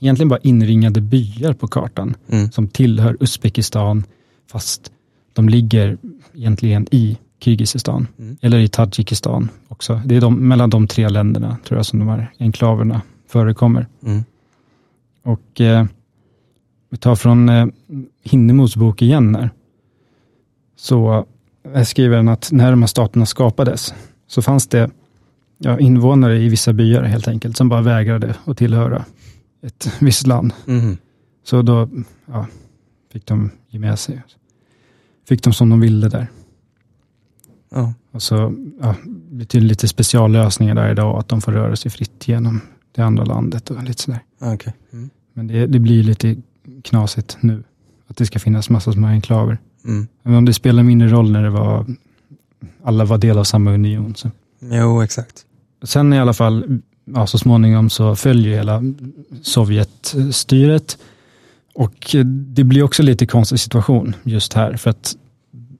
egentligen 0.00 0.28
bara 0.28 0.40
inringade 0.42 1.00
byar 1.00 1.52
på 1.52 1.68
kartan 1.68 2.14
Mm. 2.28 2.50
som 2.50 2.68
tillhör 2.68 3.16
Uzbekistan, 3.20 4.04
fast 4.52 4.92
de 5.32 5.48
ligger 5.48 5.98
egentligen 6.34 6.86
i 6.90 7.18
Kirgizistan, 7.40 8.06
Mm. 8.18 8.36
eller 8.40 8.58
i 8.58 8.68
Tadzjikistan 8.68 9.48
också. 9.68 10.00
Det 10.04 10.16
är 10.16 10.20
de, 10.20 10.48
mellan 10.48 10.70
de 10.70 10.86
tre 10.86 11.08
länderna, 11.08 11.56
tror 11.64 11.78
jag, 11.78 11.86
som 11.86 11.98
de 11.98 12.08
här 12.08 12.32
enklaverna 12.38 13.02
förekommer. 13.28 13.86
Mm. 14.04 14.24
Och 15.22 15.60
eh, 15.60 15.86
vi 16.90 16.96
tar 16.96 17.16
från 17.16 17.48
eh, 17.48 17.66
Hinnemos 18.22 18.76
bok 18.76 19.02
igen 19.02 19.34
här. 19.34 19.50
Så 20.76 21.26
här 21.74 21.84
skriver 21.84 22.16
den 22.16 22.28
att 22.28 22.48
när 22.52 22.70
de 22.70 22.82
här 22.82 22.86
staterna 22.86 23.26
skapades 23.26 23.94
så 24.26 24.42
fanns 24.42 24.66
det 24.66 24.90
ja, 25.58 25.78
invånare 25.78 26.38
i 26.38 26.48
vissa 26.48 26.72
byar 26.72 27.02
helt 27.02 27.28
enkelt 27.28 27.56
som 27.56 27.68
bara 27.68 27.82
vägrade 27.82 28.34
att 28.44 28.58
tillhöra 28.58 29.04
ett 29.62 29.92
visst 30.00 30.26
land. 30.26 30.52
Mm. 30.66 30.96
Så 31.44 31.62
då 31.62 31.88
ja, 32.26 32.46
fick 33.12 33.26
de 33.26 33.50
ge 33.68 33.78
med 33.78 33.98
sig. 33.98 34.22
Fick 35.28 35.42
de 35.42 35.52
som 35.52 35.70
de 35.70 35.80
ville 35.80 36.08
där. 36.08 36.26
Ja. 37.70 37.94
Och 38.10 38.22
så 38.22 38.54
ja, 38.80 38.94
blir 39.04 39.46
det 39.50 39.60
lite 39.60 39.88
speciallösningar 39.88 40.74
där 40.74 40.90
idag, 40.90 41.18
att 41.18 41.28
de 41.28 41.40
får 41.40 41.52
röra 41.52 41.76
sig 41.76 41.90
fritt 41.90 42.28
genom 42.28 42.60
det 42.92 43.02
andra 43.02 43.24
landet 43.24 43.70
och 43.70 43.82
lite 43.82 44.02
sådär. 44.02 44.20
Okej. 44.40 44.72
Mm. 44.92 45.10
Men 45.32 45.46
det, 45.46 45.66
det 45.66 45.78
blir 45.78 46.02
lite 46.02 46.36
knasigt 46.82 47.36
nu. 47.40 47.62
Att 48.06 48.16
det 48.16 48.26
ska 48.26 48.38
finnas 48.38 48.70
massa 48.70 48.92
små 48.92 49.06
enklaver. 49.06 49.58
Mm. 49.84 50.08
Men 50.22 50.34
om 50.34 50.44
det 50.44 50.54
spelar 50.54 50.82
mindre 50.82 51.08
roll 51.08 51.32
när 51.32 51.42
det 51.42 51.50
var, 51.50 51.86
alla 52.82 53.04
var 53.04 53.18
del 53.18 53.38
av 53.38 53.44
samma 53.44 53.72
union. 53.72 54.14
Så. 54.14 54.30
Jo, 54.60 55.02
exakt. 55.02 55.46
Sen 55.82 56.12
i 56.12 56.18
alla 56.18 56.34
fall, 56.34 56.80
ja, 57.04 57.26
så 57.26 57.38
småningom 57.38 57.90
så 57.90 58.16
följer 58.16 58.56
hela 58.56 58.82
Sovjetstyret. 59.42 60.98
Och 61.74 62.16
det 62.26 62.64
blir 62.64 62.82
också 62.82 63.02
lite 63.02 63.26
konstig 63.26 63.60
situation 63.60 64.14
just 64.22 64.52
här. 64.52 64.76
För 64.76 64.90
att 64.90 65.16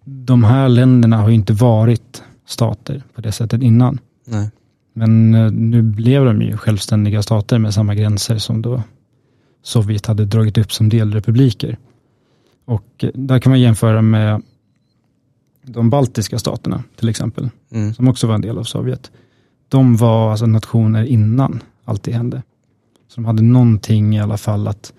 de 0.05 0.45
här 0.45 0.69
länderna 0.69 1.17
har 1.17 1.29
ju 1.29 1.35
inte 1.35 1.53
varit 1.53 2.23
stater 2.47 3.03
på 3.15 3.21
det 3.21 3.33
sättet 3.33 3.63
innan. 3.63 3.99
Nej. 4.27 4.51
Men 4.93 5.35
eh, 5.35 5.51
nu 5.53 5.83
blev 5.83 6.25
de 6.25 6.43
ju 6.43 6.57
självständiga 6.57 7.23
stater 7.23 7.59
med 7.59 7.75
samma 7.75 7.95
gränser 7.95 8.39
som 8.39 8.63
då 8.63 8.83
Sovjet 9.63 10.07
hade 10.07 10.25
dragit 10.25 10.59
upp 10.59 10.73
som 10.73 10.89
delrepubliker. 10.89 11.79
Och 12.65 13.05
eh, 13.05 13.11
där 13.15 13.39
kan 13.39 13.51
man 13.51 13.61
jämföra 13.61 14.03
med 14.03 14.43
de 15.63 15.91
baltiska 15.91 16.39
staterna 16.39 16.83
till 16.97 17.09
exempel, 17.09 17.51
Mm. 17.73 17.95
som 17.95 18.09
också 18.09 18.27
var 18.27 18.35
en 18.35 18.41
del 18.41 18.59
av 18.59 18.65
Sovjet. 18.65 19.11
De 19.69 19.97
var 19.97 20.31
alltså 20.31 20.47
nationer 20.47 21.05
innan 21.05 21.63
allt 21.85 22.03
det 22.03 22.13
hände. 22.13 22.43
Så 23.09 23.15
de 23.15 23.25
hade 23.25 23.43
någonting 23.43 24.17
i 24.17 24.21
alla 24.21 24.37
fall 24.37 24.69
att 24.69 24.93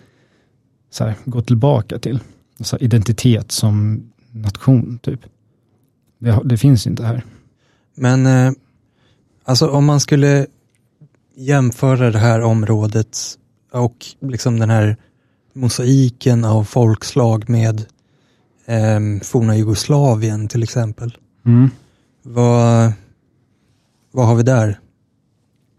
så 0.91 1.03
här, 1.03 1.15
gå 1.25 1.41
tillbaka 1.41 1.99
till. 1.99 2.19
Alltså 2.57 2.77
identitet 2.77 3.51
som 3.51 4.03
nation, 4.31 4.99
typ. 5.01 5.19
Det, 6.19 6.41
det 6.45 6.57
finns 6.57 6.87
inte 6.87 7.03
här. 7.03 7.23
Men 7.95 8.25
eh, 8.25 8.51
alltså 9.43 9.69
om 9.69 9.85
man 9.85 9.99
skulle 9.99 10.47
jämföra 11.35 12.11
det 12.11 12.19
här 12.19 12.41
området 12.41 13.17
och 13.71 14.05
liksom 14.19 14.59
den 14.59 14.69
här 14.69 14.97
mosaiken 15.53 16.45
av 16.45 16.63
folkslag 16.63 17.49
med 17.49 17.79
eh, 18.65 19.23
forna 19.23 19.57
Jugoslavien 19.57 20.47
till 20.47 20.63
exempel. 20.63 21.17
Mm. 21.45 21.69
Vad, 22.23 22.93
vad 24.11 24.27
har 24.27 24.35
vi 24.35 24.43
där 24.43 24.79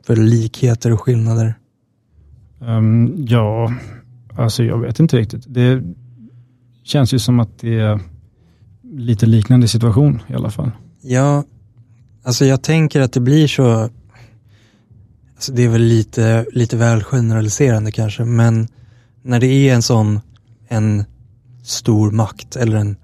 för 0.07 0.16
likheter 0.16 0.92
och 0.92 1.01
skillnader? 1.01 1.55
Ehm, 2.61 3.14
ja, 3.29 3.72
alltså 4.37 4.64
jag 4.64 4.79
vet 4.79 5.01
inte 5.01 5.16
riktigt. 5.16 5.45
Det 5.47 5.83
känns 6.85 7.14
ju 7.14 7.18
som 7.18 7.40
att 7.40 7.59
det 7.59 7.79
är 7.79 8.01
lite 8.83 9.27
liknande 9.27 9.68
situation 9.68 10.23
i 10.29 10.35
alla 10.35 10.51
fall. 10.51 10.71
Ja, 11.03 11.45
alltså 12.23 12.45
jag 12.45 12.62
tänker 12.62 13.01
att 13.01 13.12
det 13.12 13.21
blir 13.21 13.49
så, 13.49 13.88
alltså 15.35 15.53
det 15.53 15.62
är 15.62 15.68
väl 15.68 15.83
lite, 15.83 16.47
lite 16.53 16.77
väl 16.77 17.03
generaliserande 17.03 17.92
kanske, 17.92 18.25
men 18.25 18.68
när 19.23 19.40
det 19.40 19.47
är 19.47 19.75
en 19.75 19.83
sån, 19.83 20.21
en 20.68 21.05
stor 21.62 22.11
makt 22.11 22.57
eller 22.57 22.77
en, 22.77 22.97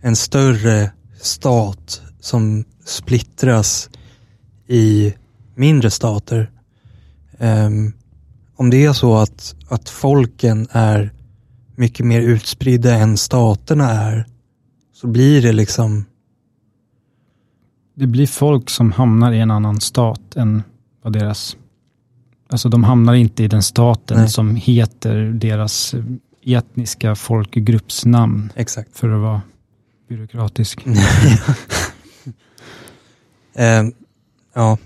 en 0.00 0.16
större 0.16 0.90
stat 1.20 2.02
som 2.20 2.64
splittras 2.84 3.90
i 4.66 5.14
mindre 5.54 5.90
stater. 5.90 6.50
um, 7.38 7.92
om 8.58 8.70
det 8.70 8.84
är 8.84 8.92
så 8.92 9.16
att, 9.16 9.54
att 9.68 9.88
folken 9.88 10.66
är 10.70 11.12
mycket 11.76 12.06
mer 12.06 12.20
utspridda 12.20 12.94
än 12.94 13.16
staterna 13.16 13.90
är, 13.90 14.26
så 14.92 15.06
blir 15.06 15.42
det 15.42 15.52
liksom 15.52 16.04
Det 17.94 18.06
blir 18.06 18.26
folk 18.26 18.70
som 18.70 18.92
hamnar 18.92 19.32
i 19.32 19.40
en 19.40 19.50
annan 19.50 19.80
stat 19.80 20.36
än 20.36 20.62
vad 21.02 21.12
deras... 21.12 21.56
Alltså 22.48 22.68
de 22.68 22.84
hamnar 22.84 23.14
inte 23.14 23.44
i 23.44 23.48
den 23.48 23.62
staten 23.62 24.18
Nej. 24.18 24.28
som 24.28 24.56
heter 24.56 25.16
deras 25.16 25.94
etniska 26.46 27.14
folkgruppsnamn 27.14 28.52
Exakt. 28.56 28.98
för 28.98 29.08
att 29.08 29.20
vara 29.20 29.42
byråkratisk. 30.08 30.84
Eh, 33.54 33.84
ja, 34.54 34.78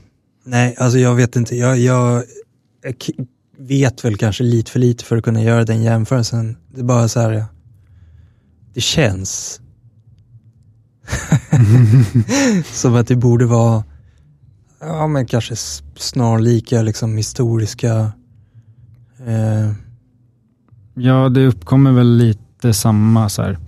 nej, 0.45 0.77
alltså 0.79 0.99
jag 0.99 1.15
vet 1.15 1.37
inte. 1.37 1.57
Jag, 1.57 1.79
jag, 1.79 2.25
vet 3.59 4.05
väl 4.05 4.17
kanske 4.17 4.45
lite 4.45 4.71
för 4.71 4.79
lite 4.79 5.05
för 5.05 5.17
att 5.17 5.25
kunna 5.25 5.43
göra 5.43 5.65
den 5.65 5.83
jämförelsen. 5.83 6.57
Det 6.75 6.81
är 6.81 6.85
bara 6.85 7.09
så 7.09 7.21
här, 7.21 7.45
det 8.75 8.81
känns 8.81 9.61
som 12.73 12.95
att 12.95 13.07
det 13.09 13.17
borde 13.17 13.47
vara, 13.47 13.85
ja 14.81 15.07
men 15.07 15.27
kanske 15.27 15.57
snarlika 15.97 16.83
liksom 16.83 17.17
historiska, 17.17 18.13
eh, 19.27 19.73
Ja, 20.95 21.29
det 21.29 21.47
uppkommer 21.47 21.93
väl 21.93 22.17
lite 22.17 22.73
samma 22.75 23.29
så 23.29 23.43
här, 23.43 23.59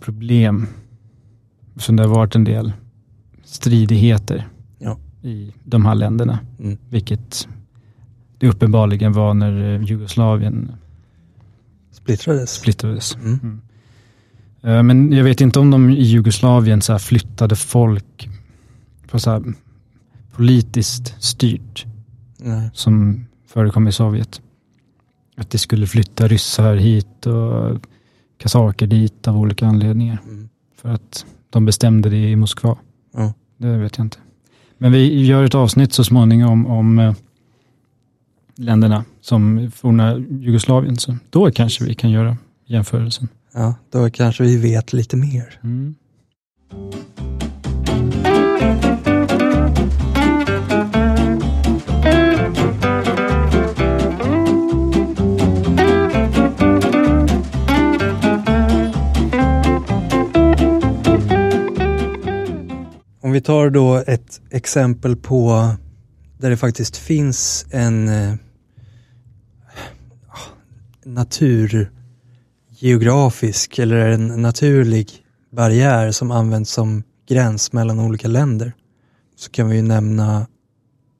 problem 0.00 0.66
som 1.76 1.96
det 1.96 2.02
har 2.02 2.14
varit 2.14 2.34
en 2.34 2.44
del 2.44 2.72
stridigheter 3.44 4.48
Ja. 4.78 4.98
i 5.22 5.52
de 5.64 5.84
här 5.86 5.94
länderna. 5.94 6.38
mm, 6.58 6.78
Vilket 6.90 7.48
det 8.42 8.48
uppenbarligen 8.48 9.12
var 9.12 9.34
när 9.34 9.74
eh, 9.74 9.82
Jugoslavien 9.82 10.72
splittrades. 11.92 12.50
splittrades. 12.50 13.16
Mm. 13.16 13.60
Eh, 14.62 14.82
Men 14.82 15.12
jag 15.12 15.24
vet 15.24 15.40
inte 15.40 15.58
om 15.58 15.70
de 15.70 15.90
i 15.90 16.02
Jugoslavien 16.02 16.82
så 16.82 16.92
här 16.92 16.98
flyttade 16.98 17.56
folk 17.56 18.28
på 19.10 19.18
så 19.18 19.44
politiskt 20.32 21.22
styrt 21.22 21.86
Nej. 22.38 22.70
som 22.74 23.26
förekom 23.46 23.88
i 23.88 23.92
Sovjet. 23.92 24.40
Att 25.36 25.50
det 25.50 25.58
skulle 25.58 25.86
flytta 25.86 26.28
ryssar 26.28 26.76
hit 26.76 27.26
och 27.26 27.80
kazaker 28.38 28.86
dit 28.86 29.28
av 29.28 29.36
olika 29.36 29.66
anledningar. 29.66 30.18
Mm. 30.24 30.48
För 30.76 30.88
att 30.88 31.26
de 31.50 31.64
bestämde 31.64 32.10
det 32.10 32.30
i 32.30 32.36
Moskva. 32.36 32.76
Ja. 33.14 33.32
Det 33.56 33.76
vet 33.76 33.98
jag 33.98 34.04
inte. 34.04 34.18
Men 34.78 34.92
vi 34.92 35.24
gör 35.24 35.44
ett 35.44 35.54
avsnitt 35.54 35.92
så 35.92 36.04
småningom 36.04 36.66
om 36.66 36.98
eh, 36.98 37.14
länderna 38.56 39.04
som 39.20 39.70
forna 39.74 40.18
Jugoslavien. 40.18 40.96
Så 40.96 41.16
då 41.30 41.50
kanske 41.50 41.84
vi 41.84 41.94
kan 41.94 42.10
göra 42.10 42.36
jämförelsen. 42.66 43.28
ja, 43.54 43.74
då 43.90 44.10
kanske 44.10 44.42
vi 44.42 44.56
vet 44.56 44.92
lite 44.92 45.16
mer. 45.16 45.60
Mm. 45.62 45.94
Om 63.20 63.32
vi 63.32 63.40
tar 63.40 63.70
då 63.70 64.02
ett 64.06 64.40
exempel 64.50 65.16
på 65.16 65.68
där 66.42 66.50
det 66.50 66.56
faktiskt 66.56 66.96
finns 66.96 67.66
en 67.70 68.08
eh, 68.08 68.34
naturgeografisk 71.04 73.78
eller 73.78 73.96
en 73.96 74.42
naturlig 74.42 75.10
barriär 75.50 76.10
som 76.10 76.30
används 76.30 76.70
som 76.70 77.02
gräns 77.28 77.72
mellan 77.72 78.00
olika 78.00 78.28
länder. 78.28 78.72
Så 79.36 79.50
kan 79.50 79.68
vi 79.68 79.76
ju 79.76 79.82
nämna 79.82 80.46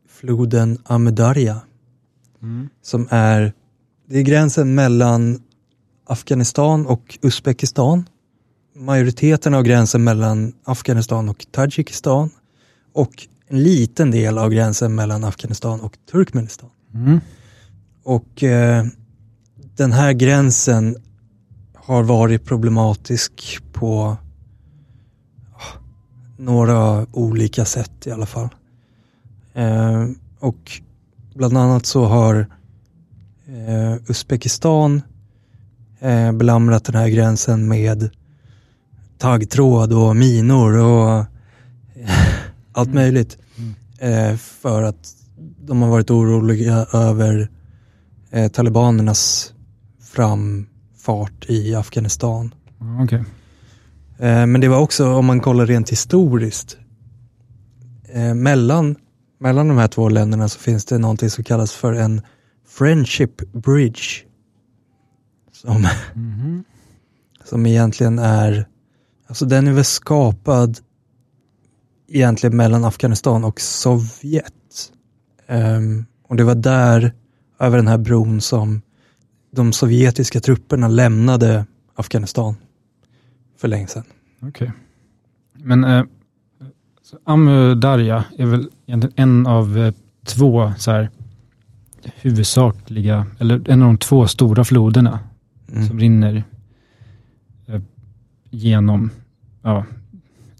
floden 0.08 0.78
Amudarja 0.84 1.60
Mm. 2.42 2.68
som 2.82 3.08
är 3.10 3.52
det 4.08 4.18
är 4.18 4.22
gränsen 4.22 4.74
mellan 4.74 5.42
Afghanistan 6.06 6.86
och 6.86 7.18
Uzbekistan. 7.22 8.08
Majoriteten 8.74 9.54
av 9.54 9.62
gränsen 9.62 10.04
mellan 10.04 10.52
Afghanistan 10.64 11.28
och 11.28 11.46
Tadzjikistan 11.50 12.30
och 12.92 13.28
en 13.52 13.62
liten 13.62 14.10
del 14.10 14.38
av 14.38 14.50
gränsen 14.50 14.94
mellan 14.94 15.24
Afghanistan 15.24 15.80
och 15.80 15.98
Turkmenistan. 16.10 16.70
Mm. 16.94 17.20
Och 18.02 18.42
eh, 18.42 18.84
den 19.76 19.92
här 19.92 20.12
gränsen 20.12 20.96
har 21.74 22.02
varit 22.02 22.44
problematisk 22.44 23.58
på 23.72 24.16
ah, 25.54 25.78
några 26.36 27.06
olika 27.12 27.64
sätt 27.64 28.06
i 28.06 28.10
alla 28.10 28.26
fall. 28.26 28.48
Eh, 29.54 30.06
och 30.38 30.72
bland 31.34 31.58
annat 31.58 31.86
så 31.86 32.04
har 32.04 32.46
eh, 33.46 33.94
Uzbekistan 34.10 35.02
eh, 36.00 36.32
belamrat 36.32 36.84
den 36.84 36.94
här 36.94 37.08
gränsen 37.08 37.68
med 37.68 38.10
taggtråd 39.18 39.92
och 39.92 40.16
minor 40.16 40.76
och 40.76 41.18
eh, 41.18 41.26
allt 42.72 42.88
Mm. 42.88 43.02
möjligt. 43.02 43.38
Eh, 44.02 44.36
för 44.36 44.82
att 44.82 45.14
de 45.60 45.82
har 45.82 45.90
varit 45.90 46.10
oroliga 46.10 46.86
över 46.92 47.48
eh, 48.30 48.48
talibanernas 48.48 49.52
framfart 50.12 51.44
i 51.48 51.74
Afghanistan. 51.74 52.54
Ja, 52.78 53.04
Okej. 53.04 53.24
Eh, 54.18 54.46
men 54.46 54.60
det 54.60 54.68
var 54.68 54.78
också, 54.78 55.12
om 55.12 55.26
man 55.26 55.40
kollar 55.40 55.66
rent 55.66 55.90
historiskt, 55.90 56.76
mellan, 58.34 58.96
mellan 59.40 59.68
de 59.68 59.78
här 59.78 59.88
två 59.88 60.08
länderna 60.08 60.48
så 60.48 60.58
finns 60.58 60.84
det 60.84 60.98
någonting 60.98 61.30
som 61.30 61.44
kallas 61.44 61.72
för 61.72 61.92
en 61.92 62.22
Friendship 62.68 63.52
Bridge. 63.52 64.00
Som, 65.52 65.88
Mhm. 66.14 66.64
som 67.44 67.66
egentligen 67.66 68.18
är, 68.18 68.66
alltså 69.26 69.44
den 69.46 69.66
är 69.68 69.72
väl 69.72 69.84
skapad 69.84 70.78
egentligen 72.12 72.56
mellan 72.56 72.84
Afghanistan 72.84 73.44
och 73.44 73.60
Sovjet. 73.60 74.92
Ehm, 75.46 76.04
och 76.28 76.36
det 76.36 76.44
var 76.44 76.54
där, 76.54 77.12
över 77.58 77.76
den 77.76 77.88
här 77.88 77.98
bron, 77.98 78.40
som 78.40 78.82
de 79.50 79.72
sovjetiska 79.72 80.40
trupperna 80.40 80.88
lämnade 80.88 81.66
Afghanistan 81.94 82.56
för 83.58 83.68
länge 83.68 83.86
sedan. 83.86 84.04
Okej. 84.40 84.72
Men 85.52 85.84
eh, 85.84 86.04
Amu 87.24 87.74
Darja 87.74 88.24
är 88.38 88.46
väl 88.46 88.68
en 89.16 89.46
av 89.46 89.78
eh, 89.78 89.94
två 90.26 90.72
så 90.78 90.90
här, 90.90 91.10
huvudsakliga, 92.14 93.26
eller 93.38 93.70
en 93.70 93.82
av 93.82 93.88
de 93.88 93.98
två 93.98 94.26
stora 94.28 94.64
floderna 94.64 95.20
Mm. 95.72 95.88
som 95.88 95.98
rinner 95.98 96.44
eh, 97.66 97.80
genom 98.50 99.10
ja, 99.62 99.84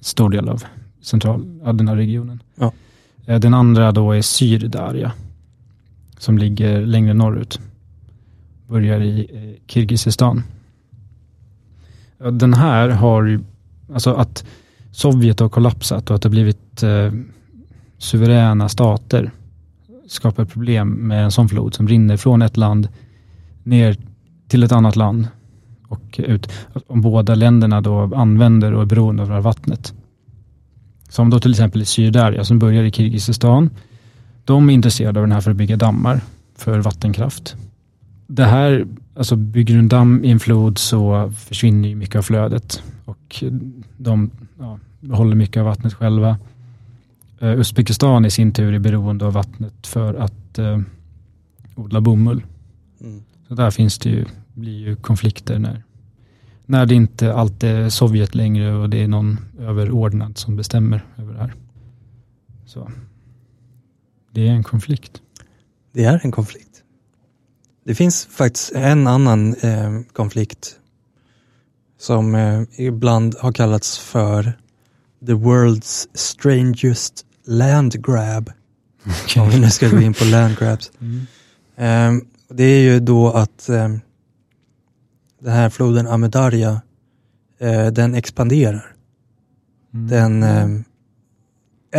stor 0.01 0.31
del 0.31 0.49
av 0.49 0.65
central, 1.03 1.61
ja, 1.65 1.73
den 1.73 1.89
här 1.89 1.97
regionen. 1.97 2.43
Ja. 2.55 2.73
Eh, 3.27 3.41
den 3.41 3.55
andra 3.55 3.93
då 3.93 4.13
är 4.13 4.23
Syrdarja 4.23 5.13
som 6.19 6.39
ligger 6.39 6.87
längre 6.87 7.15
norrut. 7.15 7.61
Börjar 8.69 9.01
i 9.01 9.29
eh, 9.33 9.67
Kirgizistan. 9.67 10.43
Den 12.19 12.55
här 12.55 12.89
har 12.89 13.25
ju, 13.25 13.41
alltså 13.93 14.15
att 14.15 14.45
Sovjet 14.93 15.41
har 15.41 15.49
kollapsat 15.49 16.11
och 16.11 16.17
att 16.17 16.23
det 16.23 16.29
har 16.29 16.33
blivit 16.33 16.83
eh, 16.83 17.13
suveräna 17.99 18.69
stater 18.69 19.31
skapar 20.07 20.45
problem 20.45 20.89
med 20.89 21.25
en 21.25 21.31
sån 21.31 21.49
flod 21.49 21.75
som 21.75 21.89
rinner 21.89 22.17
från 22.17 22.43
ett 22.43 22.57
land 22.57 22.89
ner 23.63 23.97
till 24.49 24.63
ett 24.63 24.73
annat 24.73 24.97
land 24.97 25.29
och 25.89 26.21
ut. 26.25 26.53
Om 26.87 27.01
båda 27.01 27.35
länderna 27.35 27.81
då 27.81 28.15
använder 28.15 28.73
och 28.73 28.83
är 28.83 28.87
beroende 28.87 29.23
av 29.23 29.29
det 29.29 29.35
här 29.35 29.41
vattnet. 29.41 29.95
Som 31.13 31.31
då 31.31 31.41
till 31.41 31.51
exempel 31.51 31.83
i 31.83 31.85
Syrdarja 31.85 32.45
som 32.45 32.59
börjar 32.59 32.85
i 32.85 32.91
Kirgizistan. 32.91 33.71
De 34.45 34.69
är 34.69 34.75
intresserade 34.75 35.21
av 35.21 35.27
den 35.27 35.33
här 35.33 35.41
för 35.41 35.51
att 35.51 35.57
bygga 35.57 35.77
dammar 35.77 36.21
för 36.57 36.79
vattenkraft. 36.79 37.57
Det 38.27 38.45
här, 38.45 38.87
alltså 39.15 39.37
bygger 39.37 39.75
du 39.75 39.81
en 39.81 39.89
damm 39.89 40.25
i 40.25 40.31
en 40.31 40.41
flod 40.41 40.79
så 40.79 41.33
försvinner 41.39 41.89
ju 41.89 41.95
mycket 41.95 42.17
av 42.17 42.23
flödet 42.23 42.83
och 43.05 43.45
de 43.97 44.31
ja, 44.59 44.79
behåller 45.01 45.37
mycket 45.37 45.61
av 45.61 45.67
vattnet 45.67 45.95
själva. 45.95 46.39
Uh, 47.43 47.61
Uzbekistan 47.61 48.25
i 48.25 48.31
sin 48.31 48.53
tur 48.53 48.75
är 48.75 48.79
beroende 48.79 49.27
av 49.27 49.33
vattnet 49.33 49.87
för 49.87 50.15
att 50.15 50.59
eh, 50.59 50.81
odla 51.75 52.01
bomull. 52.01 52.43
Mm. 53.01 53.23
Så 53.49 53.55
där 53.55 53.71
finns 53.71 53.99
det 53.99 54.11
ju, 54.11 54.25
blir 54.55 54.79
ju 54.79 54.97
konflikter 54.97 55.59
när, 55.59 55.83
när 56.67 56.87
det 56.87 56.95
inte 56.95 57.35
alltid 57.35 57.71
är 57.71 57.89
Sovjet 57.89 58.35
längre 58.35 58.75
och 58.75 58.91
det 58.91 59.03
är 59.03 59.09
någon 59.09 59.39
överordnad 59.59 60.39
som 60.39 60.57
bestämmer 60.57 61.07
över 61.19 61.33
det 61.33 61.39
här. 61.39 61.55
Så 62.67 62.91
det 64.31 64.49
är 64.49 64.53
en 64.53 64.65
konflikt. 64.65 65.23
Det 65.93 66.05
är 66.05 66.21
en 66.25 66.33
konflikt. 66.33 66.83
Det 67.85 67.95
finns 67.95 68.27
faktiskt 68.27 68.73
en 68.73 69.07
annan 69.07 69.55
eh, 69.55 70.01
konflikt 70.13 70.77
som 71.99 72.35
eh, 72.35 72.63
ibland 72.77 73.37
har 73.39 73.53
kallats 73.53 73.99
för 73.99 74.53
the 75.27 75.33
world's 75.33 76.09
strangest 76.15 77.27
land 77.47 78.07
grab. 78.07 78.51
Om 79.37 79.51
vi 79.51 79.61
nu 79.61 79.71
ska 79.71 79.89
gå 79.89 80.01
in 80.01 80.15
på 80.15 80.25
land 80.25 80.59
grabs. 80.59 80.93
Mm. 81.01 81.27
Eh, 81.77 82.25
det 82.49 82.65
är 82.65 82.81
ju 82.81 83.01
då 83.01 83.31
att 83.31 83.69
eh, 83.69 83.89
den 85.43 85.53
här 85.53 85.71
floden 85.71 86.07
Amudarja, 86.07 86.83
eh, 87.59 87.87
den 87.87 88.15
expanderar. 88.15 88.95
Mm. 89.95 90.09
Den 90.09 90.43
eh, 90.43 90.81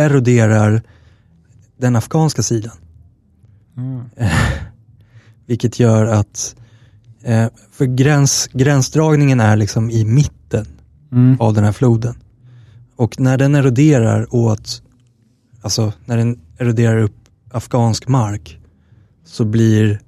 eroderar 0.04 0.82
den 1.76 1.96
afghanska 1.96 2.42
sidan. 2.42 2.76
Ja. 4.16 4.26
Vilket 5.46 5.78
gör 5.80 6.06
att, 6.06 6.56
eh, 7.22 7.46
för 7.70 7.84
gräns, 7.84 8.48
gränsdragningen 8.52 9.40
är 9.40 9.56
liksom 9.56 9.90
i 9.90 10.04
mitten 10.04 10.66
Mm. 11.12 11.40
av 11.40 11.54
den 11.54 11.64
här 11.64 11.72
floden. 11.72 12.14
Och 12.96 13.20
när 13.20 13.38
den 13.38 13.54
eroderar 13.54 14.34
åt, 14.34 14.82
alltså 15.60 15.92
när 16.04 16.16
den 16.16 16.40
eroderar 16.58 16.98
upp 16.98 17.16
afghansk 17.50 18.08
mark 18.08 18.58
så 19.24 19.44
blir 19.44 20.00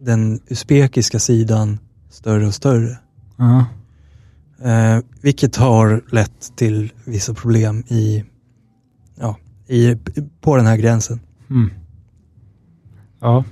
den 0.00 0.40
usbekiska 0.48 1.18
sidan 1.18 1.78
större 2.20 2.46
och 2.46 2.54
större. 2.54 2.98
Ja. 3.36 3.66
Eh, 4.62 5.02
vilket 5.20 5.56
har 5.56 6.04
lett 6.12 6.56
till 6.56 6.92
vissa 7.04 7.34
problem 7.34 7.84
i, 7.88 8.24
ja, 9.14 9.36
i, 9.66 9.96
på 10.40 10.56
den 10.56 10.66
här 10.66 10.76
gränsen. 10.76 11.20
Mm. 11.50 11.70
ja, 13.20 13.44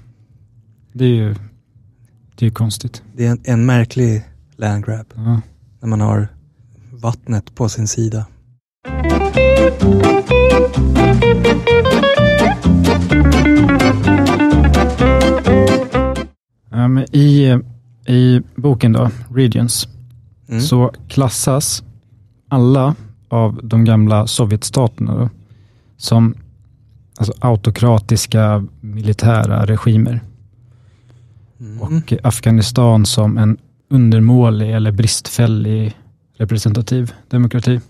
det 0.92 1.04
är 1.04 1.08
ju 1.08 1.34
det 2.34 2.46
är 2.46 2.50
konstigt. 2.50 3.02
Det 3.16 3.26
är 3.26 3.30
en, 3.30 3.40
en 3.44 3.66
märklig 3.66 4.22
landgrab 4.56 5.06
Ja. 5.14 5.40
när 5.80 5.88
man 5.88 6.00
har 6.00 6.28
vattnet 6.92 7.54
på 7.54 7.68
sin 7.68 7.88
sida. 7.88 8.26
Um, 16.70 16.98
i, 16.98 17.58
I 18.08 18.42
boken 18.56 18.92
då, 18.92 19.10
Regions, 19.34 19.88
Mm. 20.48 20.60
så 20.60 20.92
klassas 21.08 21.82
alla 22.48 22.94
av 23.28 23.60
de 23.62 23.84
gamla 23.84 24.26
Sovjetstaterna 24.26 25.14
då, 25.14 25.30
som 25.96 26.34
alltså, 27.18 27.32
autokratiska 27.40 28.66
militära 28.80 29.66
regimer 29.66 30.20
Mm. 31.60 31.80
och 31.82 32.12
Afghanistan 32.22 33.06
som 33.06 33.38
en 33.38 33.56
undermålig 33.90 34.72
eller 34.72 34.92
bristfällig 34.92 35.96
representativ 36.36 37.12
demokrati. 37.28 37.80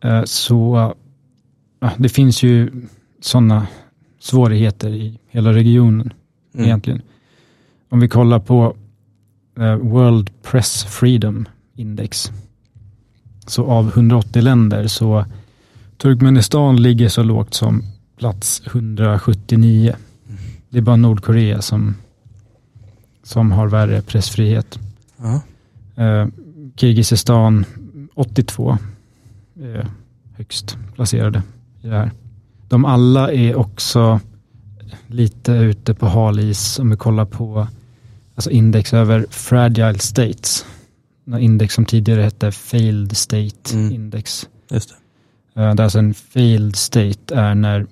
Eh, 0.00 0.22
Så 0.24 0.94
det 1.96 2.08
finns 2.08 2.42
ju 2.42 2.70
sådana 3.20 3.66
svårigheter 4.20 4.88
i 4.88 5.18
hela 5.28 5.52
regionen 5.52 6.12
Mm. 6.54 6.66
egentligen. 6.66 7.02
Om 7.88 8.00
vi 8.00 8.08
kollar 8.08 8.38
på 8.38 8.76
World 9.80 10.42
Press 10.42 10.84
Freedom 10.84 11.48
Index. 11.74 12.30
Så 13.46 13.64
av 13.66 13.88
180 13.88 14.42
länder 14.42 14.86
så 14.86 15.24
Turkmenistan 15.96 16.82
ligger 16.82 17.08
så 17.08 17.22
lågt 17.22 17.54
som 17.54 17.82
plats 18.18 18.62
179. 18.66 19.96
Det 20.68 20.78
är 20.78 20.82
bara 20.82 20.96
Nordkorea 20.96 21.62
som, 21.62 21.94
som 23.22 23.52
har 23.52 23.68
värre 23.68 24.02
pressfrihet. 24.02 24.78
Ja. 25.16 25.40
Eh, 26.04 26.28
Kirgizistan 26.76 27.64
82 28.14 28.78
är 29.60 29.86
högst 30.36 30.78
placerade 30.94 31.42
i 31.82 31.86
det 31.86 31.96
här. 31.96 32.10
De 32.68 32.84
alla 32.84 33.32
är 33.32 33.54
också 33.54 34.20
lite 35.06 35.52
ute 35.52 35.94
på 35.94 36.06
halis 36.06 36.78
om 36.78 36.90
vi 36.90 36.96
kollar 36.96 37.24
på 37.24 37.68
alltså 38.34 38.50
index 38.50 38.94
över 38.94 39.26
fragile 39.30 39.98
states. 39.98 40.66
Index 41.40 41.74
som 41.74 41.84
tidigare 41.84 42.22
hette 42.22 42.52
failed 42.52 43.16
state 43.16 43.74
Mm. 43.74 43.92
index. 43.94 44.48
Just 44.70 44.94
det. 45.54 45.60
Eh, 45.62 45.74
Där 45.74 45.84
alltså 45.84 45.98
en 45.98 46.14
failed 46.14 46.76
state 46.76 47.34
är 47.34 47.54
när 47.54 47.86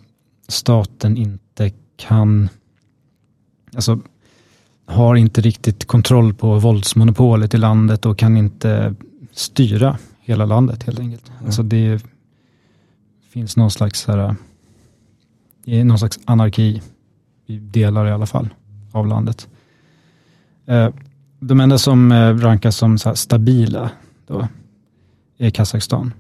staten 0.49 1.17
inte 1.17 1.73
kan, 1.97 2.49
alltså 3.75 4.01
har 4.87 5.15
inte 5.17 5.41
riktigt 5.41 5.85
kontroll 5.85 6.35
på 6.35 6.59
våldsmonopolet 6.59 7.55
i 7.55 7.57
landet 7.57 8.07
och 8.07 8.19
kan 8.19 8.37
inte 8.37 8.95
styra 9.33 9.99
hela 10.21 10.45
landet 10.45 10.83
helt 10.83 10.99
enkelt. 11.01 11.29
Mm. 11.29 11.47
Alltså 11.47 11.63
det 11.63 12.03
finns 13.31 13.57
någon 13.57 13.71
slags, 13.71 14.07
här, 14.07 14.35
är 15.67 15.85
någon 15.85 15.99
slags 15.99 16.19
anarki 16.25 16.83
i 17.47 17.59
delar 17.59 18.07
i 18.07 18.11
alla 18.11 18.27
fall 18.27 18.49
av 18.93 19.07
landet. 19.07 19.49
Eh, 20.69 20.89
De 21.41 21.61
enda 21.61 21.79
som 21.79 22.13
eh, 22.13 22.37
rankas 22.37 22.77
som 22.77 22.99
stabila 22.99 23.91
då 24.27 24.49
är 25.39 25.51
Kazakstan. 25.51 26.13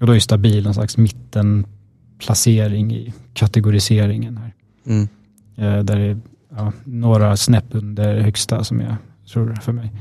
Och 0.00 0.06
då 0.06 0.12
är 0.12 0.20
stabil 0.20 0.66
en 0.66 0.74
slags 0.74 0.96
mittenplacering 0.96 2.94
i 2.94 3.12
kategoriseringen 3.34 4.36
här. 4.36 4.54
Mm. 4.86 5.08
Eh, 5.56 5.84
där 5.84 5.96
det 5.96 6.04
är 6.04 6.20
ja, 6.56 6.72
några 6.84 7.36
snäpp 7.36 7.64
under 7.70 8.20
högsta 8.20 8.64
som 8.64 8.80
jag 8.80 8.96
tror 9.32 9.54
för 9.54 9.72
mig 9.72 9.92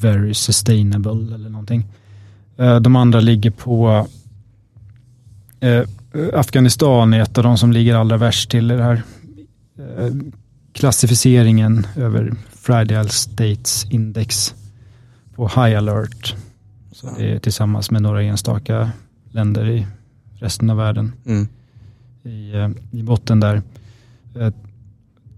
very 0.00 0.34
sustainable 0.34 1.34
eller 1.34 1.50
någonting. 1.50 1.86
De 2.80 2.96
andra 2.96 3.20
ligger 3.20 3.50
på 3.50 4.06
eh, 5.60 5.84
Afghanistan 6.32 7.14
är 7.14 7.20
ett 7.20 7.38
av 7.38 7.44
de 7.44 7.58
som 7.58 7.72
ligger 7.72 7.94
allra 7.94 8.16
värst 8.16 8.50
till 8.50 8.70
i 8.70 8.76
det 8.76 8.82
här 8.82 9.02
eh, 9.78 10.10
klassificeringen 10.72 11.86
över 11.96 12.34
Fragile 12.62 13.08
States 13.08 13.86
Index 13.90 14.54
på 15.34 15.48
High 15.48 15.78
Alert. 15.78 16.36
Så 16.92 17.10
det 17.18 17.32
är 17.32 17.38
tillsammans 17.38 17.90
med 17.90 18.02
några 18.02 18.22
enstaka 18.22 18.90
länder 19.30 19.68
i 19.68 19.86
resten 20.34 20.70
av 20.70 20.76
världen 20.76 21.12
Mm. 21.26 21.48
i, 22.22 22.52
eh, 22.54 22.70
i 22.90 23.02
botten 23.02 23.40
där. 23.40 23.62
Eh, 24.40 24.52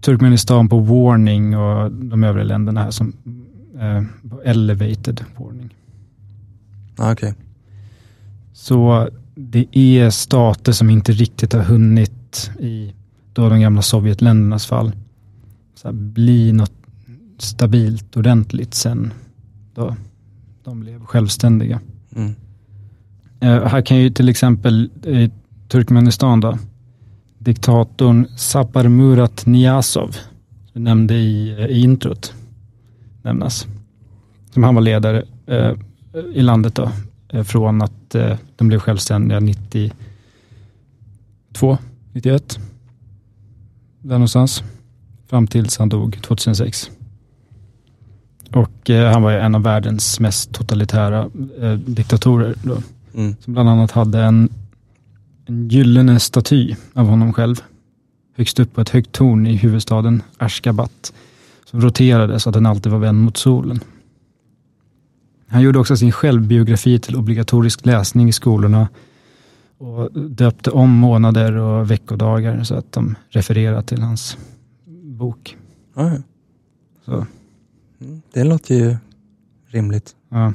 Turkmenistan 0.01 0.69
på 0.69 0.79
warning 0.79 1.57
och 1.57 1.93
de 1.93 2.25
övriga 2.25 2.45
länderna 2.45 2.83
här 2.83 2.91
som 2.91 3.13
eh, 3.81 4.03
på 4.31 4.43
elevated 4.43 5.25
warning. 5.37 5.75
Ah, 6.97 7.13
Okej. 7.13 7.35
Så 8.53 9.09
det 9.35 9.77
är 9.79 10.11
stater 10.11 10.73
som 10.73 10.91
inte 10.91 11.13
riktigt 11.13 11.53
har 11.53 11.63
hunnit 11.63 12.51
i 12.61 12.95
då 13.33 13.49
de 13.49 13.61
gamla 13.61 13.83
Sovjetländernas 13.83 14.67
fall 14.67 14.93
bli 15.93 16.53
något 16.53 16.73
stabilt 17.45 18.17
ordentligt 18.17 18.75
sen 18.75 19.13
då 19.75 19.97
de 20.65 20.81
blev 20.81 21.05
självständiga. 21.05 21.81
Mm. 22.17 22.35
Eh, 23.41 23.67
här 23.67 23.81
kan 23.81 23.97
ju 23.97 24.11
till 24.11 24.29
exempel 24.29 24.91
i 25.05 25.31
Turkmenistan 25.69 26.41
då, 26.41 26.59
diktatorn 27.39 28.27
Sapar 28.37 28.89
Murat 28.89 29.47
Niyazov, 29.47 30.17
du 30.73 30.81
nämnde 30.81 31.15
i, 31.15 31.51
i 31.71 31.81
introt, 31.81 32.35
nämnas. 33.23 33.67
Som 34.51 34.63
han 34.63 34.75
var 34.75 34.83
ledare 34.83 35.25
eh, 35.47 35.73
i 36.35 36.43
landet 36.43 36.75
då, 36.75 36.91
eh, 37.29 37.43
från 37.43 37.83
att 37.83 38.15
eh, 38.15 38.37
de 38.57 38.69
blev 38.69 38.79
självständiga 38.79 39.41
92, 39.41 41.79
91, 42.13 42.59
där 44.01 44.15
någonstans, 44.15 44.63
fram 45.27 45.47
tills 45.47 45.79
han 45.79 45.89
dog 45.89 46.23
2006. 46.23 46.91
Och 48.55 48.91
eh, 48.91 49.13
han 49.13 49.23
var 49.23 49.31
ju 49.31 49.39
en 49.39 49.55
av 49.55 49.63
världens 49.63 50.21
mest 50.21 50.53
totalitära 50.53 51.31
eh, 51.61 51.73
diktatorer 51.73 52.55
då 52.63 52.77
Mm. 53.17 53.37
som 53.41 53.53
bland 53.53 53.69
annat 53.69 53.91
hade 53.91 54.23
en, 54.23 54.49
en 55.47 55.69
gyllene 55.69 56.21
staty 56.21 56.75
av 56.95 57.07
honom 57.07 57.33
själv 57.33 57.63
högst 58.37 58.61
upp 58.61 58.75
på 58.75 58.81
ett 58.81 58.89
högt 58.89 59.13
torn 59.13 59.47
i 59.47 59.57
huvudstaden 59.57 60.23
Ashgabat 60.37 61.13
som 61.65 61.81
roterade 61.81 62.41
så 62.41 62.49
att 62.49 62.55
den 62.55 62.67
alltid 62.67 62.93
var 62.93 62.99
vänd 62.99 63.23
mot 63.25 63.37
solen. 63.37 63.81
Han 65.49 65.63
gjorde 65.63 65.79
också 65.79 65.97
sin 65.97 66.13
självbiografi 66.13 66.99
till 66.99 67.17
obligatorisk 67.17 67.87
läsning 67.87 68.29
i 68.29 68.33
skolorna 68.33 68.89
och 69.79 70.13
döpte 70.13 70.71
om 70.71 70.91
månader 70.91 71.53
och 71.57 71.91
veckodagar 71.91 72.65
så 72.65 72.75
att 72.75 72.93
de 72.93 73.15
refererar 73.29 73.83
till 73.83 74.03
hans 74.03 74.37
bok. 75.03 75.57
Ja. 75.95 76.13
Så, 77.05 77.13
Mm. 77.13 77.27
Det 78.33 78.45
låter 78.45 78.75
ju 78.75 78.97
rimligt. 79.67 80.17
ja. 80.29 80.53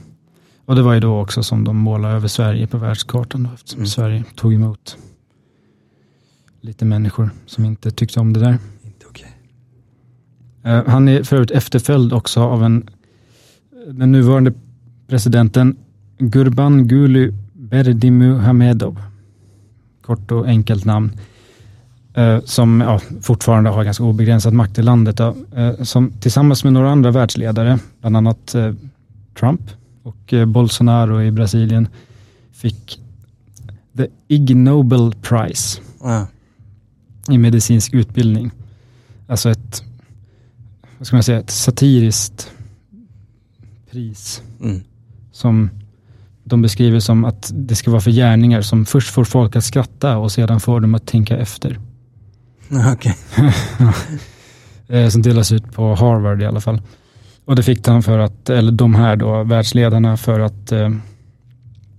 Och 0.65 0.75
det 0.75 0.81
var 0.81 0.93
ju 0.93 0.99
då 0.99 1.19
också 1.21 1.43
som 1.43 1.63
de 1.63 1.77
målade 1.77 2.13
över 2.13 2.27
Sverige 2.27 2.67
på 2.67 2.77
världskartan 2.77 3.43
då, 3.43 3.49
eftersom 3.53 3.77
Mm. 3.79 3.87
Sverige 3.87 4.23
tog 4.35 4.53
emot 4.53 4.97
lite 6.61 6.85
människor 6.85 7.29
som 7.45 7.65
inte 7.65 7.91
tyckte 7.91 8.19
om 8.19 8.33
det 8.33 8.39
där. 8.39 8.57
Inte 8.83 9.05
okej. 9.09 9.31
Eh, 10.63 10.83
Han 10.87 11.07
är 11.07 11.23
för 11.23 11.35
övrigt 11.35 11.51
efterföljd 11.51 12.13
också 12.13 12.41
av 12.41 12.63
en, 12.63 12.89
den 13.87 14.11
nuvarande 14.11 14.53
presidenten 15.07 15.77
Gurbanguly 16.17 17.31
Berdimuhamedov. 17.53 19.01
Kort 20.01 20.31
och 20.31 20.47
enkelt 20.47 20.85
namn. 20.85 21.11
Eh, 22.13 22.39
Som 22.45 22.81
ja, 22.81 22.99
fortfarande 23.21 23.69
har 23.69 23.83
ganska 23.83 24.03
obegränsad 24.03 24.53
makt 24.53 24.77
i 24.77 24.81
landet. 24.81 25.17
Då. 25.17 25.35
Eh, 25.55 25.83
Som 25.83 26.11
tillsammans 26.11 26.63
med 26.63 26.73
några 26.73 26.89
andra 26.89 27.11
världsledare, 27.11 27.79
bland 28.01 28.17
annat 28.17 28.55
eh, 28.55 28.73
Trump 29.39 29.61
och 30.03 30.33
Bolsonaro 30.47 31.21
i 31.21 31.31
Brasilien, 31.31 31.87
fick 32.51 32.99
the 33.97 34.07
Ig 34.27 34.55
Nobel 34.55 35.13
Prize 35.21 35.81
Ah, 36.01 36.25
i 37.29 37.37
medicinsk 37.37 37.93
utbildning. 37.93 38.51
Alltså 39.27 39.49
ett, 39.49 39.83
vad 40.97 41.07
ska 41.07 41.15
man 41.15 41.23
säga, 41.23 41.39
ett 41.39 41.49
satiriskt 41.49 42.51
pris 43.91 44.41
mm. 44.61 44.81
som 45.31 45.69
de 46.43 46.61
beskriver 46.61 46.99
som 46.99 47.25
att 47.25 47.51
det 47.53 47.75
ska 47.75 47.91
vara 47.91 48.01
för 48.01 48.11
gärningar 48.11 48.61
som 48.61 48.85
först 48.85 49.09
får 49.09 49.23
folk 49.23 49.55
att 49.55 49.63
skratta 49.63 50.17
och 50.17 50.31
sedan 50.31 50.59
får 50.59 50.79
dem 50.79 50.95
att 50.95 51.05
tänka 51.05 51.37
efter. 51.37 51.79
Okej. 52.93 53.15
Eh, 54.91 55.09
som 55.09 55.21
delas 55.21 55.51
ut 55.51 55.71
på 55.73 55.95
Harvard 55.95 56.41
i 56.41 56.45
alla 56.45 56.61
fall. 56.61 56.81
Och 57.45 57.55
det 57.55 57.63
fick 57.63 57.87
han 57.87 58.03
för 58.03 58.19
att, 58.19 58.49
eller 58.49 58.71
de 58.71 58.95
här 58.95 59.15
då, 59.15 59.43
världsledarna 59.43 60.17
för 60.17 60.39
att 60.39 60.71
eh, 60.71 60.89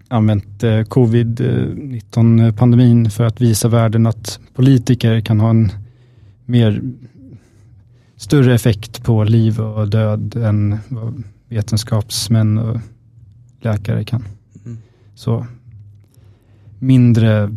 använt 0.09 0.62
eh, 0.62 0.79
covid-19 0.81 2.53
pandemin 2.53 3.11
för 3.11 3.25
att 3.25 3.41
visa 3.41 3.68
världen 3.68 4.07
att 4.07 4.41
politiker 4.55 5.21
kan 5.21 5.41
ha 5.41 5.51
en 5.51 5.73
mer 6.45 6.83
större 8.16 8.55
effekt 8.55 9.05
på 9.05 9.25
liv 9.25 9.61
och 9.61 9.89
död 9.89 10.37
än 10.37 10.79
vad 10.89 11.23
vetenskapsmän 11.49 12.59
och 12.59 12.81
läkare 13.61 14.05
kan. 14.05 14.25
Mm. 14.64 14.79
Så 15.14 15.47
mindre 16.79 17.57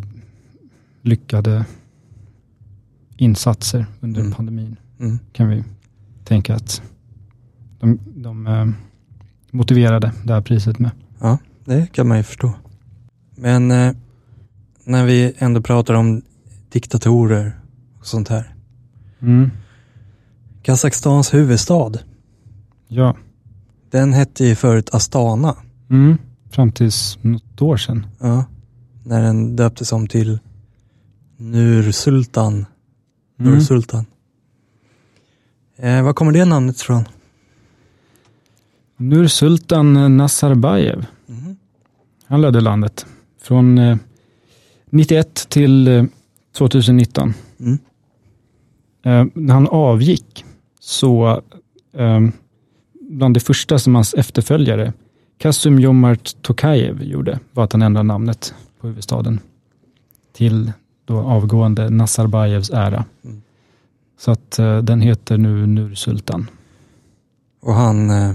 lyckade 1.02 1.64
insatser 3.16 3.86
under 4.00 4.20
Mm. 4.20 4.32
pandemin 4.32 4.76
Mm. 5.00 5.18
kan 5.32 5.48
vi 5.48 5.64
tänka 6.24 6.54
att 6.54 6.82
de, 7.80 7.98
de 8.16 8.46
eh, 8.46 8.66
motiverade 9.50 10.12
det 10.24 10.32
här 10.34 10.40
priset 10.40 10.78
med. 10.78 10.90
Ja, 11.20 11.38
det 11.64 11.92
kan 11.92 12.08
man 12.08 12.16
ju 12.16 12.22
förstå. 12.22 12.52
Men 13.36 13.70
eh, 13.70 13.92
när 14.84 15.04
vi 15.06 15.32
ändå 15.38 15.60
pratar 15.62 15.94
om 15.94 16.22
diktatorer 16.72 17.60
och 17.98 18.06
sånt 18.06 18.28
här. 18.28 18.54
Mm. 19.20 19.50
Kazakstans 20.62 21.34
huvudstad, 21.34 21.92
Ja, 22.88 23.16
den 23.90 24.12
hette 24.12 24.44
ju 24.44 24.54
förut 24.54 24.90
Astana. 24.92 25.56
mm. 25.90 26.18
fram 26.50 26.72
tills 26.72 27.18
något 27.22 27.62
år 27.62 27.76
sedan. 27.76 28.06
Ja, 28.20 28.44
när 29.04 29.22
den 29.22 29.56
döptes 29.56 29.92
om 29.92 30.06
till 30.08 30.38
Nur-Sultan. 31.36 32.66
Mm. 33.44 33.54
Nur-Sultan. 33.54 34.06
Eh, 35.76 36.02
var 36.02 36.12
kommer 36.12 36.32
det 36.32 36.44
namnet 36.44 36.76
ifrån? 36.76 37.04
Nursultan 38.96 40.16
Nazarbayev, 40.16 41.06
Mhm. 41.26 41.56
han 42.26 42.40
ledde 42.40 42.60
landet 42.60 43.06
från 43.42 43.78
eh, 43.78 43.96
91 44.90 45.46
till 45.48 45.88
eh, 45.88 46.04
2019. 46.58 47.34
Mm. 47.60 47.78
Eh, 49.04 49.26
när 49.34 49.54
han 49.54 49.68
avgick 49.68 50.44
så 50.80 51.42
eh, 51.92 52.20
bland 53.00 53.34
det 53.34 53.40
första 53.40 53.78
som 53.78 53.94
hans 53.94 54.14
efterföljare 54.14 54.92
Kasum 55.38 55.78
Jomart 55.78 56.42
Tokajev 56.42 57.02
gjorde 57.02 57.38
var 57.52 57.64
att 57.64 57.72
han 57.72 57.82
ändrade 57.82 58.06
namnet 58.06 58.54
på 58.80 58.86
huvudstaden 58.86 59.40
till 60.32 60.72
då 61.04 61.18
avgående 61.18 61.90
Nazarbajevs 61.90 62.70
ära. 62.70 63.04
Mm. 63.24 63.42
Så 64.18 64.30
att 64.30 64.58
eh, 64.58 64.78
den 64.78 65.00
heter 65.00 65.38
nu 65.38 65.66
Nursultan. 65.66 66.50
Och 67.60 67.74
han, 67.74 68.10
eh, 68.10 68.32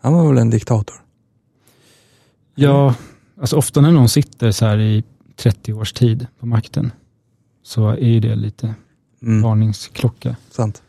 han 0.00 0.12
var 0.12 0.28
väl 0.28 0.38
en 0.38 0.50
diktator? 0.50 0.96
Ja, 2.54 2.94
alltså 3.40 3.56
ofta 3.56 3.80
när 3.80 3.90
någon 3.92 4.08
sitter 4.08 4.50
så 4.50 4.66
här 4.66 4.78
i 4.78 5.04
30 5.36 5.72
års 5.72 5.92
tid 5.92 6.26
på 6.38 6.46
makten, 6.46 6.92
så 7.62 7.88
är 7.88 8.20
det 8.20 8.34
lite 8.36 8.74
Mm, 9.22 9.42
varningsklocka. 9.42 10.36
sant. 10.50 10.82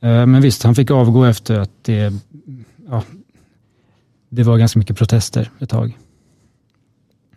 Eh, 0.00 0.26
Men 0.26 0.40
visst, 0.42 0.62
han 0.62 0.74
fick 0.74 0.90
avgå 0.90 1.24
efter 1.24 1.58
att 1.58 1.70
det, 1.82 2.12
ja, 2.88 3.02
det 4.28 4.42
var 4.42 4.58
ganska 4.58 4.78
mycket 4.78 4.96
protester 4.96 5.50
ett 5.60 5.70
tag 5.70 5.98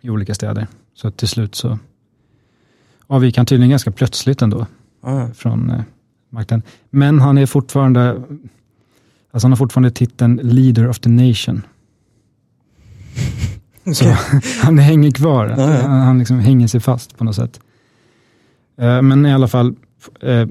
i 0.00 0.10
olika 0.10 0.34
städer. 0.34 0.66
Så 0.94 1.10
till 1.10 1.28
slut 1.28 1.54
så 1.54 1.78
avgick 3.12 3.36
han 3.36 3.46
tydligen 3.46 3.70
ganska 3.70 3.90
plötsligt 3.90 4.42
ändå 4.42 4.66
ja. 5.02 5.28
från 5.34 5.70
eh, 5.70 5.80
makten. 6.30 6.62
Men 6.90 7.20
han 7.20 7.38
är 7.38 7.46
fortfarande, 7.46 8.10
alltså 9.30 9.44
han 9.46 9.52
har 9.52 9.56
fortfarande 9.56 9.90
titeln 9.90 10.40
leader 10.42 10.88
of 10.88 10.98
the 10.98 11.08
nation. 11.08 11.62
Så 13.94 14.04
han 14.62 14.78
hänger 14.78 15.10
kvar, 15.10 15.54
ja. 15.58 15.66
han, 15.66 16.00
han 16.00 16.18
liksom 16.18 16.40
hänger 16.40 16.66
sig 16.66 16.80
fast 16.80 17.18
på 17.18 17.24
något 17.24 17.36
sätt. 17.36 17.60
Eh, 18.78 19.02
Men 19.02 19.26
i 19.26 19.32
alla 19.32 19.48
fall, 19.48 19.74
eh, 20.20 20.46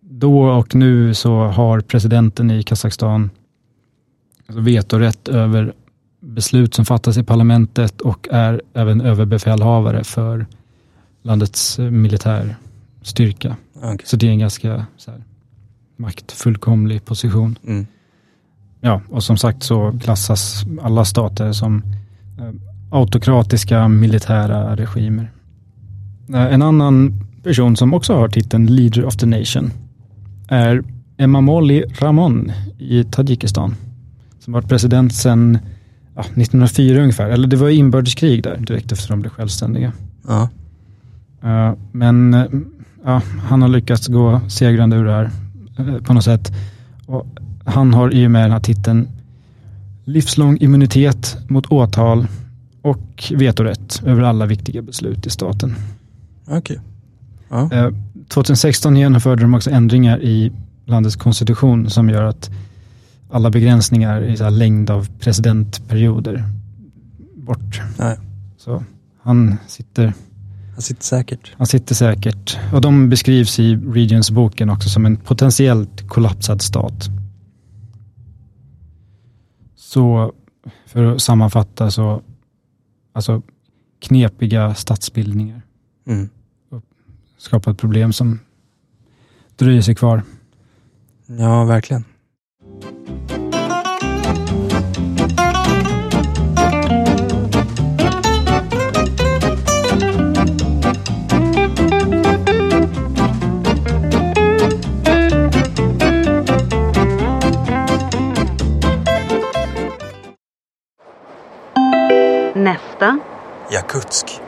då 0.00 0.42
och 0.42 0.74
nu 0.74 1.14
så 1.14 1.44
har 1.44 1.80
presidenten 1.80 2.50
i 2.50 2.62
Kazakstan 2.62 3.30
alltså 4.46 4.60
vetorätt 4.60 5.28
över 5.28 5.72
beslut 6.20 6.74
som 6.74 6.84
fattas 6.84 7.16
i 7.16 7.22
parlamentet 7.22 8.00
och 8.00 8.28
är 8.30 8.62
även 8.74 9.00
överbefälhavare 9.00 10.04
för 10.04 10.46
landets 11.24 11.78
eh, 11.78 11.90
militärstyrka. 11.90 13.56
Okej. 13.76 13.98
Så 14.04 14.16
det 14.16 14.26
är 14.26 14.30
en 14.30 14.38
ganska 14.38 14.86
så 14.96 15.10
här, 15.10 15.22
maktfullkomlig 15.96 17.04
position. 17.04 17.58
Mm. 17.66 17.86
Ja, 18.80 19.00
och 19.10 19.24
som 19.24 19.36
sagt 19.36 19.62
så 19.62 19.98
klassas 20.02 20.64
alla 20.82 21.04
stater 21.04 21.52
som 21.52 21.82
eh, 22.38 22.50
autokratiska 22.90 23.88
militära 23.88 24.76
regimer. 24.76 25.30
Eh, 26.28 26.54
En 26.54 26.62
annan 26.62 27.12
person 27.42 27.76
som 27.76 27.94
också 27.94 28.14
har 28.14 28.28
titeln 28.28 28.66
Leader 28.66 29.04
of 29.04 29.16
the 29.16 29.26
Nation 29.26 29.70
är 30.48 30.82
Emamoli 31.16 31.84
Ramon 31.98 32.52
i 32.78 33.04
Tadzjikistan. 33.04 33.74
Som 34.38 34.52
varit 34.52 34.68
president 34.68 35.14
sedan 35.14 35.58
ja, 36.14 36.20
1904 36.20 37.00
ungefär. 37.00 37.30
Eller 37.30 37.48
det 37.48 37.56
var 37.56 37.68
inbördeskrig 37.68 38.42
där 38.42 38.56
direkt 38.56 38.92
efter 38.92 39.08
de 39.08 39.20
blev 39.20 39.30
självständiga. 39.30 39.92
Ja. 40.28 40.48
Eh, 41.44 41.74
Men 41.92 42.34
eh, 42.34 42.46
ja, 43.04 43.22
han 43.42 43.62
har 43.62 43.68
lyckats 43.68 44.06
gå 44.06 44.40
segrande 44.48 44.96
ur 44.96 45.04
det 45.04 45.12
här 45.12 45.30
eh, 45.78 46.02
på 46.02 46.14
något 46.14 46.24
sätt. 46.24 46.52
Och 47.06 47.26
han 47.64 47.94
har 47.94 48.14
i 48.14 48.26
och 48.26 48.30
med 48.30 48.44
den 48.44 48.52
här 48.52 48.60
titeln 48.60 49.08
livslång 50.04 50.58
immunitet 50.60 51.36
mot 51.48 51.66
åtal 51.66 52.26
och 52.82 53.32
vetorätt 53.36 54.02
över 54.06 54.22
alla 54.22 54.46
viktiga 54.46 54.82
beslut 54.82 55.26
i 55.26 55.30
staten. 55.30 55.74
Okej. 56.46 56.80
Ja. 57.48 57.72
Eh, 57.72 57.90
2016 58.28 58.96
genomförde 58.96 59.42
de 59.42 59.54
också 59.54 59.70
ändringar 59.70 60.22
i 60.22 60.52
landets 60.84 61.16
konstitution 61.16 61.90
som 61.90 62.10
gör 62.10 62.22
att 62.22 62.50
alla 63.30 63.50
begränsningar 63.50 64.22
i 64.22 64.36
så 64.36 64.50
längd 64.50 64.90
av 64.90 65.08
presidentperioder 65.18 66.44
bort. 67.34 67.80
Nej. 67.98 68.18
Så 68.56 68.84
han 69.22 69.56
sitter 69.66 70.12
Han 70.74 70.82
sitter 70.82 71.02
säkert. 71.04 71.54
Han 71.56 71.66
sitter 71.66 71.94
säkert. 71.94 72.58
Och 72.72 72.80
de 72.80 73.08
beskrivs 73.08 73.58
i 73.58 73.76
Regions-boken 73.76 74.70
också 74.70 74.88
som 74.88 75.06
en 75.06 75.16
potentiellt 75.16 76.08
kollapsad 76.08 76.62
stat. 76.62 77.08
Så 79.76 80.32
för 80.86 81.04
att 81.04 81.22
sammanfatta 81.22 81.90
så, 81.90 82.22
alltså 83.12 83.42
knepiga 84.00 84.74
statsbildningar 84.74 85.62
Mm. 86.06 86.28
skapar 87.38 87.72
ett 87.72 87.78
problem 87.78 88.12
som 88.12 88.40
dröjer 89.56 89.82
sig 89.82 89.94
kvar. 89.94 90.22
Ja, 91.26 91.64
verkligen. 91.64 92.04
Nästa, 112.64 113.18
Jakutsk. 113.72 114.40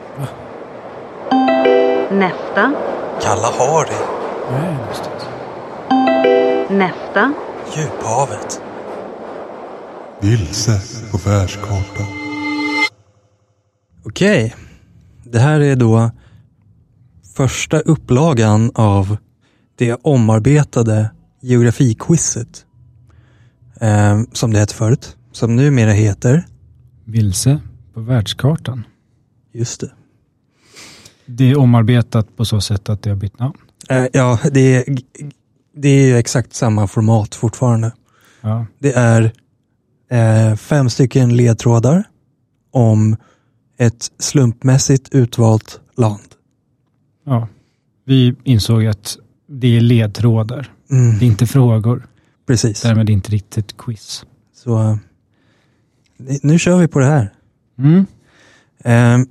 nästa, 2.11 2.73
Kalahari. 3.21 3.95
nästa, 6.69 7.33
Djuphavet. 7.75 8.61
Vilse 10.21 10.81
på 11.11 11.29
världskartan. 11.29 12.05
Okej. 14.05 14.55
Det 15.23 15.39
här 15.39 15.59
är 15.59 15.75
då 15.75 16.11
första 17.35 17.79
upplagan 17.79 18.71
av 18.75 19.17
det 19.77 19.95
omarbetade 20.03 21.11
geografiquizet. 21.41 22.65
Eh, 23.81 24.21
som 24.33 24.53
det 24.53 24.59
hette 24.59 24.73
förut. 24.73 25.17
Som 25.31 25.55
numera 25.55 25.91
heter, 25.91 26.45
Vilse 27.05 27.59
på 27.97 28.01
världskartan. 28.01 28.83
just 29.51 29.81
det. 29.81 29.91
Det 31.25 31.51
är 31.51 31.57
omarbetat 31.57 32.35
på 32.37 32.45
så 32.45 32.61
sätt 32.61 32.89
att 32.89 33.01
det 33.01 33.09
har 33.09 33.17
bytt 33.17 33.39
namn. 33.39 33.57
Eh, 33.89 34.05
ja, 34.13 34.39
det 34.51 34.75
är, 34.75 34.97
det 35.75 35.89
är 35.89 36.17
exakt 36.17 36.53
samma 36.53 36.87
format 36.87 37.35
fortfarande. 37.35 37.91
Ja. 38.41 38.65
Det 38.79 38.93
är 38.93 39.31
eh, 40.11 40.55
fem 40.55 40.89
stycken 40.89 41.35
ledtrådar 41.37 42.03
om 42.71 43.15
ett 43.77 44.11
slumpmässigt 44.19 45.09
utvalt 45.13 45.79
land. 45.95 46.35
ja. 47.25 47.47
Vi 48.05 48.35
insåg 48.43 48.85
att 48.85 49.17
det 49.47 49.77
är 49.77 49.81
ledtrådar. 49.81 50.71
Mm, 50.91 51.19
Det 51.19 51.25
är 51.25 51.27
inte 51.27 51.47
frågor. 51.47 52.07
precis. 52.47 52.81
Därmed 52.81 53.09
inte 53.09 53.31
riktigt 53.31 53.77
quiz. 53.77 54.25
Så 54.53 54.79
eh, 54.79 54.95
nu 56.43 56.59
kör 56.59 56.77
vi 56.77 56.87
på 56.87 56.99
det 56.99 57.05
här. 57.05 57.33
Mm. 57.77 58.05
Eh, 58.83 59.27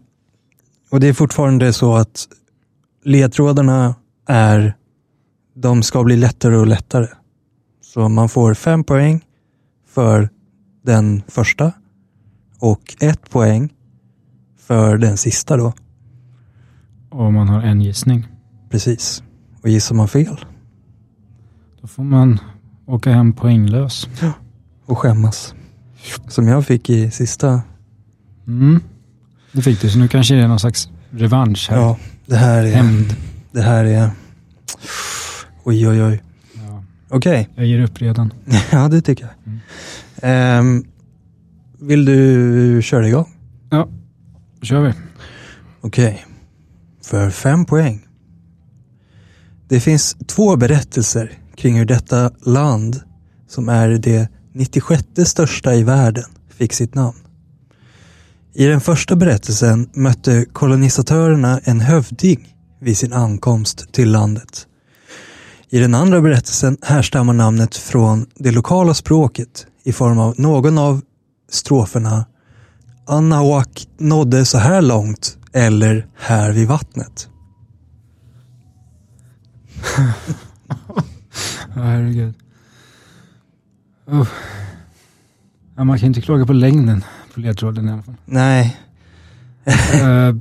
och 0.90 1.00
det 1.00 1.08
är 1.08 1.12
fortfarande 1.12 1.72
så 1.72 1.94
att 1.94 2.28
ledtrådarna 3.04 3.94
är, 4.26 4.76
de 5.54 5.82
ska 5.82 6.04
bli 6.04 6.16
lättare 6.16 6.56
och 6.56 6.66
lättare. 6.66 7.08
Så 7.80 8.08
man 8.08 8.28
får 8.28 8.54
fem 8.54 8.84
poäng 8.84 9.24
för 9.86 10.28
den 10.82 11.22
första 11.28 11.72
och 12.58 12.96
ett 13.00 13.30
poäng 13.30 13.72
för 14.58 14.96
den 14.98 15.16
sista 15.16 15.56
då. 15.56 15.72
Och 17.10 17.32
man 17.32 17.48
har 17.48 17.62
en 17.62 17.80
gissning. 17.80 18.26
Precis. 18.70 19.22
Och 19.62 19.68
gissar 19.68 19.94
man 19.94 20.08
fel 20.08 20.44
Då 21.80 21.86
får 21.88 22.04
man 22.04 22.38
åka 22.86 23.12
hem 23.12 23.32
poänglös. 23.32 24.08
och 24.86 24.98
skämmas. 24.98 25.54
Som 26.28 26.48
jag 26.48 26.66
fick 26.66 26.90
i 26.90 27.10
sista. 27.10 27.62
Mm. 28.46 28.80
Det 29.52 29.62
fick 29.62 29.80
du, 29.80 29.90
så 29.90 29.98
nu 29.98 30.08
kanske 30.08 30.34
det 30.34 30.42
är 30.42 30.48
någon 30.48 30.60
slags 30.60 30.88
revansch 31.10 31.70
här. 31.70 31.76
Ja, 31.76 31.98
det 32.26 32.36
här 32.36 32.64
är... 32.64 32.74
Hämnd. 32.74 33.14
Det 33.52 33.62
här 33.62 33.84
är... 33.84 34.10
Oj, 35.64 35.88
oj, 35.88 36.02
oj. 36.02 36.22
Ja, 36.54 36.84
Okej. 37.08 37.48
jag 37.54 37.66
ger 37.66 37.80
upp 37.80 38.02
redan. 38.02 38.32
Ja, 38.72 38.88
det 38.88 39.00
tycker 39.00 39.24
jag. 39.24 39.32
Mm. 39.46 39.60
Ehm, 40.22 40.84
vill 41.80 42.04
du 42.04 42.80
köra 42.82 43.08
igång? 43.08 43.32
Då 44.60 44.66
kör 44.66 44.80
vi. 44.80 44.92
Okej. 45.80 46.26
För 47.02 47.30
fem 47.30 47.64
poäng. 47.64 48.06
Det 49.68 49.80
finns 49.80 50.16
två 50.26 50.56
berättelser 50.56 51.32
kring 51.56 51.78
hur 51.78 51.84
detta 51.84 52.30
land, 52.44 53.00
som 53.48 53.68
är 53.68 53.88
det 53.88 54.28
96 54.52 55.04
största 55.24 55.74
i 55.74 55.82
världen, 55.82 56.24
fick 56.48 56.72
sitt 56.72 56.94
namn. 56.94 57.16
I 58.58 58.66
den 58.66 58.80
första 58.80 59.16
berättelsen 59.16 59.90
mötte 59.92 60.44
kolonisatörerna 60.52 61.60
en 61.64 61.80
hövding 61.80 62.54
vid 62.80 62.98
sin 62.98 63.12
ankomst 63.12 63.92
till 63.92 64.10
landet. 64.10 64.66
I 65.70 65.78
den 65.78 65.94
andra 65.94 66.20
berättelsen 66.20 66.76
härstammar 66.82 67.32
namnet 67.32 67.76
från 67.76 68.26
det 68.34 68.50
lokala 68.50 68.94
språket 68.94 69.66
i 69.84 69.92
form 69.92 70.18
av 70.18 70.34
någon 70.38 70.78
av 70.78 71.00
stroferna 71.50 72.24
Anahuac 73.06 73.88
nådde 73.98 74.44
så 74.44 74.58
här 74.58 74.82
långt 74.82 75.38
eller 75.52 76.06
här 76.16 76.52
vid 76.52 76.68
vattnet. 76.68 77.28
Ja, 81.74 81.82
herregud. 81.82 82.34
Uh. 84.12 84.28
Ja, 85.76 85.84
man 85.84 85.98
kan 85.98 86.06
inte 86.06 86.20
klaga 86.20 86.46
på 86.46 86.52
längden 86.52 87.04
på 87.36 87.40
ledtråden 87.40 87.88
i 87.88 87.92
alla 87.92 88.02
fall. 88.02 88.14
Nej, 88.24 88.76
Eh, 89.66 90.34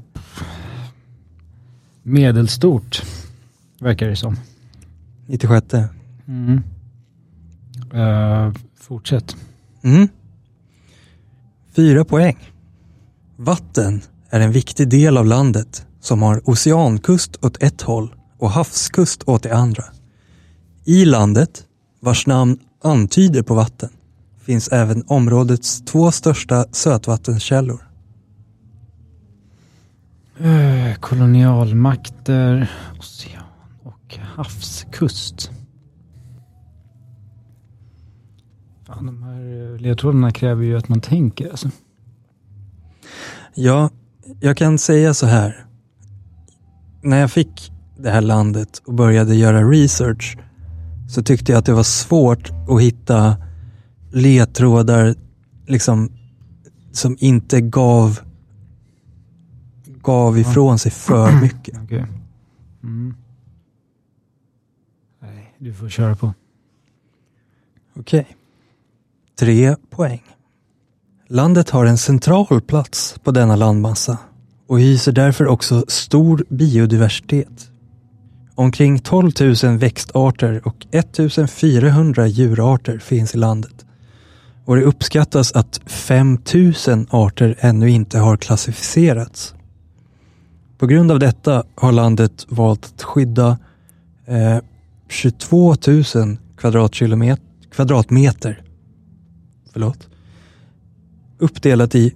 medelstort, 2.03 3.03
verkar 3.79 4.07
det 4.07 4.15
som. 4.15 4.35
96. 5.25 5.73
Mm. 6.27 6.63
Eh, 7.93 8.53
fortsätt. 8.79 9.35
Mm. 9.83 10.07
Fyra 11.75 12.05
poäng. 12.05 12.37
Vatten 13.37 14.01
är 14.29 14.39
en 14.39 14.51
viktig 14.51 14.89
del 14.89 15.17
av 15.17 15.25
landet 15.25 15.85
som 16.01 16.21
har 16.21 16.49
oceankust 16.49 17.45
åt 17.45 17.63
ett 17.63 17.81
håll 17.81 18.15
och 18.37 18.49
havskust 18.49 19.23
åt 19.23 19.43
det 19.43 19.55
andra. 19.55 19.83
I 20.85 21.05
landet, 21.05 21.63
vars 21.99 22.27
namn 22.27 22.57
antyder 22.83 23.41
på 23.41 23.53
vatten, 23.55 23.89
finns 24.45 24.67
även 24.67 25.03
områdets 25.07 25.81
två 25.81 26.11
största 26.11 26.65
sötvattenskällor. 26.71 27.87
Eh, 30.39 30.95
kolonialmakter, 30.99 32.71
ocean 32.99 33.43
och 33.83 34.17
havskust. 34.35 35.51
Fan, 38.87 39.05
de 39.05 39.23
här 39.23 39.73
eh, 39.73 39.79
ledtrådarna 39.79 40.31
kräver 40.31 40.63
ju 40.63 40.77
att 40.77 40.89
man 40.89 41.01
tänker 41.01 41.49
alltså. 41.49 41.69
Ja, 43.55 43.89
jag 44.39 44.57
kan 44.57 44.77
säga 44.77 45.13
så 45.13 45.25
här. 45.25 45.65
När 47.01 47.19
jag 47.19 47.31
fick 47.31 47.71
det 47.97 48.09
här 48.09 48.21
landet 48.21 48.81
och 48.85 48.93
började 48.93 49.35
göra 49.35 49.69
research 49.69 50.37
så 51.09 51.23
tyckte 51.23 51.51
jag 51.51 51.59
att 51.59 51.65
det 51.65 51.73
var 51.73 51.83
svårt 51.83 52.51
att 52.69 52.81
hitta 52.81 53.37
ledtrådar 54.16 55.16
liksom, 55.68 56.11
som 56.91 57.18
inte 57.20 57.61
gav, 57.61 58.20
gav 60.01 60.39
ifrån 60.39 60.80
sig 60.80 60.91
för 60.91 61.32
mycket. 61.41 61.78
Okej. 61.84 62.05
Mm. 62.84 63.16
Nej, 65.22 65.55
du 65.57 65.74
får 65.74 65.89
köra 65.89 66.16
på. 66.16 66.34
Okej. 67.95 68.28
Tre 69.39 69.76
poäng. 69.89 70.24
Landet 71.28 71.70
har 71.70 71.86
en 71.86 71.97
central 71.97 72.61
plats 72.61 73.16
på 73.24 73.32
denna 73.32 73.55
landmassa 73.55 74.18
och 74.68 74.80
hyser 74.80 75.11
därför 75.11 75.47
också 75.47 75.86
stor 75.88 76.45
biodiversitet. 76.49 77.70
Omkring 78.55 78.99
12 78.99 79.32
000 79.63 79.78
växtarter 79.78 80.68
och 80.68 80.88
1 80.91 81.20
400 81.51 82.28
djurarter 82.28 82.99
finns 82.99 83.36
i 83.36 83.38
landet. 83.38 83.84
Och 84.66 84.76
det 84.76 84.82
uppskattas 84.82 85.51
att 85.51 85.82
5000 85.86 87.07
arter 87.09 87.55
ännu 87.59 87.89
inte 87.89 88.20
har 88.20 88.38
klassificerats. 88.38 89.53
På 90.78 90.88
grund 90.88 91.11
av 91.11 91.20
detta 91.20 91.63
har 91.76 91.91
landet 91.91 92.45
valt 92.49 92.86
att 92.86 93.03
skydda 93.03 93.57
eh, 94.26 94.57
22 95.09 95.76
000 96.16 96.38
kvadratkilometer, 96.57 97.45
kvadratmeter 97.72 98.66
förlåt, 99.76 100.09
uppdelat 101.38 101.95
i 101.95 102.13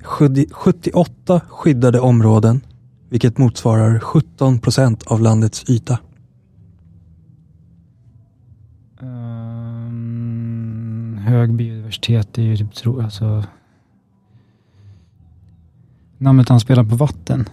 78 0.51 1.41
skyddade 1.49 1.99
områden, 1.99 2.61
vilket 3.09 3.37
motsvarar 3.37 3.99
17 3.99 4.59
procent 4.59 5.03
av 5.07 5.21
landets 5.21 5.69
yta. 5.69 5.99
Ehm, 9.01 11.08
hög 11.19 11.53
biodiversitet 11.53 12.37
är 12.37 12.41
ju 12.41 12.57
typ, 12.57 12.73
tro, 12.73 13.01
alltså. 13.01 13.43
Namnet 16.17 16.51
anspelar 16.51 16.83
på 16.83 16.95
vatten. 16.95 17.49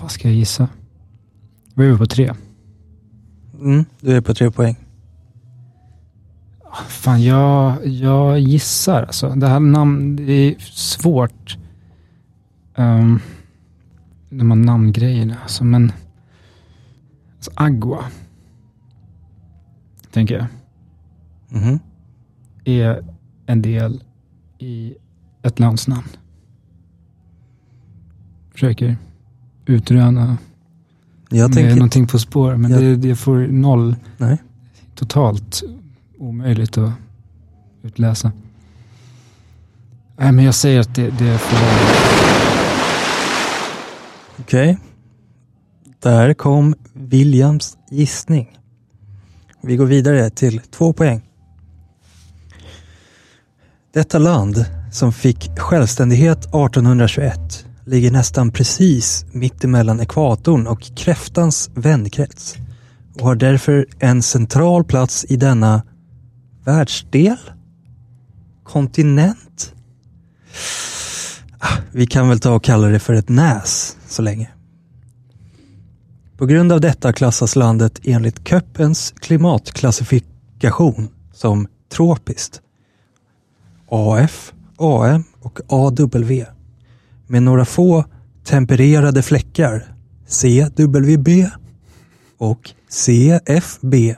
Vad 0.00 0.10
ska 0.10 0.28
jag 0.28 0.36
gissa? 0.36 0.68
Vad 1.74 1.86
är 1.86 1.92
vi 1.92 1.98
på 1.98 2.06
tre? 2.06 2.34
Mm, 3.60 3.84
du 4.00 4.16
är 4.16 4.20
på 4.20 4.34
tre 4.34 4.50
poäng. 4.50 4.76
Fan, 6.88 7.22
jag, 7.22 7.86
jag 7.86 8.40
gissar 8.40 9.02
alltså. 9.02 9.28
Det 9.28 9.46
här 9.46 9.60
namn, 9.60 10.16
det 10.16 10.32
är 10.32 10.54
svårt. 10.58 11.58
Um, 12.76 13.20
de 14.30 14.50
här 14.50 14.58
namngrejerna 14.58 15.36
alltså, 15.42 15.64
men 15.64 15.92
alltså, 17.36 17.50
Agua. 17.54 18.04
Tänker 20.18 20.34
jag. 20.38 20.46
Mhm. 21.62 21.78
Är 22.64 23.04
en 23.46 23.62
del 23.62 24.02
i 24.58 24.94
ett 25.42 25.58
lands 25.58 25.88
namn. 25.88 26.08
Försöker 28.52 28.96
utröna 29.66 30.38
Jag 31.30 31.52
tänker... 31.52 31.74
någonting 31.74 32.06
på 32.06 32.18
spår, 32.18 32.56
men 32.56 32.70
Jag- 32.70 32.82
det, 32.82 32.96
det 32.96 33.16
får 33.16 33.36
noll 33.46 33.96
Nej. 34.16 34.38
totalt 34.94 35.62
omöjligt 36.18 36.78
att 36.78 36.92
utläsa. 37.82 38.32
Nej, 40.16 40.32
men 40.32 40.44
jag 40.44 40.54
säger 40.54 40.80
att 40.80 40.94
det, 40.94 41.10
det 41.18 41.38
får. 41.38 41.58
Okej. 44.40 44.78
Där 46.00 46.34
kom 46.34 46.74
Williams 46.92 47.76
gissning. 47.90 48.54
Vi 49.68 49.76
går 49.76 49.86
vidare 49.86 50.30
till 50.30 50.60
två 50.60 50.92
poäng. 50.92 51.22
Detta 53.94 54.18
land, 54.18 54.64
som 54.92 55.12
fick 55.12 55.58
självständighet 55.58 56.38
1821, 56.38 57.66
ligger 57.84 58.10
nästan 58.10 58.50
precis 58.50 59.26
mittemellan 59.32 60.00
ekvatorn 60.00 60.66
och 60.66 60.96
kräftans 60.96 61.70
vändkrets 61.74 62.56
och 63.14 63.26
har 63.26 63.34
därför 63.34 63.86
en 63.98 64.22
central 64.22 64.84
plats 64.84 65.26
i 65.28 65.36
denna 65.36 65.82
världsdel? 66.64 67.38
Kontinent? 68.64 69.74
Ah, 71.58 71.76
vi 71.92 72.06
kan 72.06 72.28
väl 72.28 72.40
ta 72.40 72.54
och 72.54 72.64
kalla 72.64 72.86
det 72.86 73.00
för 73.00 73.14
ett 73.14 73.28
näs 73.28 73.96
så 74.08 74.22
länge. 74.22 74.50
På 76.38 76.46
grund 76.46 76.72
av 76.72 76.80
detta 76.80 77.12
klassas 77.12 77.56
landet 77.56 78.00
enligt 78.04 78.48
Köppens 78.48 79.14
klimatklassifikation 79.16 81.08
som 81.32 81.68
tropiskt. 81.88 82.60
AF, 83.88 84.52
AM 84.76 85.24
och 85.40 85.60
AW. 85.68 86.46
Med 87.26 87.42
några 87.42 87.64
få 87.64 88.04
tempererade 88.44 89.22
fläckar 89.22 89.94
CWB 90.26 91.50
och 92.38 92.70
CFB. 92.88 94.14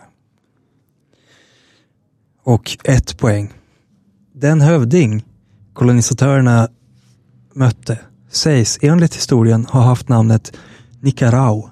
Och 2.43 2.79
ett 2.85 3.19
poäng. 3.19 3.53
Den 4.33 4.61
hövding 4.61 5.25
kolonisatörerna 5.73 6.69
mötte 7.55 7.99
sägs 8.31 8.79
enligt 8.83 9.17
historien 9.17 9.67
ha 9.67 9.81
haft 9.81 10.09
namnet 10.09 10.53
Nicarau. 11.01 11.71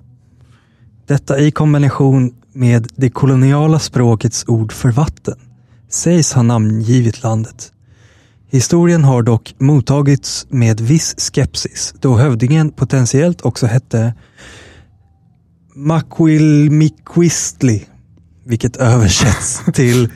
Detta 1.09 1.39
i 1.39 1.51
kombination 1.51 2.35
med 2.53 2.89
det 2.97 3.11
koloniala 3.11 3.79
språkets 3.79 4.45
ord 4.49 4.73
för 4.73 4.91
vatten 4.91 5.39
sägs 5.89 6.33
ha 6.33 6.43
namngivit 6.43 7.23
landet. 7.23 7.73
Historien 8.51 9.05
har 9.05 9.23
dock 9.23 9.55
mottagits 9.59 10.47
med 10.51 10.81
viss 10.81 11.15
skepsis 11.19 11.95
då 12.01 12.17
hövdingen 12.17 12.73
potentiellt 12.73 13.41
också 13.41 13.67
hette 13.67 14.15
Maquilmiquistli, 15.75 17.87
vilket 18.45 18.77
översätts 18.77 19.63
till 19.75 20.13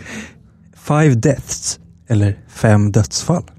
Five 0.77 1.15
Deaths 1.15 1.81
eller 2.09 2.39
Fem 2.49 2.93
dödsfall. 2.93 3.51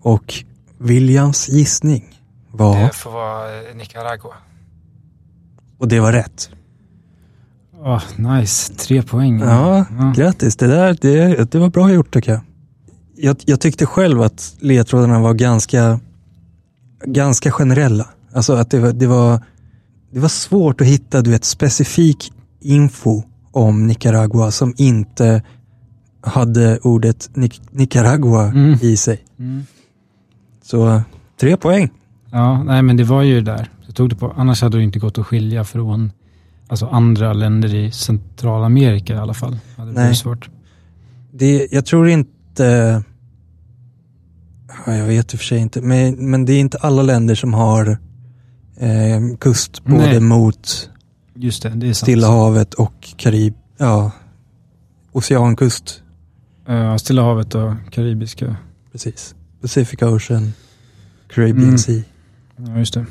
Och 0.00 0.34
Williams 0.78 1.48
gissning 1.48 2.20
var, 2.50 2.80
Det 2.80 2.94
får 2.94 3.10
vara 3.10 3.74
Nicaragua. 3.74 4.34
Och 5.78 5.88
det 5.88 6.00
var 6.00 6.12
rätt. 6.12 6.50
Åh, 7.80 8.02
nice, 8.16 8.74
tre 8.74 9.02
poäng. 9.02 9.40
Ja, 9.40 9.84
grattis. 10.16 10.56
Det 10.56 10.66
där 10.66 10.96
det, 11.00 11.52
det 11.52 11.58
var 11.58 11.70
bra 11.70 11.90
gjort 11.92 12.14
tycker 12.14 12.32
jag. 12.32 12.40
jag. 13.16 13.36
Jag 13.44 13.60
tyckte 13.60 13.86
själv 13.86 14.22
att 14.22 14.56
ledtrådarna 14.60 15.18
var 15.20 15.34
ganska, 15.34 16.00
ganska 17.04 17.50
generella. 17.50 18.06
Alltså 18.34 18.52
att 18.52 18.70
det 18.70 18.78
var, 18.80 18.92
det 18.92 19.06
var, 19.06 19.40
det 20.10 20.20
var 20.20 20.28
svårt 20.28 20.80
att 20.80 20.86
hitta 20.86 21.22
du 21.22 21.30
vet, 21.30 21.44
specifik 21.44 22.32
info 22.60 23.22
om 23.52 23.86
Nicaragua 23.86 24.50
som 24.50 24.74
inte 24.76 25.42
hade 26.20 26.78
ordet 26.78 27.30
Nic- 27.34 27.60
Nicaragua 27.70 28.46
Mm. 28.48 28.78
i 28.82 28.96
sig. 28.96 29.18
Mm. 29.38 29.62
Så 30.62 31.02
tre 31.40 31.56
poäng. 31.56 31.90
Ja, 32.30 32.62
nej 32.62 32.82
men 32.82 32.96
det 32.96 33.04
var 33.04 33.22
ju 33.22 33.40
där. 33.40 33.70
Jag 33.88 33.94
tog 33.94 34.08
det 34.10 34.16
på. 34.16 34.34
Annars 34.36 34.62
hade 34.62 34.76
det 34.76 34.82
inte 34.84 34.98
gått 34.98 35.18
att 35.18 35.26
skilja 35.26 35.64
från 35.64 36.12
alltså 36.68 36.86
andra 36.86 37.32
länder 37.32 37.74
i 37.74 37.90
Centralamerika 37.90 39.14
i 39.14 39.16
alla 39.18 39.34
fall. 39.34 39.58
Det 39.76 39.82
blir 39.82 39.92
Nej. 39.94 40.16
svårt. 40.16 40.50
Det, 41.32 41.68
jag 41.70 41.86
tror 41.86 42.08
inte, 42.08 43.02
ja, 44.86 44.94
jag 44.94 45.06
vet 45.06 45.34
i 45.34 45.36
och 45.36 45.40
för 45.40 45.46
sig 45.46 45.58
inte, 45.58 45.80
men, 45.80 46.30
men 46.30 46.44
det 46.44 46.52
är 46.52 46.60
inte 46.60 46.78
alla 46.78 47.02
länder 47.02 47.34
som 47.34 47.54
har 47.54 47.98
eh, 48.76 49.36
kust 49.40 49.84
både 49.84 50.06
Nej. 50.06 50.20
mot 50.20 50.90
Just 51.34 51.62
det, 51.62 51.68
det 51.68 51.86
är 51.88 51.92
sant. 51.92 51.96
Stilla 51.96 52.26
havet 52.26 52.74
och 52.74 53.08
Karib, 53.16 53.54
ja, 53.76 54.10
oceankust. 55.12 56.02
Ja, 56.66 56.98
Stilla 56.98 57.22
havet 57.22 57.54
och 57.54 57.72
Karibiska. 57.90 58.56
Precis. 58.92 59.34
Pacific 59.60 60.02
Ocean, 60.02 60.52
Caribbean 61.34 61.64
Mm. 61.68 61.78
Sea. 61.78 62.02
Ja, 62.56 62.78
just 62.78 62.94
det. 62.94 63.06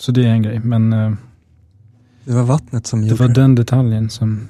Så 0.00 0.12
det 0.12 0.24
är 0.24 0.28
en 0.28 0.42
grej, 0.42 0.58
men 0.58 0.92
eh, 0.92 1.12
Det 2.24 2.32
var 2.32 2.42
vattnet 2.42 2.86
som 2.86 3.00
det 3.00 3.06
gjorde 3.08 3.22
var 3.22 3.28
det. 3.28 3.40
den 3.40 3.54
detaljen 3.54 4.10
som 4.10 4.48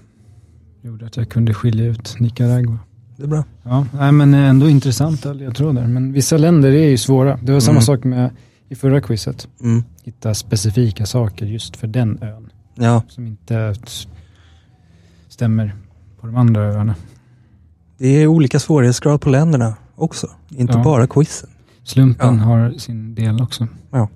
gjorde 0.82 1.06
att 1.06 1.16
jag 1.16 1.28
kunde 1.28 1.54
skilja 1.54 1.84
ut 1.86 2.16
Nicaragua. 2.20 2.78
Det 3.16 3.22
är 3.22 3.26
bra. 3.26 3.44
Ja, 3.62 3.86
nej, 3.94 4.12
men 4.12 4.34
ändå 4.34 4.68
intressanta 4.68 5.32
ledtrådar. 5.32 5.86
Men 5.86 6.12
vissa 6.12 6.36
länder 6.36 6.70
är 6.72 6.88
ju 6.88 6.98
svåra. 6.98 7.36
Det 7.42 7.52
var 7.52 7.60
samma 7.60 7.74
Mm. 7.76 7.82
sak 7.82 8.04
med 8.04 8.30
i 8.68 8.74
förra 8.74 9.00
quizet. 9.00 9.48
Mm. 9.62 9.84
Hitta 10.02 10.34
specifika 10.34 11.06
saker 11.06 11.46
just 11.46 11.76
för 11.76 11.86
den 11.86 12.18
ön. 12.22 12.50
Ja, 12.74 13.02
Som 13.08 13.26
inte 13.26 13.74
stämmer 15.28 15.74
på 16.20 16.26
de 16.26 16.36
andra 16.36 16.62
öarna. 16.62 16.94
det 17.98 18.06
är 18.08 18.26
olika 18.26 18.58
svårighetsgrad 18.60 19.20
på 19.20 19.30
länderna 19.30 19.74
också. 19.96 20.26
Inte 20.48 20.72
Ja. 20.76 20.84
bara 20.84 21.06
quizen. 21.06 21.50
Slumpen 21.84 22.36
Ja. 22.36 22.42
har 22.44 22.70
sin 22.78 23.14
del 23.14 23.40
också. 23.42 23.68
Ja. 23.90 24.08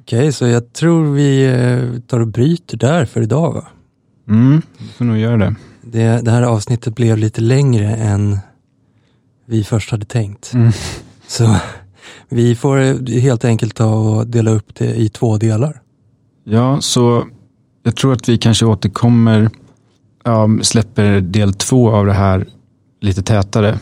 Okej, 0.00 0.32
så 0.32 0.46
jag 0.46 0.72
tror 0.72 1.12
vi 1.14 1.44
eh, 1.46 2.00
tar 2.00 2.20
och 2.20 2.28
bryter 2.28 2.76
där 2.76 3.04
för 3.04 3.20
idag 3.22 3.52
va? 3.52 3.64
Mm, 4.28 4.62
vi 4.78 4.88
får 4.88 5.04
nog 5.04 5.16
göra 5.18 5.36
det. 5.36 5.54
Det, 5.82 6.24
det 6.24 6.30
här 6.30 6.42
avsnittet 6.42 6.94
blev 6.94 7.18
lite 7.18 7.40
längre 7.40 7.96
än 7.96 8.38
vi 9.46 9.64
först 9.64 9.90
hade 9.90 10.04
tänkt. 10.06 10.52
Mm. 10.54 10.72
Så 11.26 11.56
vi 12.28 12.54
får 12.56 12.78
eh, 12.80 12.94
helt 13.20 13.44
enkelt 13.44 13.74
ta 13.74 13.94
och 13.94 14.26
dela 14.26 14.50
upp 14.50 14.74
det 14.74 14.94
i 14.94 15.08
två 15.08 15.36
delar. 15.36 15.80
Ja, 16.44 16.80
så 16.80 17.26
jag 17.82 17.96
tror 17.96 18.12
att 18.12 18.28
vi 18.28 18.38
kanske 18.38 18.66
återkommer, 18.66 19.50
ja, 20.24 20.48
släpper 20.62 21.20
del 21.20 21.54
två 21.54 21.90
av 21.90 22.06
det 22.06 22.12
här 22.12 22.46
lite 23.00 23.22
tätare 23.22 23.78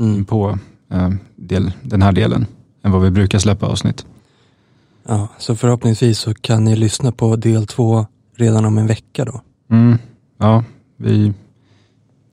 Mm. 0.00 0.24
på 0.24 0.58
del, 1.36 1.72
den 1.82 2.02
här 2.02 2.12
delen 2.12 2.46
än 2.82 2.92
vad 2.92 3.02
vi 3.02 3.10
brukar 3.10 3.38
släppa 3.38 3.66
avsnitt. 3.66 4.06
Ja, 5.08 5.28
så 5.38 5.56
förhoppningsvis 5.56 6.18
så 6.18 6.34
kan 6.34 6.64
ni 6.64 6.76
lyssna 6.76 7.12
på 7.12 7.36
del 7.36 7.66
två 7.66 8.06
redan 8.36 8.64
om 8.64 8.78
en 8.78 8.86
vecka 8.86 9.24
då. 9.24 9.40
Mm. 9.70 9.98
Ja, 10.38 10.64
vi, 10.96 11.32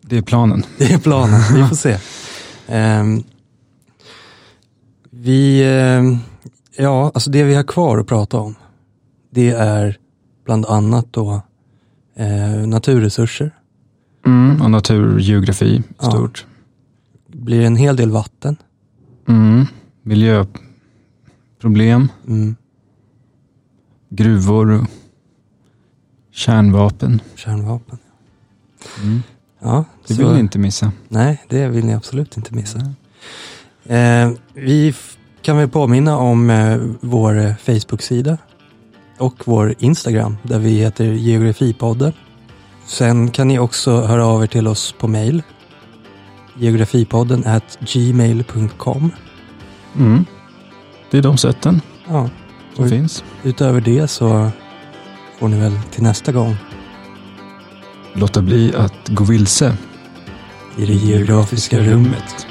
det 0.02 0.18
är 0.18 0.22
planen. 0.22 0.64
Det 0.78 0.94
är 0.94 0.98
planen, 0.98 1.42
vi 1.54 1.64
får 1.68 1.76
se. 1.76 1.98
Ehm, 2.68 3.24
vi, 5.10 5.64
ehm, 5.64 6.18
ja, 6.78 7.12
alltså 7.14 7.32
det 7.32 7.44
vi 7.44 7.56
har 7.56 7.64
kvar 7.64 7.98
att 7.98 8.08
prata 8.08 8.38
om, 8.38 8.56
det 9.30 9.50
är 9.50 9.98
bland 10.46 10.66
annat 10.66 11.06
då 11.12 11.42
eh, 12.16 12.68
naturresurser. 12.68 13.52
Mm. 14.26 14.62
Och 14.62 14.72
naturgeografi, 14.72 15.84
Ja. 16.02 16.30
Stort. 17.36 17.40
Det 17.40 17.46
blir 17.46 17.62
en 17.66 17.76
hel 17.76 17.96
del 17.96 18.12
vatten. 18.12 18.56
Mm. 19.28 19.66
Miljöproblem, 20.04 22.08
Mm, 22.28 22.56
gruvor, 24.10 24.86
kärnvapen. 26.32 27.22
kärnvapen. 27.36 27.98
Mm. 29.04 29.22
Ja, 29.60 29.86
Det 30.08 30.14
så- 30.14 30.24
vill 30.24 30.34
ni 30.34 30.40
inte 30.40 30.60
missa. 30.60 30.92
Nej, 31.10 31.42
det 31.50 31.68
vill 31.68 31.86
ni 31.86 31.94
absolut 31.94 32.38
inte 32.38 32.54
missa. 32.56 32.80
Eh, 33.86 34.32
vi 34.54 34.94
kan 35.42 35.58
väl 35.58 35.70
påminna 35.70 36.18
om 36.18 36.50
eh, 36.50 36.78
vår 37.02 37.38
eh, 37.40 37.56
Facebook-sida 37.56 38.38
och 39.20 39.44
vår 39.48 39.76
Instagram 39.80 40.38
där 40.44 40.60
vi 40.60 40.70
heter 40.80 41.06
Geografipodden. 41.06 42.14
Sen 42.86 43.32
kan 43.32 43.48
ni 43.48 43.60
också 43.60 44.02
höra 44.02 44.26
av 44.26 44.44
er 44.44 44.48
till 44.48 44.68
oss 44.68 44.96
på 45.00 45.08
mail. 45.08 45.44
Geografipodden 46.58 47.44
at 47.46 47.78
gmail.com. 47.80 49.12
Mm. 49.98 50.26
Det 51.12 51.18
är 51.18 51.22
de 51.22 51.38
sätten 51.38 51.82
Ja, 52.08 52.30
som 52.76 52.90
finns. 52.90 53.24
utöver 53.44 53.82
det 53.82 54.08
så 54.08 54.50
får 55.40 55.48
ni 55.48 55.60
väl 55.60 55.80
till 55.92 56.04
nästa 56.04 56.32
gång 56.32 56.56
Låta 58.14 58.42
bli 58.42 58.76
att 58.76 59.08
gå 59.10 59.24
vilse 59.24 59.78
i 60.78 60.86
det 60.86 60.94
geografiska 60.94 61.80
rummet. 61.80 62.48